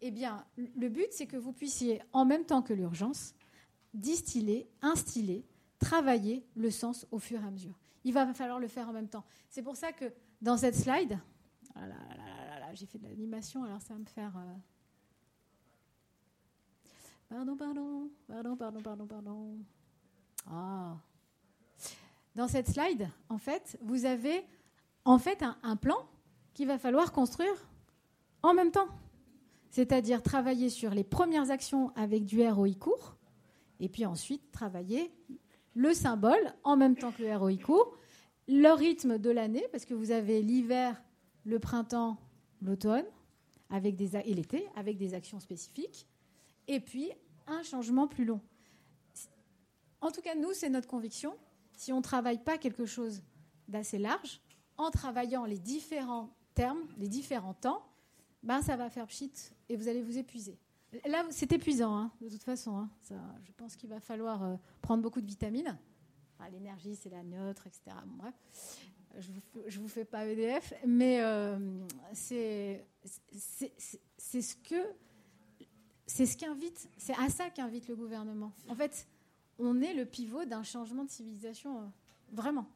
Eh 0.00 0.10
bien, 0.10 0.44
le 0.56 0.88
but, 0.88 1.06
c'est 1.10 1.26
que 1.26 1.36
vous 1.36 1.52
puissiez, 1.52 2.02
en 2.12 2.24
même 2.24 2.44
temps 2.44 2.62
que 2.62 2.74
l'urgence, 2.74 3.34
distiller, 3.94 4.68
instiller, 4.82 5.44
travailler 5.78 6.46
le 6.56 6.70
sens 6.70 7.06
au 7.10 7.18
fur 7.18 7.40
et 7.40 7.46
à 7.46 7.50
mesure. 7.50 7.78
Il 8.04 8.12
va 8.12 8.32
falloir 8.34 8.58
le 8.58 8.68
faire 8.68 8.88
en 8.88 8.92
même 8.92 9.08
temps. 9.08 9.24
C'est 9.48 9.62
pour 9.62 9.76
ça 9.76 9.92
que 9.92 10.12
dans 10.40 10.56
cette 10.56 10.74
slide, 10.76 11.18
ah 11.74 11.80
j'ai 12.74 12.86
fait 12.86 12.98
de 12.98 13.04
l'animation, 13.04 13.64
alors 13.64 13.80
ça 13.80 13.94
va 13.94 14.00
me 14.00 14.06
faire. 14.06 14.36
Euh, 14.36 14.54
pardon, 17.28 17.56
pardon, 17.56 18.10
pardon, 18.56 18.82
pardon, 18.82 19.06
pardon. 19.06 19.58
Ah. 20.46 20.96
Dans 22.34 22.48
cette 22.48 22.68
slide, 22.68 23.08
en 23.28 23.38
fait, 23.38 23.78
vous 23.80 24.04
avez 24.04 24.44
en 25.04 25.18
fait 25.18 25.42
un, 25.42 25.56
un 25.62 25.76
plan 25.76 26.06
qu'il 26.52 26.66
va 26.66 26.78
falloir 26.78 27.12
construire 27.12 27.68
en 28.42 28.54
même 28.54 28.70
temps. 28.70 28.88
C'est-à-dire 29.70 30.22
travailler 30.22 30.70
sur 30.70 30.90
les 30.90 31.04
premières 31.04 31.50
actions 31.50 31.92
avec 31.96 32.24
du 32.24 32.46
ROI 32.46 32.74
court, 32.74 33.16
et 33.80 33.88
puis 33.88 34.06
ensuite 34.06 34.52
travailler 34.52 35.12
le 35.74 35.92
symbole 35.92 36.54
en 36.62 36.76
même 36.76 36.96
temps 36.96 37.12
que 37.12 37.22
le 37.22 37.64
court, 37.64 37.98
le 38.48 38.70
rythme 38.72 39.18
de 39.18 39.30
l'année, 39.30 39.66
parce 39.72 39.84
que 39.84 39.94
vous 39.94 40.10
avez 40.10 40.42
l'hiver, 40.42 41.02
le 41.44 41.58
printemps, 41.58 42.18
l'automne 42.62 43.06
et 43.72 44.34
l'été 44.34 44.68
avec 44.76 44.96
des 44.96 45.14
actions 45.14 45.40
spécifiques, 45.40 46.06
et 46.68 46.80
puis 46.80 47.10
un 47.46 47.62
changement 47.62 48.06
plus 48.06 48.24
long. 48.24 48.40
En 50.00 50.10
tout 50.10 50.20
cas, 50.20 50.34
nous, 50.34 50.52
c'est 50.52 50.68
notre 50.68 50.86
conviction. 50.86 51.36
Si 51.76 51.92
on 51.92 51.98
ne 51.98 52.02
travaille 52.02 52.38
pas 52.38 52.58
quelque 52.58 52.86
chose 52.86 53.22
d'assez 53.68 53.98
large, 53.98 54.40
en 54.76 54.90
travaillant 54.90 55.44
les 55.44 55.58
différents 55.58 56.30
termes, 56.54 56.82
les 56.98 57.08
différents 57.08 57.54
temps, 57.54 57.82
ben, 58.42 58.60
ça 58.62 58.76
va 58.76 58.90
faire 58.90 59.06
pchit 59.06 59.32
et 59.68 59.76
vous 59.76 59.88
allez 59.88 60.02
vous 60.02 60.18
épuiser. 60.18 60.58
Là, 61.06 61.24
c'est 61.30 61.52
épuisant, 61.52 61.96
hein, 61.96 62.12
de 62.20 62.28
toute 62.28 62.42
façon. 62.42 62.76
Hein. 62.76 62.90
Je 63.42 63.52
pense 63.52 63.76
qu'il 63.76 63.88
va 63.90 64.00
falloir 64.00 64.42
euh, 64.42 64.56
prendre 64.80 65.02
beaucoup 65.02 65.20
de 65.20 65.26
vitamines. 65.26 65.76
L'énergie, 66.52 66.94
c'est 66.94 67.08
la 67.08 67.22
neutre, 67.22 67.66
etc. 67.66 67.96
bref 68.06 68.34
je 69.18 69.30
ne 69.78 69.82
vous, 69.82 69.88
fais 69.88 70.04
pas 70.04 70.26
EDF, 70.26 70.74
mais 70.86 71.20
euh, 71.22 71.56
c'est 72.12 72.84
ce 73.38 73.66
ce 74.26 74.56
c'est 76.06 77.14
à 77.14 77.28
ça 77.30 77.50
qu'invite 77.50 77.88
le 77.88 77.96
gouvernement. 77.96 78.52
En 78.68 78.74
fait, 78.74 79.06
on 79.58 79.80
est 79.80 79.94
le 79.94 80.04
pivot 80.04 80.44
d'un 80.44 80.62
changement 80.62 81.04
de 81.04 81.10
civilisation, 81.10 81.78
euh, 81.78 81.86
vraiment. 82.32 82.66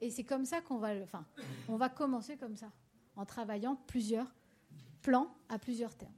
Et 0.00 0.10
c'est 0.10 0.24
comme 0.24 0.44
ça 0.44 0.60
qu'on 0.60 0.78
va, 0.78 0.94
enfin, 1.02 1.24
on 1.68 1.76
va 1.76 1.88
commencer 1.88 2.36
comme 2.36 2.56
ça, 2.56 2.70
en 3.16 3.24
travaillant 3.24 3.76
plusieurs 3.86 4.32
plans 5.00 5.34
à 5.48 5.58
plusieurs 5.58 5.94
termes. 5.94 6.12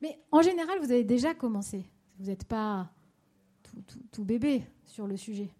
Mais 0.00 0.18
en 0.30 0.42
général, 0.42 0.78
vous 0.78 0.90
avez 0.90 1.04
déjà 1.04 1.34
commencé. 1.34 1.84
Vous 2.18 2.26
n'êtes 2.26 2.44
pas 2.44 2.90
tout 4.10 4.24
bébé 4.24 4.64
sur 4.84 5.06
le 5.06 5.16
sujet 5.16 5.50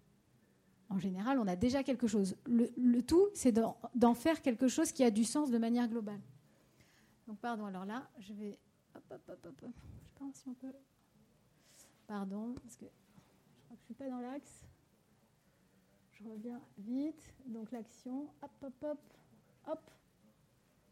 en 0.91 0.99
général, 0.99 1.39
on 1.39 1.47
a 1.47 1.55
déjà 1.55 1.83
quelque 1.83 2.05
chose. 2.05 2.35
Le, 2.45 2.99
tout, 3.01 3.29
c'est 3.33 3.53
d'en 3.53 4.13
faire 4.13 4.41
quelque 4.41 4.67
chose 4.67 4.91
qui 4.91 5.05
a 5.05 5.09
du 5.09 5.23
sens 5.23 5.49
de 5.49 5.57
manière 5.57 5.87
globale. 5.87 6.19
Donc, 7.27 7.39
pardon, 7.39 7.65
alors 7.65 7.85
là, 7.85 8.09
je 8.19 8.33
vais. 8.33 8.59
Hop, 8.93 9.03
hop, 9.09 9.21
hop, 9.29 9.45
hop. 9.45 9.53
Je 9.61 9.65
ne 9.65 9.71
sais 9.71 10.09
pas 10.19 10.25
si 10.33 10.47
on 10.49 10.53
peut. 10.53 10.73
Pardon, 12.07 12.53
parce 12.61 12.75
que 12.75 12.85
je 12.85 13.63
crois 13.63 13.77
que 13.77 13.77
je 13.77 13.81
ne 13.81 13.85
suis 13.85 13.93
pas 13.93 14.09
dans 14.09 14.19
l'axe. 14.19 14.65
Je 16.11 16.27
reviens 16.27 16.59
vite. 16.77 17.33
Donc, 17.45 17.71
l'action. 17.71 18.27
Hop, 18.41 18.51
hop, 18.61 18.73
hop. 18.83 18.99
Hop. 19.67 19.91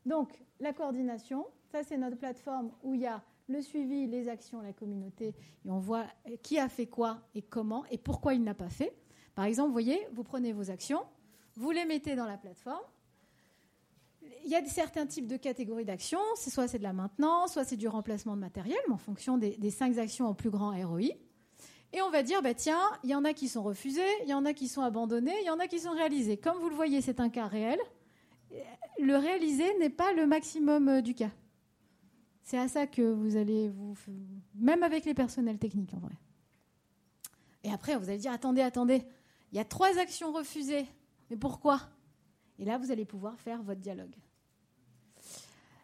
Donc, 0.06 0.42
la 0.62 0.72
coordination. 0.72 1.46
Ça, 1.74 1.84
c'est 1.84 1.98
notre 1.98 2.18
plateforme 2.18 2.72
où 2.84 2.94
il 2.96 3.02
y 3.02 3.06
a 3.06 3.22
le 3.50 3.62
suivi, 3.62 4.08
les 4.08 4.30
actions, 4.30 4.62
la 4.62 4.74
communauté. 4.74 5.34
Et 5.66 5.72
on 5.72 5.80
voit 5.80 6.06
qui 6.44 6.58
a 6.58 6.70
fait 6.70 6.86
quoi 6.86 7.20
et 7.36 7.42
comment 7.42 7.84
et 7.92 7.98
pourquoi 7.98 8.34
il 8.34 8.44
n'a 8.44 8.54
pas 8.54 8.70
fait. 8.70 8.96
Par 9.36 9.46
exemple, 9.46 9.68
vous 9.68 9.74
voyez, 9.74 10.00
vous 10.14 10.24
prenez 10.24 10.54
vos 10.54 10.70
actions, 10.70 11.04
vous 11.56 11.72
les 11.72 11.86
mettez 11.86 12.16
dans 12.16 12.26
la 12.26 12.38
plateforme. 12.38 12.84
Il 14.46 14.52
y 14.52 14.56
a 14.56 14.66
certains 14.66 15.06
types 15.06 15.28
de 15.28 15.38
catégories 15.38 15.86
d'actions, 15.86 16.20
soit 16.36 16.68
c'est 16.68 16.78
de 16.78 16.84
la 16.84 16.94
maintenance, 16.94 17.54
soit 17.54 17.64
c'est 17.64 17.78
du 17.78 17.88
remplacement 17.88 18.36
de 18.36 18.42
matériel, 18.42 18.80
mais 18.88 18.94
en 18.94 18.98
fonction 18.98 19.38
des, 19.38 19.72
cinq 19.72 19.98
actions 19.98 20.28
en 20.28 20.34
plus 20.34 20.50
grand 20.50 20.72
ROI. 20.72 21.12
Et 21.92 22.02
on 22.02 22.12
va 22.12 22.22
dire, 22.22 22.42
bah, 22.42 22.54
tiens, 22.54 22.82
il 23.04 23.10
y 23.10 23.16
en 23.16 23.26
a 23.26 23.34
qui 23.34 23.48
sont 23.48 23.64
refusées, 23.64 24.02
il 24.24 24.30
y 24.30 24.34
en 24.34 24.46
a 24.46 24.54
qui 24.54 24.68
sont 24.68 24.82
abandonnées, 24.82 25.36
il 25.42 25.48
y 25.48 25.50
en 25.50 25.60
a 25.60 25.68
qui 25.68 25.80
sont 25.80 25.92
réalisées. 25.92 26.38
Comme 26.38 26.58
vous 26.60 26.70
le 26.70 26.76
voyez, 26.76 27.02
c'est 27.02 27.20
un 27.20 27.30
cas 27.30 27.48
réel. 27.48 27.80
Le 29.00 29.16
réalisé 29.16 29.66
n'est 29.80 29.90
pas 29.90 30.14
le 30.14 30.28
maximum 30.28 30.90
euh, 30.90 31.02
du 31.02 31.16
cas. 31.16 31.32
C'est 32.50 32.58
à 32.58 32.68
ça 32.68 32.88
que 32.88 33.04
vous 33.04 33.38
allez 33.38 33.70
vous... 33.70 33.94
Même 34.56 34.82
avec 34.82 35.06
les 35.06 35.14
personnels 35.14 35.60
techniques, 35.60 35.94
en 35.94 36.00
vrai. 36.00 36.16
Et 37.64 37.72
après, 37.72 37.96
vous 37.96 38.10
allez 38.10 38.18
dire, 38.18 38.32
attendez, 38.32 38.64
attendez, 38.64 39.06
il 39.52 39.58
y 39.58 39.62
a 39.62 39.66
trois 39.66 40.00
actions 40.00 40.34
refusées. 40.34 40.88
Mais 41.30 41.38
pourquoi? 41.38 41.80
Et 42.58 42.66
là, 42.66 42.80
vous 42.80 42.90
allez 42.90 43.06
pouvoir 43.06 43.40
faire 43.40 43.62
votre 43.62 43.82
dialogue. 43.82 44.16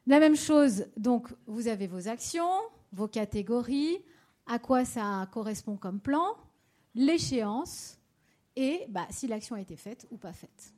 La 0.07 0.19
même 0.19 0.35
chose, 0.35 0.87
donc, 0.97 1.27
vous 1.45 1.67
avez 1.67 1.85
vos 1.85 2.07
actions, 2.07 2.59
vos 2.91 3.07
catégories, 3.07 3.99
à 4.47 4.57
quoi 4.57 4.85
ça 4.85 5.29
correspond 5.31 5.77
comme 5.77 5.99
plan, 5.99 6.35
l'échéance, 6.95 7.99
et 8.55 8.87
bah, 8.89 9.05
si 9.11 9.27
l'action 9.27 9.55
a 9.55 9.61
été 9.61 9.75
faite 9.75 10.07
ou 10.09 10.17
pas 10.17 10.33
faite. 10.33 10.73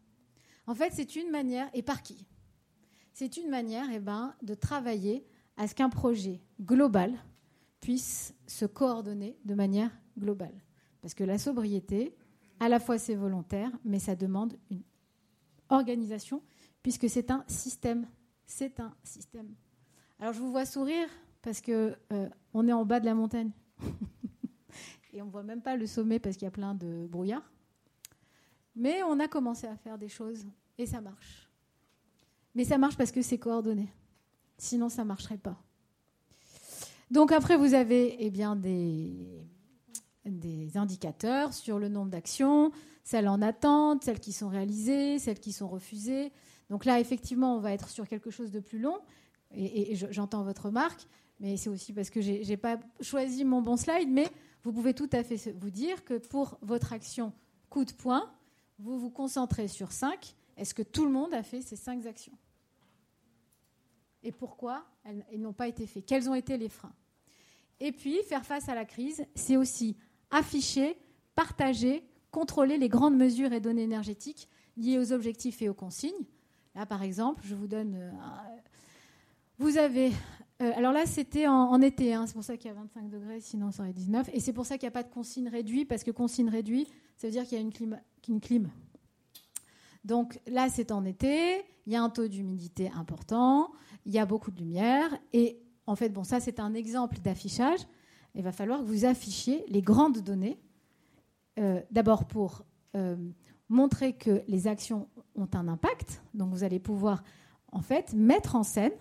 En 0.66 0.76
fait, 0.76 0.92
c'est 0.92 1.16
une 1.16 1.32
manière, 1.32 1.70
et 1.74 1.82
par 1.82 2.04
qui? 2.04 2.28
C'est 3.14 3.38
une 3.38 3.50
manière 3.50 3.88
eh 3.94 4.00
ben, 4.00 4.36
de 4.42 4.54
travailler 4.54 5.26
à 5.58 5.68
ce 5.68 5.76
qu'un 5.76 5.90
projet 5.90 6.42
global 6.62 7.14
puisse 7.82 8.34
se 8.46 8.66
coordonner 8.66 9.38
de 9.44 9.56
manière 9.56 9.92
globale. 10.18 10.54
Parce 11.02 11.14
que 11.14 11.24
la 11.24 11.38
sobriété, 11.38 12.16
à 12.60 12.70
la 12.70 12.80
fois 12.80 12.98
c'est 12.98 13.16
volontaire, 13.16 13.72
mais 13.84 14.00
ça 14.00 14.16
demande 14.16 14.58
une 14.70 14.84
organisation, 15.70 16.42
puisque 16.82 17.10
c'est 17.10 17.32
un 17.32 17.44
système. 17.48 18.08
C'est 18.46 18.80
un 18.80 18.94
système. 19.04 19.54
Alors 20.20 20.34
je 20.34 20.40
vous 20.40 20.52
vois 20.52 20.66
sourire 20.66 21.10
parce 21.42 21.62
que 21.62 21.96
euh, 22.14 22.30
on 22.54 22.68
est 22.68 22.74
en 22.74 22.86
bas 22.86 23.00
de 23.00 23.06
la 23.06 23.14
montagne 23.14 23.52
et 25.14 25.22
on 25.22 25.26
ne 25.26 25.32
voit 25.32 25.44
même 25.44 25.62
pas 25.62 25.76
le 25.76 25.86
sommet 25.86 26.20
parce 26.20 26.36
qu'il 26.36 26.46
y 26.46 26.48
a 26.48 26.52
plein 26.52 26.74
de 26.74 27.08
brouillard. 27.08 27.44
Mais 28.76 29.02
on 29.04 29.20
a 29.20 29.28
commencé 29.28 29.68
à 29.68 29.76
faire 29.76 29.98
des 29.98 30.08
choses 30.08 30.46
et 30.78 30.86
ça 30.86 31.02
marche. 31.02 31.50
Mais 32.56 32.64
ça 32.64 32.78
marche 32.78 32.98
parce 32.98 33.12
que 33.12 33.22
c'est 33.22 33.38
coordonné. 33.38 33.92
Sinon, 34.58 34.90
ça 34.90 35.04
ne 35.04 35.08
marcherait 35.08 35.38
pas. 35.38 35.62
Donc 37.12 37.32
après, 37.32 37.58
vous 37.58 37.74
avez 37.74 38.18
eh 38.20 38.30
bien, 38.30 38.56
des, 38.56 39.46
des 40.26 40.78
indicateurs 40.78 41.54
sur 41.54 41.80
le 41.80 41.88
nombre 41.88 42.12
d'actions, 42.12 42.72
celles 43.04 43.28
en 43.28 43.42
attente, 43.42 44.04
celles 44.04 44.20
qui 44.20 44.34
sont 44.34 44.50
réalisées, 44.50 45.20
celles 45.20 45.40
qui 45.40 45.54
sont 45.54 45.68
refusées. 45.68 46.32
Donc 46.70 46.86
là, 46.86 47.00
effectivement, 47.00 47.56
on 47.56 47.60
va 47.60 47.72
être 47.72 47.90
sur 47.90 48.08
quelque 48.08 48.30
chose 48.30 48.52
de 48.52 48.60
plus 48.60 48.80
long. 48.80 49.00
Et, 49.56 49.96
j'entends 50.12 50.44
votre 50.44 50.66
remarque, 50.66 51.08
mais 51.40 51.56
c'est 51.56 51.70
aussi 51.70 51.94
parce 51.94 52.10
que 52.10 52.20
je 52.20 52.46
n'ai 52.46 52.58
pas 52.58 52.78
choisi 53.00 53.46
mon 53.46 53.62
bon 53.62 53.78
slide. 53.78 54.10
Mais 54.10 54.28
vous 54.64 54.74
pouvez 54.74 54.94
tout 54.94 55.10
à 55.14 55.24
fait 55.24 55.56
vous 55.58 55.70
dire 55.70 56.04
que 56.04 56.18
pour 56.18 56.58
votre 56.62 56.92
action 56.92 57.32
coup 57.70 57.86
de 57.86 57.94
poing, 57.94 58.30
vous 58.80 59.00
vous 59.00 59.10
concentrez 59.10 59.68
sur 59.68 59.92
cinq. 59.92 60.36
Est-ce 60.58 60.74
que 60.74 60.84
tout 60.84 61.06
le 61.06 61.12
monde 61.12 61.34
a 61.34 61.44
fait 61.44 61.62
ces 61.62 61.76
cinq 61.76 62.06
actions? 62.06 62.34
Et 64.28 64.34
pourquoi 64.34 64.84
elles 65.06 65.40
n'ont 65.40 65.54
pas 65.54 65.70
été 65.70 65.88
faites 65.88 66.06
Quels 66.06 66.30
ont 66.30 66.36
été 66.36 66.58
les 66.58 66.68
freins 66.68 66.92
Et 67.80 67.94
puis, 67.94 68.22
faire 68.24 68.46
face 68.46 68.68
à 68.68 68.76
la 68.76 68.84
crise, 68.84 69.26
c'est 69.36 69.56
aussi 69.56 69.96
afficher, 70.32 70.98
partager, 71.34 72.04
contrôler 72.30 72.78
les 72.78 72.90
grandes 72.90 73.16
mesures 73.16 73.54
et 73.54 73.62
données 73.62 73.84
énergétiques 73.84 74.50
liées 74.76 75.00
aux 75.00 75.14
objectifs 75.14 75.62
et 75.62 75.70
aux 75.70 75.74
consignes. 75.74 76.26
Là, 76.76 76.86
par 76.86 77.04
exemple, 77.04 77.42
je 77.46 77.56
vous 77.56 77.68
donne. 77.68 77.96
Euh, 77.96 78.12
vous 79.60 79.78
avez. 79.78 80.12
Euh, 80.62 80.74
alors 80.76 80.92
là, 80.92 81.06
c'était 81.06 81.48
en, 81.48 81.82
été, 81.82 82.14
hein, 82.14 82.28
c'est 82.28 82.34
pour 82.34 82.44
ça 82.44 82.58
qu'il 82.58 82.68
y 82.68 82.74
a 82.74 82.76
25 82.76 83.10
degrés, 83.10 83.40
sinon 83.40 83.72
ça 83.72 83.84
aurait 83.84 83.94
19. 83.94 84.30
Et 84.34 84.42
c'est 84.42 84.52
pour 84.52 84.66
ça 84.66 84.78
qu'il 84.78 84.88
n'y 84.88 84.90
a 84.90 84.92
pas 84.92 85.04
de 85.04 85.14
consigne 85.14 85.48
réduite, 85.48 85.88
parce 85.88 86.04
que 86.04 86.12
consigne 86.12 86.50
réduite, 86.50 86.90
ça 87.16 87.28
veut 87.28 87.32
dire 87.32 87.46
qu'il 87.46 87.54
y 87.54 87.62
a 87.62 87.62
une 87.62 87.72
clim, 87.72 87.98
une 88.28 88.42
clim. 88.42 88.70
Donc 90.04 90.38
là, 90.48 90.68
c'est 90.70 90.92
en 90.92 91.06
été, 91.06 91.64
il 91.86 91.94
y 91.94 91.96
a 91.96 92.04
un 92.04 92.10
taux 92.10 92.28
d'humidité 92.28 92.92
important, 92.96 93.72
il 94.08 94.14
y 94.14 94.20
a 94.20 94.26
beaucoup 94.26 94.50
de 94.50 94.58
lumière. 94.60 95.16
Et 95.34 95.60
en 95.86 95.96
fait, 95.96 96.10
bon, 96.10 96.24
ça, 96.24 96.40
c'est 96.40 96.60
un 96.60 96.74
exemple 96.74 97.20
d'affichage 97.20 97.82
il 98.38 98.44
va 98.44 98.52
falloir 98.52 98.80
que 98.80 98.86
vous 98.86 99.06
affichiez 99.06 99.66
les 99.68 99.82
grandes 99.82 100.20
données, 100.20 100.60
euh, 101.58 101.82
d'abord 101.90 102.26
pour 102.26 102.64
euh, 102.96 103.16
montrer 103.68 104.14
que 104.14 104.44
les 104.48 104.68
actions 104.68 105.10
ont 105.36 105.50
un 105.54 105.68
impact, 105.68 106.22
donc 106.36 106.54
vous 106.54 106.64
allez 106.64 106.80
pouvoir 106.80 107.24
en 107.72 107.82
fait 107.82 108.14
mettre 108.14 108.56
en 108.56 108.62
scène 108.62 108.92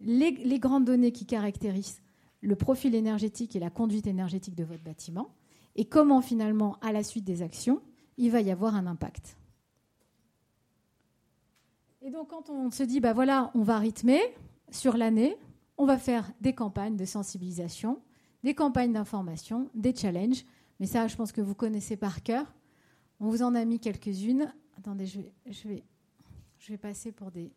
les, 0.00 0.32
les 0.32 0.58
grandes 0.58 0.84
données 0.84 1.12
qui 1.12 1.24
caractérisent 1.24 2.02
le 2.42 2.56
profil 2.56 2.94
énergétique 2.94 3.56
et 3.56 3.58
la 3.58 3.70
conduite 3.70 4.06
énergétique 4.06 4.54
de 4.54 4.64
votre 4.64 4.84
bâtiment, 4.84 5.30
et 5.76 5.86
comment 5.86 6.20
finalement, 6.20 6.76
à 6.82 6.92
la 6.92 7.02
suite 7.02 7.24
des 7.24 7.40
actions, 7.40 7.80
il 8.18 8.30
va 8.30 8.42
y 8.42 8.50
avoir 8.50 8.74
un 8.74 8.86
impact. 8.86 9.38
Et 12.08 12.10
donc 12.10 12.28
quand 12.28 12.48
on 12.48 12.70
se 12.70 12.82
dit, 12.82 13.00
bah 13.00 13.12
voilà, 13.12 13.50
on 13.54 13.60
va 13.60 13.78
rythmer 13.78 14.22
sur 14.70 14.96
l'année, 14.96 15.36
on 15.76 15.84
va 15.84 15.98
faire 15.98 16.32
des 16.40 16.54
campagnes 16.54 16.96
de 16.96 17.04
sensibilisation, 17.04 18.00
des 18.42 18.54
campagnes 18.54 18.94
d'information, 18.94 19.68
des 19.74 19.94
challenges, 19.94 20.46
mais 20.80 20.86
ça, 20.86 21.06
je 21.06 21.14
pense 21.16 21.32
que 21.32 21.42
vous 21.42 21.54
connaissez 21.54 21.98
par 21.98 22.22
cœur. 22.22 22.54
On 23.20 23.28
vous 23.28 23.42
en 23.42 23.54
a 23.54 23.62
mis 23.66 23.78
quelques-unes. 23.78 24.50
Attendez, 24.78 25.04
je 25.04 25.20
vais, 25.20 25.34
je 26.56 26.72
vais, 26.72 26.78
passer 26.78 27.12
pour 27.12 27.30
des... 27.30 27.52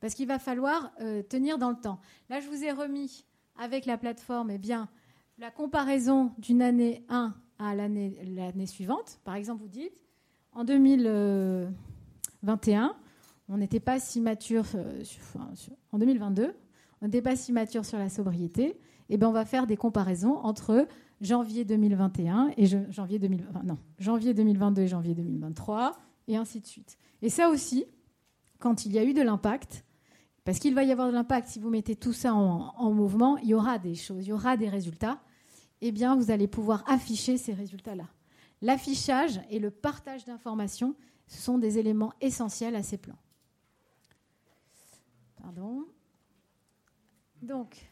Parce 0.00 0.14
qu'il 0.14 0.26
va 0.26 0.40
falloir 0.40 0.90
euh, 1.00 1.22
tenir 1.22 1.56
dans 1.56 1.70
le 1.70 1.78
temps. 1.78 2.00
Là, 2.28 2.40
je 2.40 2.48
vous 2.48 2.64
ai 2.64 2.72
remis 2.72 3.24
avec 3.56 3.86
la 3.86 3.98
plateforme 3.98 4.50
eh 4.50 4.58
bien, 4.58 4.88
la 5.38 5.52
comparaison 5.52 6.32
d'une 6.38 6.60
année 6.60 7.04
1 7.08 7.36
à 7.60 7.76
l'année 7.76 8.66
suivante. 8.66 9.20
Par 9.22 9.36
exemple, 9.36 9.62
vous 9.62 9.68
dites, 9.68 10.02
en 10.54 10.64
2021, 10.64 12.96
on 13.50 13.58
n'était 13.58 13.80
pas 13.80 13.98
si 13.98 14.20
mature, 14.20 14.64
euh, 14.74 15.02
en 15.92 15.98
2022, 15.98 16.54
on 17.02 17.06
n'était 17.06 17.22
pas 17.22 17.36
si 17.36 17.52
mature 17.52 17.84
sur 17.84 17.98
la 17.98 18.08
sobriété. 18.08 18.64
Et 18.68 19.14
eh 19.14 19.16
bien, 19.16 19.28
on 19.28 19.32
va 19.32 19.44
faire 19.44 19.66
des 19.66 19.76
comparaisons 19.76 20.36
entre 20.36 20.86
janvier 21.20 21.64
2021 21.64 22.52
et 22.56 22.66
janvier, 22.66 23.18
2000, 23.18 23.44
non, 23.64 23.76
janvier 23.98 24.34
2022 24.34 24.82
et 24.82 24.86
janvier 24.86 25.14
2023, 25.14 25.98
et 26.28 26.36
ainsi 26.36 26.60
de 26.60 26.66
suite. 26.66 26.96
Et 27.20 27.28
ça 27.28 27.48
aussi, 27.48 27.86
quand 28.60 28.86
il 28.86 28.92
y 28.92 29.00
a 29.00 29.04
eu 29.04 29.14
de 29.14 29.22
l'impact, 29.22 29.84
parce 30.44 30.60
qu'il 30.60 30.74
va 30.76 30.84
y 30.84 30.92
avoir 30.92 31.08
de 31.08 31.12
l'impact 31.12 31.48
si 31.48 31.58
vous 31.58 31.70
mettez 31.70 31.96
tout 31.96 32.12
ça 32.12 32.32
en, 32.34 32.92
mouvement, 32.92 33.36
il 33.38 33.48
y 33.48 33.54
aura 33.54 33.80
des 33.80 33.96
choses, 33.96 34.26
il 34.26 34.30
y 34.30 34.32
aura 34.32 34.56
des 34.56 34.68
résultats, 34.68 35.18
eh 35.80 35.90
bien, 35.90 36.14
vous 36.14 36.30
allez 36.30 36.46
pouvoir 36.46 36.84
afficher 36.86 37.36
ces 37.36 37.52
résultats-là. 37.52 38.06
L'affichage 38.62 39.40
et 39.50 39.58
le 39.58 39.72
partage 39.72 40.24
d'informations, 40.24 40.94
sont 41.36 41.58
des 41.58 41.78
éléments 41.78 42.12
essentiels 42.20 42.74
à 42.76 42.82
ces 42.82 42.98
plans. 42.98 43.18
Pardon. 45.40 45.86
Donc, 47.42 47.86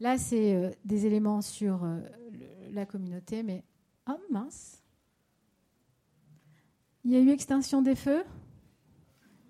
là, 0.00 0.16
c'est 0.18 0.54
euh, 0.54 0.70
des 0.84 1.06
éléments 1.06 1.42
sur 1.42 1.84
euh, 1.84 2.00
la 2.70 2.86
communauté, 2.86 3.42
mais 3.42 3.64
oh 4.08 4.18
mince. 4.30 4.82
Il 7.04 7.12
y 7.12 7.16
a 7.16 7.20
eu 7.20 7.30
extinction 7.30 7.80
des 7.80 7.94
feux 7.94 8.24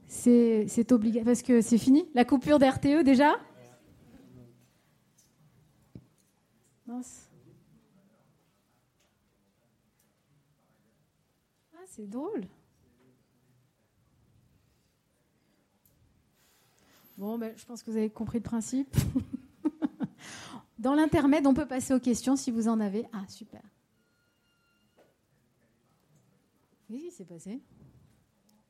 C'est 0.06 0.92
obligatoire 0.92 1.34
parce 1.34 1.42
que 1.42 1.60
c'est 1.60 1.78
fini 1.78 2.08
La 2.14 2.24
coupure 2.24 2.60
d'RTE 2.60 3.02
déjà 3.04 3.36
Mince. 6.86 7.28
Ah, 11.74 11.84
c'est 11.86 12.08
drôle. 12.08 12.46
Bon, 17.20 17.36
ben, 17.36 17.52
je 17.54 17.66
pense 17.66 17.82
que 17.82 17.90
vous 17.90 17.98
avez 17.98 18.08
compris 18.08 18.38
le 18.38 18.42
principe. 18.42 18.96
Dans 20.78 20.94
l'intermède, 20.94 21.46
on 21.46 21.52
peut 21.52 21.66
passer 21.66 21.92
aux 21.92 22.00
questions 22.00 22.34
si 22.34 22.50
vous 22.50 22.66
en 22.66 22.80
avez. 22.80 23.04
Ah, 23.12 23.26
super. 23.28 23.60
Qu'est-ce 26.88 27.04
qui 27.04 27.10
s'est 27.10 27.26
passé? 27.26 27.60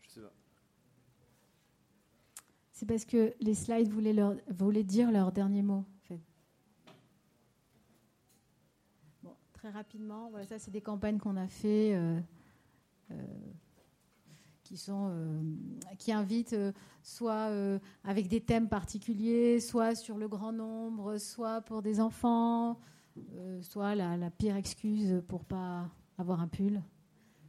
Je 0.00 0.10
sais 0.10 0.20
pas. 0.20 0.32
C'est 2.72 2.86
parce 2.86 3.04
que 3.04 3.32
les 3.38 3.54
slides 3.54 3.88
voulaient, 3.88 4.12
leur, 4.12 4.34
voulaient 4.48 4.82
dire 4.82 5.12
leur 5.12 5.30
dernier 5.30 5.62
mot. 5.62 5.84
Bon, 9.22 9.36
très 9.52 9.70
rapidement, 9.70 10.28
voilà, 10.30 10.44
ça 10.48 10.58
c'est 10.58 10.72
des 10.72 10.80
campagnes 10.80 11.18
qu'on 11.18 11.36
a 11.36 11.46
fait. 11.46 11.94
Euh, 11.94 12.18
euh, 13.12 13.14
qui, 14.70 14.76
sont, 14.76 15.08
euh, 15.10 15.42
qui 15.98 16.12
invitent 16.12 16.52
euh, 16.52 16.70
soit 17.02 17.48
euh, 17.50 17.80
avec 18.04 18.28
des 18.28 18.40
thèmes 18.40 18.68
particuliers, 18.68 19.58
soit 19.58 19.96
sur 19.96 20.16
le 20.16 20.28
grand 20.28 20.52
nombre, 20.52 21.18
soit 21.18 21.60
pour 21.62 21.82
des 21.82 22.00
enfants, 22.00 22.78
soit 23.62 23.96
la, 23.96 24.30
pire 24.30 24.54
excuse 24.54 25.20
pour 25.26 25.44
pas 25.44 25.88
avoir 26.18 26.40
un 26.40 26.46
pull. 26.46 26.80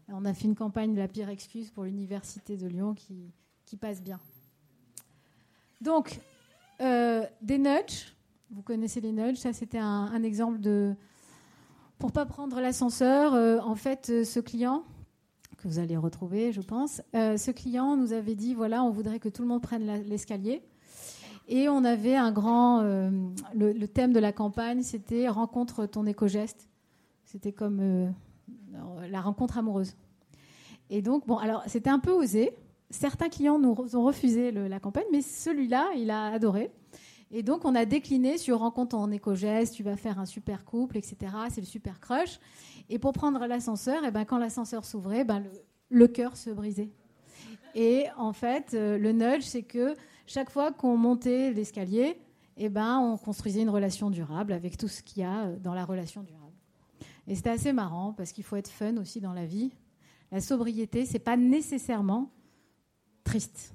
On 0.07 0.25
a 0.25 0.33
fait 0.33 0.45
une 0.45 0.55
campagne 0.55 0.95
de 0.95 0.99
la 0.99 1.07
pire 1.07 1.29
excuse 1.29 1.69
pour 1.69 1.83
l'université 1.83 2.57
de 2.57 2.67
Lyon 2.67 2.95
qui, 2.95 3.31
passe 3.79 4.01
bien. 4.01 4.19
Donc, 5.79 6.19
des 6.79 7.57
nudges. 7.57 8.13
Vous 8.49 8.63
connaissez 8.63 8.99
les 8.99 9.13
nudges. 9.13 9.37
Ça, 9.37 9.53
c'était 9.53 9.77
un, 9.77 10.09
un, 10.11 10.23
exemple 10.23 10.59
de. 10.59 10.93
Pour 11.99 12.11
pas 12.11 12.25
prendre 12.25 12.59
l'ascenseur, 12.59 13.33
en 13.65 13.75
fait, 13.75 14.25
ce 14.25 14.39
client, 14.41 14.83
que 15.61 15.67
vous 15.67 15.79
allez 15.79 15.97
retrouver, 15.97 16.51
je 16.51 16.61
pense. 16.61 17.01
Euh, 17.15 17.37
ce 17.37 17.51
client 17.51 17.95
nous 17.95 18.13
avait 18.13 18.35
dit 18.35 18.53
voilà, 18.53 18.83
on 18.83 18.89
voudrait 18.89 19.19
que 19.19 19.29
tout 19.29 19.41
le 19.41 19.47
monde 19.47 19.61
prenne 19.61 20.03
l'escalier. 20.07 20.61
Et 21.47 21.69
on 21.69 21.83
avait 21.83 22.15
un 22.15 22.31
grand. 22.31 22.81
Euh, 22.81 23.09
le, 23.53 23.87
thème 23.87 24.13
de 24.13 24.19
la 24.19 24.31
campagne, 24.31 24.83
c'était 24.83 25.27
rencontre 25.27 25.85
ton 25.85 26.05
éco-geste. 26.05 26.69
C'était 27.25 27.51
comme 27.51 27.79
euh, 27.79 28.09
la 29.09 29.21
rencontre 29.21 29.57
amoureuse. 29.57 29.95
Et 30.89 31.01
donc, 31.01 31.27
bon, 31.27 31.37
alors 31.37 31.63
c'était 31.67 31.89
un 31.89 31.99
peu 31.99 32.11
osé. 32.11 32.51
Certains 32.89 33.29
clients 33.29 33.59
nous 33.59 33.75
ont 33.95 34.03
refusé 34.03 34.51
la 34.51 34.79
campagne, 34.79 35.05
mais 35.11 35.21
celui-là, 35.21 35.91
il 35.95 36.11
a 36.11 36.25
adoré. 36.25 36.71
Et 37.33 37.43
donc, 37.43 37.63
on 37.63 37.75
a 37.75 37.85
décliné 37.85 38.37
sur 38.37 38.59
rencontre 38.59 38.95
en 38.97 39.09
éco-geste, 39.09 39.73
tu 39.73 39.83
vas 39.83 39.95
faire 39.95 40.19
un 40.19 40.25
super 40.25 40.65
couple, 40.65 40.97
etc. 40.97 41.15
C'est 41.49 41.61
le 41.61 41.67
super 41.67 42.01
crush. 42.01 42.39
Et 42.89 42.99
pour 42.99 43.13
prendre 43.13 43.45
l'ascenseur, 43.47 44.03
et 44.03 44.07
eh 44.07 44.11
ben, 44.11 44.25
quand 44.25 44.37
l'ascenseur 44.37 44.83
s'ouvrait, 44.83 45.23
ben, 45.23 45.43
le, 45.89 46.07
cœur 46.07 46.35
se 46.35 46.49
brisait. 46.49 46.89
Et 47.73 48.05
en 48.17 48.33
fait, 48.33 48.73
euh, 48.73 48.97
le 48.97 49.13
nudge, 49.13 49.43
c'est 49.43 49.63
que 49.63 49.95
chaque 50.27 50.49
fois 50.49 50.73
qu'on 50.73 50.97
montait 50.97 51.53
l'escalier, 51.53 52.19
eh 52.57 52.67
ben, 52.67 52.99
on 52.99 53.17
construisait 53.17 53.61
une 53.61 53.69
relation 53.69 54.09
durable 54.09 54.51
avec 54.51 54.77
tout 54.77 54.89
ce 54.89 55.01
qu'il 55.01 55.23
y 55.23 55.25
a 55.25 55.45
euh, 55.45 55.57
dans 55.57 55.73
la 55.73 55.85
relation 55.85 56.23
durable. 56.23 56.51
Et 57.27 57.35
c'était 57.35 57.51
assez 57.51 57.71
marrant 57.71 58.11
parce 58.11 58.33
qu'il 58.33 58.43
faut 58.43 58.57
être 58.57 58.69
fun 58.69 58.97
aussi 58.97 59.21
dans 59.21 59.33
la 59.33 59.45
vie. 59.45 59.71
La 60.33 60.41
sobriété, 60.41 61.05
c'est 61.05 61.19
pas 61.19 61.37
nécessairement 61.37 62.29
triste. 63.23 63.73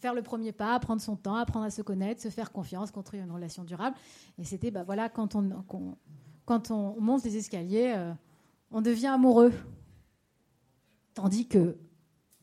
Faire 0.00 0.14
le 0.14 0.22
premier 0.22 0.52
pas, 0.52 0.78
prendre 0.80 1.00
son 1.00 1.16
temps, 1.16 1.36
apprendre 1.36 1.64
à 1.64 1.70
se 1.70 1.82
connaître, 1.82 2.20
se 2.20 2.28
faire 2.28 2.52
confiance, 2.52 2.90
construire 2.90 3.24
une 3.24 3.30
relation 3.30 3.64
durable. 3.64 3.96
Et 4.38 4.44
c'était, 4.44 4.70
bah, 4.70 4.82
voilà, 4.82 5.08
quand 5.08 5.34
on, 5.34 6.96
monte 7.00 7.24
les 7.24 7.36
escaliers, 7.36 7.94
euh, 7.96 8.12
on 8.70 8.82
devient 8.82 9.08
amoureux. 9.08 9.52
Tandis 11.14 11.46
que 11.46 11.76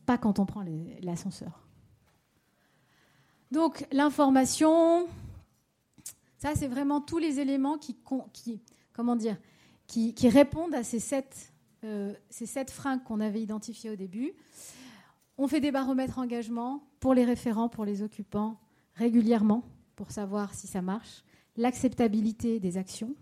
pas 0.06 0.18
quand 0.18 0.38
on 0.38 0.46
prend 0.46 0.64
l'ascenseur. 1.02 1.66
Donc 3.50 3.86
l'information, 3.90 5.08
ça 6.38 6.54
c'est 6.54 6.68
vraiment 6.68 7.00
tous 7.00 7.18
les 7.18 7.40
éléments 7.40 7.78
qui, 7.78 7.96
comment 8.92 9.16
dire, 9.16 9.36
qui, 9.86 10.28
répondent 10.28 10.74
à 10.74 10.84
ces 10.84 11.00
sept, 11.00 11.52
euh, 11.84 12.14
ces 12.28 12.46
sept 12.46 12.70
freins 12.70 12.98
qu'on 12.98 13.20
avait 13.20 13.42
identifiés 13.42 13.90
au 13.90 13.96
début. 13.96 14.32
On 15.42 15.48
fait 15.48 15.60
des 15.60 15.72
baromètres 15.72 16.18
engagement 16.18 16.82
pour 17.00 17.14
les 17.14 17.24
référents, 17.24 17.70
pour 17.70 17.86
les 17.86 18.02
occupants, 18.02 18.58
régulièrement, 18.92 19.64
pour 19.96 20.10
savoir 20.10 20.52
si 20.52 20.66
ça 20.66 20.82
marche. 20.82 21.24
L'acceptabilité 21.56 22.60
des 22.60 22.76
actions. 22.76 23.14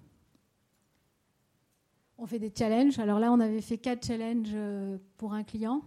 On 2.19 2.27
fait 2.27 2.41
des 2.41 2.53
challenges. 2.53 2.99
Alors 2.99 3.21
là, 3.21 3.33
on 3.33 3.39
avait 3.39 3.61
fait 3.61 3.79
quatre 3.79 4.05
challenges 4.05 4.51
euh, 4.53 4.99
pour 5.16 5.33
un 5.33 5.45
client. 5.45 5.81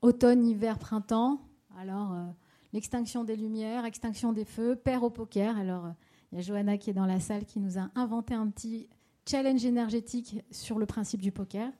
Automne, 0.00 0.46
hiver, 0.46 0.78
printemps. 0.78 1.38
Alors, 1.76 2.14
euh, 2.14 2.24
l'extinction 2.72 3.24
des 3.24 3.36
lumières, 3.36 3.84
extinction 3.84 4.32
des 4.32 4.46
feux, 4.46 4.74
paire 4.74 5.02
au 5.02 5.10
poker. 5.10 5.54
Alors, 5.58 5.84
euh, 5.84 5.92
il 6.32 6.36
y 6.36 6.38
a 6.38 6.42
Johanna 6.42 6.78
qui 6.78 6.88
est 6.88 6.94
dans 6.94 7.04
la 7.04 7.20
salle 7.20 7.44
qui 7.44 7.60
nous 7.60 7.78
a 7.78 7.90
inventé 7.94 8.32
un 8.32 8.48
petit 8.48 8.88
challenge 9.28 9.66
énergétique 9.66 10.40
sur 10.50 10.78
le 10.78 10.86
principe 10.86 11.20
du 11.20 11.30
poker. 11.30 11.70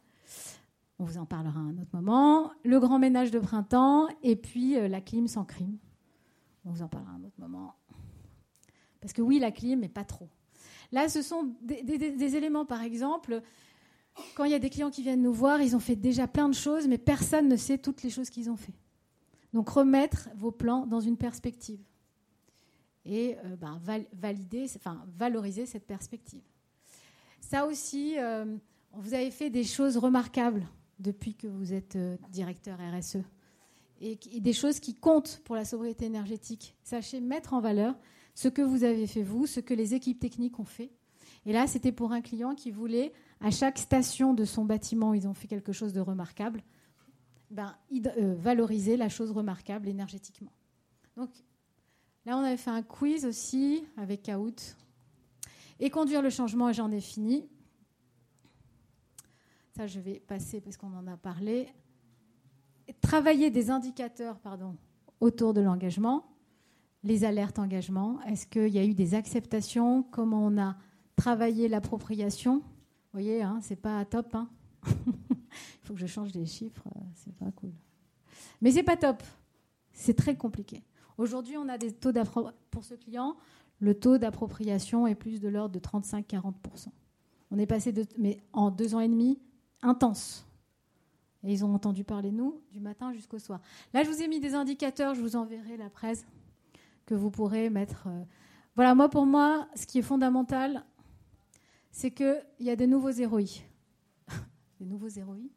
On 0.99 1.05
vous 1.05 1.19
en 1.19 1.27
parlera 1.27 1.59
à 1.59 1.63
un 1.63 1.79
autre 1.79 1.91
moment. 1.93 2.53
Le 2.65 2.79
grand 2.79 2.99
ménage 2.99 3.31
de 3.31 3.39
printemps 3.39 4.09
et 4.23 4.37
puis 4.37 4.77
la 4.89 5.01
clim 5.01 5.27
sans 5.27 5.45
crime. 5.45 5.77
On 6.65 6.71
vous 6.71 6.83
en 6.83 6.89
parlera 6.89 7.13
à 7.13 7.17
un 7.17 7.25
autre 7.25 7.39
moment. 7.39 7.75
Parce 9.01 9.13
que 9.13 9.21
oui, 9.21 9.39
la 9.39 9.51
clim, 9.51 9.81
mais 9.81 9.89
pas 9.89 10.05
trop. 10.05 10.29
Là, 10.93 11.09
ce 11.09 11.23
sont 11.23 11.55
des, 11.61 12.37
éléments, 12.37 12.65
par 12.65 12.83
exemple, 12.83 13.43
quand 14.35 14.45
il 14.45 14.53
y 14.53 14.55
a 14.55 14.59
des 14.59 14.71
clients 14.71 14.91
qui 14.91 15.03
viennent 15.03 15.23
nous 15.23 15.33
voir, 15.33 15.61
ils 15.61 15.75
ont 15.75 15.81
fait 15.81 15.97
déjà 15.97 16.27
plein 16.27 16.49
de 16.49 16.55
choses, 16.55 16.87
mais 16.87 16.99
personne 16.99 17.49
ne 17.49 17.57
sait 17.57 17.79
toutes 17.79 18.03
les 18.03 18.11
choses 18.11 18.31
qu'ils 18.31 18.49
ont 18.49 18.57
fait. 18.57 18.73
Donc 19.53 19.69
remettre 19.69 20.29
vos 20.37 20.53
plans 20.53 20.87
dans 20.87 21.01
une 21.01 21.17
perspective 21.17 21.81
et 23.05 23.37
euh, 23.45 23.57
ben, 23.57 23.81
valider, 24.15 24.67
valoriser 25.19 25.67
cette 25.67 25.87
perspective. 25.87 26.43
Ça 27.41 27.67
aussi, 27.67 28.15
euh, 28.19 28.57
vous 28.93 29.15
avez 29.15 29.31
fait 29.31 29.51
des 29.51 29.65
choses 29.65 29.97
remarquables 29.97 30.67
depuis 30.99 31.35
que 31.35 31.47
vous 31.47 31.73
êtes 31.73 31.97
euh, 31.97 32.17
directeur 32.31 32.79
RSE. 32.79 33.19
et, 34.01 34.17
des 34.41 34.53
choses 34.53 34.81
qui 34.81 34.95
comptent 34.95 35.41
pour 35.45 35.57
la 35.57 35.65
sobriété 35.65 36.07
énergétique. 36.07 36.77
Sachez 36.83 37.21
mettre 37.21 37.55
en 37.55 37.61
valeur 37.61 37.95
ce 38.35 38.49
que 38.49 38.63
vous 38.63 38.85
avez 38.85 39.07
fait 39.07 39.23
vous, 39.23 39.47
ce 39.47 39.61
que 39.61 39.75
les 39.75 39.95
équipes 39.95 40.19
techniques 40.19 40.59
ont 40.59 40.65
fait. 40.65 40.91
Et 41.47 41.53
là, 41.53 41.67
c'était 41.67 41.93
pour 41.93 42.13
un 42.13 42.21
client 42.21 42.55
qui 42.55 42.71
voulait, 42.71 43.13
à 43.41 43.51
chaque 43.51 43.79
station 43.79 44.35
de 44.35 44.45
son 44.45 44.65
bâtiment, 44.65 45.15
ils 45.15 45.29
ont 45.29 45.35
fait 45.35 45.47
quelque 45.47 45.73
chose 45.73 45.93
de 45.93 46.01
remarquable, 46.01 46.63
ben, 47.51 47.77
euh, 47.93 48.35
valoriser 48.35 48.97
la 48.97 49.09
chose 49.09 49.31
remarquable 49.31 49.89
énergétiquement. 49.89 50.53
Donc 51.17 51.31
là, 52.25 52.39
on 52.39 52.43
avait 52.43 52.57
fait 52.57 52.71
un 52.71 52.83
quiz 52.83 53.27
aussi 53.27 53.85
avec 53.97 54.23
Kahoot. 54.23 54.77
Et 55.81 55.91
conduire 55.91 56.23
le 56.23 56.31
changement, 56.31 56.73
j'en 56.73 56.91
ai 56.91 57.01
fini. 57.01 57.47
Ça, 59.77 59.89
je 59.89 59.99
vais 59.99 60.21
passer 60.21 60.61
parce 60.61 60.77
qu'on 60.77 60.95
en 60.95 61.09
a 61.09 61.17
parlé 61.17 61.67
travailler 63.01 63.51
des 63.51 63.71
indicateurs 63.71 64.39
pardon, 64.39 64.77
autour 65.19 65.53
de 65.53 65.61
l'engagement, 65.61 66.27
les 67.03 67.25
alertes 67.25 67.59
engagement. 67.59 68.21
Est-ce 68.23 68.47
qu'il 68.47 68.69
y 68.69 68.79
a 68.79 68.85
eu 68.85 68.95
des 68.95 69.15
acceptations? 69.15 70.05
Comment 70.05 70.47
on 70.47 70.59
a 70.59 70.77
travaillé 71.17 71.67
l'appropriation? 71.67 72.59
Vous 72.59 72.63
voyez, 73.15 73.43
hein, 73.43 73.59
c'est 73.63 73.75
pas 73.75 74.05
top. 74.05 74.37
Hein 74.37 74.49
Il 74.87 74.93
faut 75.83 75.95
que 75.95 76.01
je 76.01 76.07
change 76.07 76.33
les 76.35 76.47
chiffres, 76.47 76.87
euh, 76.95 77.01
c'est 77.15 77.35
pas 77.35 77.51
cool. 77.57 77.73
Mais 78.61 78.71
c'est 78.71 78.85
pas 78.85 78.97
top. 78.97 79.25
C'est 79.93 80.15
très 80.15 80.37
compliqué. 80.37 80.85
Aujourd'hui, 81.19 81.57
on 81.57 81.69
a 81.69 81.79
des 81.79 81.91
taux 81.91 82.13
pour 82.71 82.85
ce 82.85 82.95
client, 82.95 83.37
le 83.81 83.99
taux 83.99 84.19
d'appropriation 84.19 85.09
est 85.09 85.17
plus 85.17 85.41
de 85.41 85.49
l'ordre 85.49 85.75
de 85.75 85.81
35-40%. 85.81 86.91
On 87.51 87.59
est 87.59 87.67
passé 87.67 87.91
de, 87.91 88.07
mais 88.19 88.39
en 88.53 88.71
deux 88.71 88.95
ans 88.95 89.01
et 89.01 89.09
demi, 89.09 89.41
intense. 89.85 90.47
Et 91.45 91.53
ils 91.53 91.65
ont 91.65 91.75
entendu 91.75 92.05
parler 92.05 92.33
nous 92.33 92.61
du 92.73 92.81
matin 92.81 93.13
jusqu'au 93.13 93.39
soir. 93.39 93.61
Là, 93.93 94.03
je 94.03 94.11
vous 94.11 94.23
ai 94.23 94.29
mis 94.29 94.41
des 94.41 94.55
indicateurs, 94.55 95.15
je 95.15 95.21
vous 95.21 95.37
enverrai 95.37 95.77
la 95.77 95.91
presse 95.91 96.27
que 97.07 97.15
vous 97.15 97.31
pourrez 97.31 97.69
mettre. 97.71 98.07
Euh, 98.07 98.25
voilà, 98.77 98.95
moi, 98.95 99.09
pour 99.09 99.27
moi, 99.27 99.69
ce 99.75 99.87
qui 99.87 99.99
est 99.99 100.03
fondamental, 100.03 100.85
c'est 101.91 102.11
qu'il 102.11 102.45
y 102.61 102.71
a 102.71 102.77
des 102.77 102.87
nouveaux 102.87 103.11
héroïs. 103.11 103.63
des 104.81 104.87
nouveaux 104.87 105.09
héroïs 105.09 105.51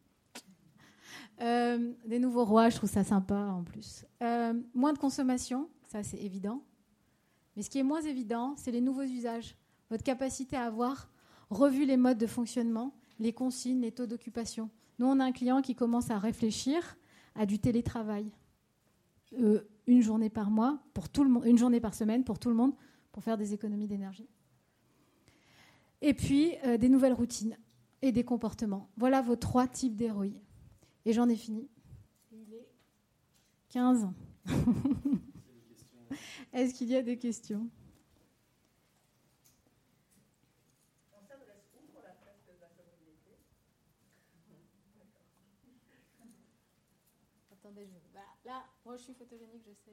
euh, 1.41 1.93
Des 2.05 2.19
nouveaux 2.19 2.45
rois, 2.45 2.69
je 2.69 2.75
trouve 2.75 2.89
ça 2.89 3.03
sympa 3.03 3.39
en 3.39 3.63
plus. 3.63 4.05
Euh, 4.21 4.53
moins 4.73 4.91
de 4.91 4.99
consommation, 4.99 5.69
ça 5.87 6.03
c'est 6.03 6.17
évident. 6.17 6.61
Mais 7.55 7.63
ce 7.63 7.69
qui 7.69 7.79
est 7.79 7.83
moins 7.83 8.01
évident, 8.01 8.55
c'est 8.57 8.71
les 8.71 8.81
nouveaux 8.81 9.03
usages. 9.03 9.55
Votre 9.89 10.03
capacité 10.03 10.57
à 10.57 10.65
avoir 10.65 11.09
revu 11.49 11.85
les 11.85 11.97
modes 11.97 12.17
de 12.17 12.27
fonctionnement, 12.27 12.93
les 13.19 13.33
consignes, 13.33 13.81
les 13.81 13.91
taux 13.91 14.05
d'occupation. 14.05 14.69
Nous, 14.99 15.05
on 15.05 15.19
a 15.19 15.25
un 15.25 15.31
client 15.31 15.61
qui 15.61 15.75
commence 15.75 16.09
à 16.09 16.17
réfléchir 16.17 16.97
à 17.35 17.45
du 17.45 17.59
télétravail. 17.59 18.31
Euh, 19.33 19.61
une 19.87 20.01
journée 20.01 20.29
par 20.29 20.49
mois, 20.49 20.79
pour 20.93 21.09
tout 21.09 21.23
le 21.23 21.29
monde, 21.29 21.45
une 21.45 21.57
journée 21.57 21.79
par 21.79 21.93
semaine 21.93 22.23
pour 22.23 22.39
tout 22.39 22.49
le 22.49 22.55
monde, 22.55 22.73
pour 23.11 23.23
faire 23.23 23.37
des 23.37 23.53
économies 23.53 23.87
d'énergie. 23.87 24.27
Et 26.01 26.13
puis, 26.13 26.53
euh, 26.65 26.77
des 26.77 26.89
nouvelles 26.89 27.13
routines 27.13 27.57
et 28.01 28.11
des 28.11 28.23
comportements. 28.23 28.89
Voilà 28.97 29.21
vos 29.21 29.35
trois 29.35 29.67
types 29.67 29.95
d'héroïs. 29.95 30.39
Et 31.05 31.13
j'en 31.13 31.29
ai 31.29 31.35
fini. 31.35 31.69
Il 32.31 32.53
est 32.53 32.67
15. 33.69 34.09
Est-ce 36.53 36.73
qu'il 36.73 36.89
y 36.89 36.95
a 36.95 37.01
des 37.01 37.17
questions 37.17 37.69
Là, 48.45 48.63
moi 48.87 48.95
je 48.95 49.03
suis 49.03 49.13
photogénique, 49.13 49.63
je 49.67 49.73
sais. 49.73 49.91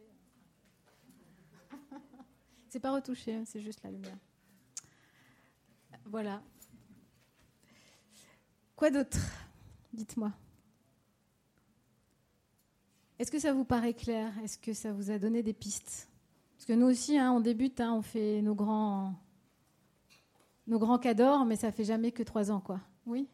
c'est 2.69 2.79
pas 2.79 2.93
retouché, 2.93 3.35
hein, 3.35 3.43
c'est 3.45 3.61
juste 3.61 3.83
la 3.83 3.91
lumière. 3.91 4.17
Voilà. 6.05 6.41
Quoi 8.77 8.93
d'autre? 8.93 9.19
Dites-moi. 9.93 10.33
Est-ce 13.19 13.33
que 13.33 13.41
ça 13.41 13.53
vous 13.53 13.65
paraît 13.65 13.95
clair? 13.95 14.33
Est-ce 14.45 14.59
que 14.59 14.73
ça 14.73 14.93
vous 14.93 15.11
a 15.11 15.19
donné 15.19 15.43
des 15.43 15.55
pistes? 15.55 16.09
Parce 16.57 16.67
que 16.67 16.73
nous 16.73 16.87
aussi, 16.87 17.19
hein, 17.19 17.33
on 17.33 17.41
débute, 17.41 17.81
hein, 17.81 17.95
on 17.95 18.03
fait 18.03 18.43
nos 18.43 18.55
grands, 18.55 19.13
nos 20.69 20.79
grands 20.79 21.01
cadors, 21.01 21.45
mais 21.45 21.57
ça 21.57 21.73
fait 21.73 21.83
jamais 21.83 22.13
que 22.13 22.23
trois 22.23 22.53
ans, 22.53 22.61
quoi. 22.61 22.81
Oui? 23.07 23.29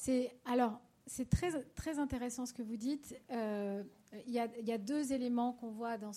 C'est 0.00 0.32
alors 0.44 0.80
c'est 1.06 1.28
très 1.28 1.50
très 1.74 1.98
intéressant 1.98 2.46
ce 2.46 2.52
que 2.52 2.62
vous 2.62 2.76
dites. 2.76 3.18
Euh, 3.32 3.82
il 4.26 4.32
y, 4.32 4.72
a 4.72 4.78
deux 4.78 5.12
éléments 5.12 5.52
qu'on 5.52 5.70
voit 5.70 5.98
dans, 5.98 6.12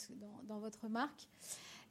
votre 0.59 0.87
marque. 0.87 1.27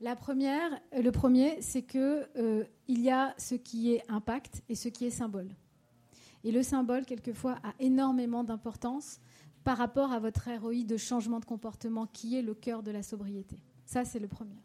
La 0.01 0.17
première, 0.17 0.81
le 0.93 1.11
premier, 1.11 1.61
c'est 1.61 1.83
que 1.83 2.27
euh, 2.37 2.65
il 2.89 3.01
y 3.03 3.11
a 3.11 3.35
ce 3.37 3.55
qui 3.55 3.93
est 3.93 4.03
impact 4.09 4.63
et 4.69 4.75
ce 4.75 4.89
qui 4.89 5.05
est 5.05 5.11
symbole. 5.11 5.51
Et 6.43 6.53
le 6.53 6.63
symbole, 6.63 7.05
quelquefois, 7.05 7.59
a 7.65 7.75
énormément 7.81 8.45
d'importance 8.45 9.21
par 9.63 9.77
rapport 9.77 10.13
à 10.13 10.21
votre 10.21 10.49
ROI 10.49 10.85
de 10.85 10.97
changement 10.97 11.41
de 11.41 11.45
comportement 11.45 12.07
qui 12.07 12.37
est 12.39 12.43
le 12.43 12.55
cœur 12.55 12.83
de 12.83 12.93
la 12.93 13.03
sobriété. 13.03 13.59
Ça, 13.85 14.07
c'est 14.07 14.21
le 14.21 14.29
premier. 14.29 14.63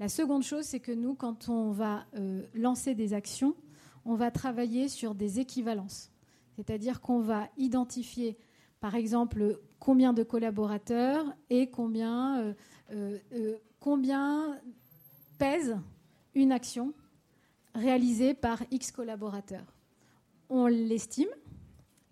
La 0.00 0.08
seconde 0.08 0.44
chose, 0.44 0.64
c'est 0.64 0.80
que 0.80 0.92
nous, 0.92 1.14
quand 1.14 1.48
on 1.50 1.72
va 1.72 2.06
euh, 2.14 2.46
lancer 2.54 2.94
des 2.94 3.12
actions, 3.12 3.54
on 4.06 4.14
va 4.14 4.30
travailler 4.30 4.88
sur 4.88 5.14
des 5.14 5.40
équivalences. 5.40 6.10
C'est-à-dire 6.56 7.00
qu'on 7.00 7.20
va 7.20 7.48
identifier, 7.56 8.36
par 8.80 8.94
exemple, 8.94 9.58
combien 9.78 10.12
de 10.12 10.22
collaborateurs 10.22 11.26
et 11.50 11.68
combien, 11.68 12.40
euh, 12.40 12.54
euh, 12.92 13.18
euh, 13.32 13.56
combien 13.80 14.58
pèse 15.38 15.76
une 16.34 16.52
action 16.52 16.94
réalisée 17.74 18.34
par 18.34 18.62
X 18.70 18.92
collaborateurs. 18.92 19.66
On 20.48 20.66
l'estime, 20.66 21.28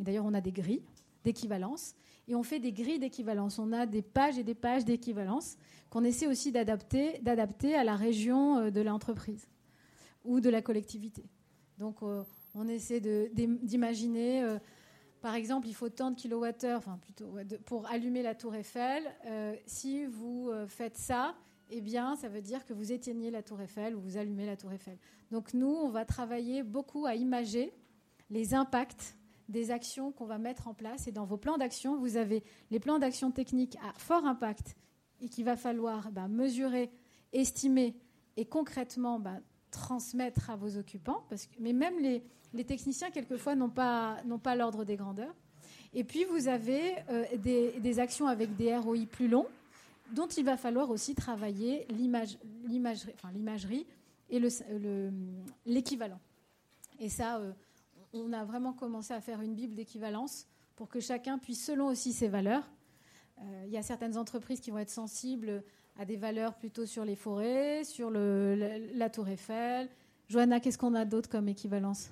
et 0.01 0.03
d'ailleurs 0.03 0.25
on 0.25 0.35
a 0.35 0.41
des 0.41 0.53
grilles 0.53 0.83
d'équivalence, 1.25 1.95
et 2.27 2.35
on 2.35 2.43
fait 2.43 2.59
des 2.59 2.73
grilles 2.73 2.99
d'équivalence. 2.99 3.59
On 3.59 3.73
a 3.73 3.87
des 3.87 4.03
pages 4.03 4.39
et 4.39 4.45
des 4.45 4.55
pages 4.55 4.85
d'équivalence 4.85 5.57
qu'on 5.91 6.05
essaie 6.05 6.27
aussi 6.27 6.53
d'adapter, 6.53 7.19
d'adapter 7.21 7.75
à 7.75 7.85
la 7.85 7.97
région 7.97 8.71
de 8.71 8.81
l'entreprise 8.81 9.47
ou 10.25 10.41
de 10.41 10.49
la 10.49 10.63
collectivité. 10.63 11.25
Donc 11.79 11.99
on 12.55 12.69
essaie 12.69 13.01
d'imaginer, 13.01 14.43
euh, 14.43 14.59
par 15.21 15.35
exemple, 15.35 15.69
il 15.69 15.75
faut 15.75 15.89
tant 15.89 16.11
de 16.11 16.17
kilowattheures, 16.17 16.83
plutôt 17.01 17.33
pour 17.65 17.87
allumer 17.89 18.23
la 18.23 18.35
tour 18.35 18.55
Eiffel. 18.55 19.05
Euh, 19.27 19.55
si 19.67 20.05
vous 20.05 20.51
euh, 20.51 20.67
faites 20.67 20.99
ça, 20.99 21.35
eh 21.71 21.81
bien, 21.81 22.17
ça 22.17 22.29
veut 22.29 22.43
dire 22.43 22.67
que 22.67 22.73
vous 22.73 22.93
éteignez 22.93 23.31
la 23.31 23.43
tour 23.43 23.61
Eiffel 23.61 23.95
ou 23.95 24.01
vous 24.01 24.17
allumez 24.17 24.47
la 24.47 24.57
tour 24.57 24.73
Eiffel. 24.73 24.99
Donc 25.31 25.55
nous, 25.55 25.71
on 25.71 25.89
va 25.89 26.05
travailler 26.05 26.63
beaucoup 26.63 27.07
à 27.07 27.15
imager 27.15 27.73
les 28.31 28.53
impacts 28.53 29.17
des 29.49 29.71
actions 29.71 30.13
qu'on 30.13 30.27
va 30.27 30.39
mettre 30.39 30.69
en 30.69 30.75
place. 30.75 31.07
Et 31.07 31.13
dans 31.13 31.25
vos 31.25 31.37
plans 31.37 31.57
d'action, 31.57 31.97
vous 31.97 32.17
avez 32.17 32.43
les 32.71 32.81
plans 32.81 32.99
d'action 32.99 33.31
techniques 33.31 33.77
à 33.77 33.93
fort 33.99 34.27
impact 34.27 34.75
et 35.21 35.29
qu'il 35.29 35.45
va 35.45 35.57
falloir 35.57 36.11
ben, 36.11 36.29
mesurer, 36.29 36.91
estimer 37.33 37.95
et 38.37 38.45
concrètement 38.45 39.21
ben, 39.21 39.41
transmettre 39.73 40.51
à 40.51 40.57
vos 40.57 40.77
occupants. 40.77 41.25
Mais 41.59 41.73
même 41.73 41.99
les, 41.99 42.23
techniciens, 42.65 43.11
quelquefois, 43.11 43.57
n'ont 43.57 43.69
pas, 43.69 44.23
l'ordre 44.57 44.85
des 44.85 44.95
grandeurs. 44.95 45.35
Et 45.95 46.05
puis, 46.05 46.25
vous 46.25 46.47
avez 46.47 46.95
euh, 47.11 47.25
des, 47.37 47.99
actions 47.99 48.29
avec 48.29 48.55
des 48.57 48.77
ROI 48.77 49.07
plus 49.11 49.27
longs, 49.27 49.49
dont 50.13 50.29
il 50.29 50.45
va 50.45 50.57
falloir 50.57 50.91
aussi 50.91 51.17
travailler 51.17 51.87
l'imagerie 51.91 53.87
et 54.31 54.41
l'équivalent. 55.67 56.21
et 57.01 57.09
ça, 57.09 57.39
euh, 57.39 57.53
on 58.15 58.33
a 58.33 58.45
vraiment 58.45 58.73
commencé 58.73 59.15
à 59.15 59.21
faire 59.21 59.41
une 59.41 59.55
bible 59.55 59.75
d'équivalence 59.75 60.47
pour 60.77 60.89
que 60.89 61.01
chacun 61.01 61.39
puisse, 61.39 61.65
selon 61.65 61.87
aussi 61.87 62.13
ses 62.13 62.29
valeurs, 62.29 62.65
euh, 63.41 63.65
il 63.67 63.73
y 63.73 63.77
a 63.77 63.83
certaines 63.83 64.17
entreprises 64.17 64.61
qui 64.61 64.71
vont 64.71 64.79
être 64.79 64.91
sensibles 64.91 65.63
à 65.99 66.05
des 66.05 66.17
valeurs 66.17 66.55
plutôt 66.55 66.87
sur 66.87 67.05
les 67.05 67.17
forêts, 67.17 67.85
sur 67.85 68.11
la 68.11 69.11
tour 69.11 69.29
Eiffel. 69.29 69.89
Johanna, 70.29 70.61
qu'est-ce 70.61 70.79
qu'on 70.79 70.95
a 70.95 71.05
d'autre 71.05 71.29
comme 71.29 71.49
équivalence? 71.49 72.11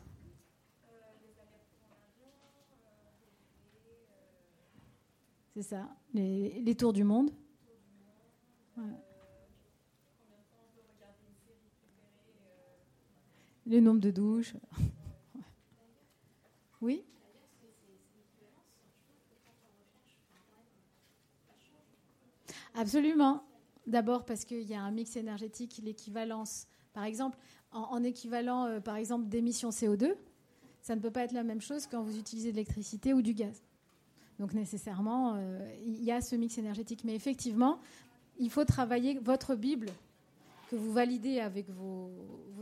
C'est 5.55 5.63
ça, 5.63 5.89
les, 6.15 6.61
les, 6.61 6.75
tours 6.75 6.93
du 6.93 7.05
monde. 7.05 7.31
Ouais. 8.77 8.85
Le 13.67 13.81
nombre 13.81 14.01
de 14.01 14.11
douches. 14.11 14.55
oui? 16.81 17.05
Absolument. 22.75 23.43
D'abord 23.91 24.25
parce 24.25 24.45
qu'il 24.45 24.63
y 24.63 24.75
a 24.75 24.81
un 24.81 24.91
mix 24.91 25.17
énergétique, 25.17 25.81
l'équivalence, 25.83 26.67
par 26.93 27.05
exemple, 27.05 27.37
en, 27.73 28.03
équivalent, 28.03 28.67
euh, 28.67 28.81
par 28.81 28.97
exemple, 28.97 29.29
d'émissions 29.29 29.71
CO2, 29.71 30.15
ça 30.81 30.97
ne 30.97 31.01
peut 31.01 31.11
pas 31.11 31.25
être 31.25 31.33
la 31.33 31.43
même 31.43 31.61
chose 31.61 31.87
quand 31.87 32.03
vous 32.03 32.17
utilisez 32.17 32.51
de 32.51 32.57
l'électricité 32.57 33.13
ou 33.13 33.21
du 33.21 33.35
gaz. 33.35 33.63
Donc 34.39 34.55
nécessairement, 34.55 35.35
euh, 35.35 35.59
il 35.85 36.03
y 36.03 36.11
a 36.11 36.21
ce 36.21 36.35
mix 36.37 36.57
énergétique. 36.57 37.03
Mais 37.05 37.15
effectivement, 37.15 37.79
il 38.39 38.49
faut 38.49 38.65
travailler 38.65 39.19
votre 39.19 39.55
Bible 39.55 39.89
que 40.71 40.77
vous 40.77 40.93
validez 40.93 41.41
avec 41.41 41.69
vos, 41.69 42.11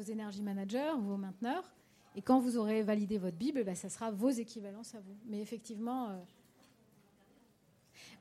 énergies 0.09 0.43
managers, 0.43 0.93
vos 0.99 1.17
mainteneurs. 1.17 1.71
Et 2.17 2.23
quand 2.23 2.41
vous 2.41 2.57
aurez 2.57 2.83
validé 2.83 3.19
votre 3.19 3.37
Bible, 3.37 3.65
bah, 3.65 3.75
ça 3.75 3.89
sera 3.89 4.11
vos 4.11 4.31
équivalences 4.31 4.95
à 4.95 5.01
vous. 5.01 5.15
Mais 5.27 5.41
effectivement, 5.41 6.09
euh, 6.09 6.17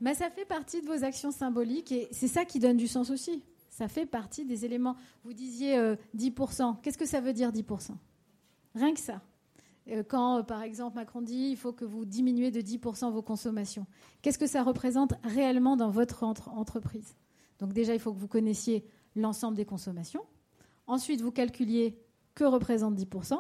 bah, 0.02 0.14
ça 0.14 0.30
fait 0.30 0.46
partie 0.46 0.82
de 0.82 0.88
vos 0.88 1.04
actions 1.04 1.32
symboliques 1.32 1.92
et 1.92 2.08
c'est 2.12 2.28
ça 2.28 2.46
qui 2.46 2.60
donne 2.60 2.78
du 2.78 2.88
sens 2.88 3.10
aussi. 3.10 3.44
Ça 3.70 3.88
fait 3.88 4.06
partie 4.06 4.46
des 4.46 4.66
éléments. 4.66 4.96
Vous 5.24 5.34
disiez 5.34 5.78
10%. 6.16 6.62
Euh, 6.62 6.74
Qu'est-ce 6.82 6.98
que 6.98 7.06
ça 7.06 7.22
veut 7.22 7.34
dire 7.34 7.52
10% 7.52 7.92
Rien 8.76 8.94
que 8.94 9.00
ça. 9.00 9.22
Euh, 9.90 10.04
quand, 10.08 10.40
euh, 10.40 10.44
par 10.44 10.64
exemple, 10.64 10.96
Macron 10.96 11.22
dit 11.22 11.50
il 11.52 11.58
faut 11.58 11.74
que 11.74 11.86
vous 11.86 12.06
diminuez 12.06 12.52
de 12.52 12.62
10% 12.62 13.12
vos 13.12 13.22
consommations, 13.22 13.86
qu'est-ce 14.22 14.38
que 14.38 14.48
ça 14.48 14.64
représente 14.64 15.14
réellement 15.24 15.78
dans 15.78 15.90
votre 15.90 16.24
entreprise? 16.24 17.16
Donc 17.60 17.74
déjà, 17.74 17.94
il 17.94 18.00
faut 18.00 18.14
que 18.14 18.20
vous 18.20 18.28
connaissiez 18.28 18.86
l'ensemble 19.16 19.58
des 19.58 19.66
consommations. 19.66 20.24
Ensuite, 20.86 21.22
vous 21.22 21.32
calculiez 21.32 21.98
que 22.36 22.44
représente 22.44 22.96
10%. 22.96 23.40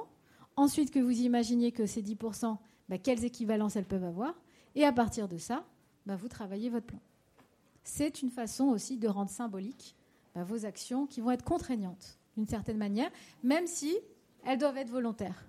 Ensuite, 0.55 0.91
que 0.91 0.99
vous 0.99 1.21
imaginiez 1.21 1.71
que 1.71 1.85
ces 1.85 2.01
10%, 2.01 2.57
bah, 2.89 2.97
quelles 2.97 3.23
équivalences 3.25 3.75
elles 3.75 3.85
peuvent 3.85 4.03
avoir. 4.03 4.33
Et 4.75 4.85
à 4.85 4.91
partir 4.91 5.27
de 5.27 5.37
ça, 5.37 5.65
bah, 6.07 6.15
vous 6.15 6.29
travaillez 6.29 6.69
votre 6.69 6.85
plan. 6.85 7.01
C'est 7.83 8.21
une 8.21 8.31
façon 8.31 8.65
aussi 8.65 8.97
de 8.97 9.09
rendre 9.09 9.29
symbolique 9.29 9.95
bah, 10.33 10.43
vos 10.43 10.65
actions 10.65 11.05
qui 11.05 11.19
vont 11.19 11.31
être 11.31 11.43
contraignantes 11.43 12.17
d'une 12.37 12.47
certaine 12.47 12.77
manière, 12.77 13.11
même 13.43 13.67
si 13.67 13.95
elles 14.45 14.57
doivent 14.57 14.77
être 14.77 14.89
volontaires. 14.89 15.45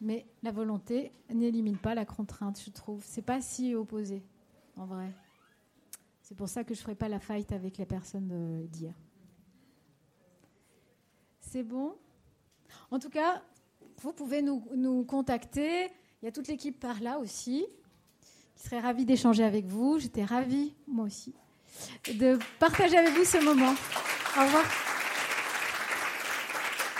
Mais 0.00 0.24
la 0.42 0.52
volonté 0.52 1.12
n'élimine 1.30 1.78
pas 1.78 1.94
la 1.94 2.04
contrainte, 2.04 2.60
je 2.64 2.70
trouve. 2.70 3.02
C'est 3.04 3.22
pas 3.22 3.40
si 3.40 3.74
opposé, 3.74 4.22
en 4.76 4.86
vrai. 4.86 5.12
C'est 6.22 6.36
pour 6.36 6.48
ça 6.48 6.62
que 6.62 6.74
je 6.74 6.80
ferai 6.80 6.94
pas 6.94 7.08
la 7.08 7.18
fight 7.18 7.50
avec 7.50 7.78
les 7.78 7.86
personnes 7.86 8.66
d'hier. 8.68 8.94
C'est 11.40 11.64
bon? 11.64 11.96
En 12.90 12.98
tout 12.98 13.10
cas, 13.10 13.42
vous 14.00 14.12
pouvez 14.12 14.42
nous, 14.42 14.64
nous 14.76 15.04
contacter. 15.04 15.86
Il 16.20 16.26
y 16.26 16.28
a 16.28 16.32
toute 16.32 16.46
l'équipe 16.46 16.78
par 16.78 17.00
là 17.00 17.18
aussi, 17.18 17.66
qui 18.62 18.68
serait 18.68 18.80
ravie 18.80 19.04
d'échanger 19.04 19.44
avec 19.44 19.66
vous. 19.66 19.98
J'étais 19.98 20.24
ravie, 20.24 20.72
moi 20.86 21.06
aussi, 21.06 21.34
de 22.14 22.38
partager 22.60 22.96
avec 22.96 23.12
vous 23.14 23.24
ce 23.24 23.38
moment. 23.38 23.74
Au 24.36 24.44
revoir. 24.44 24.91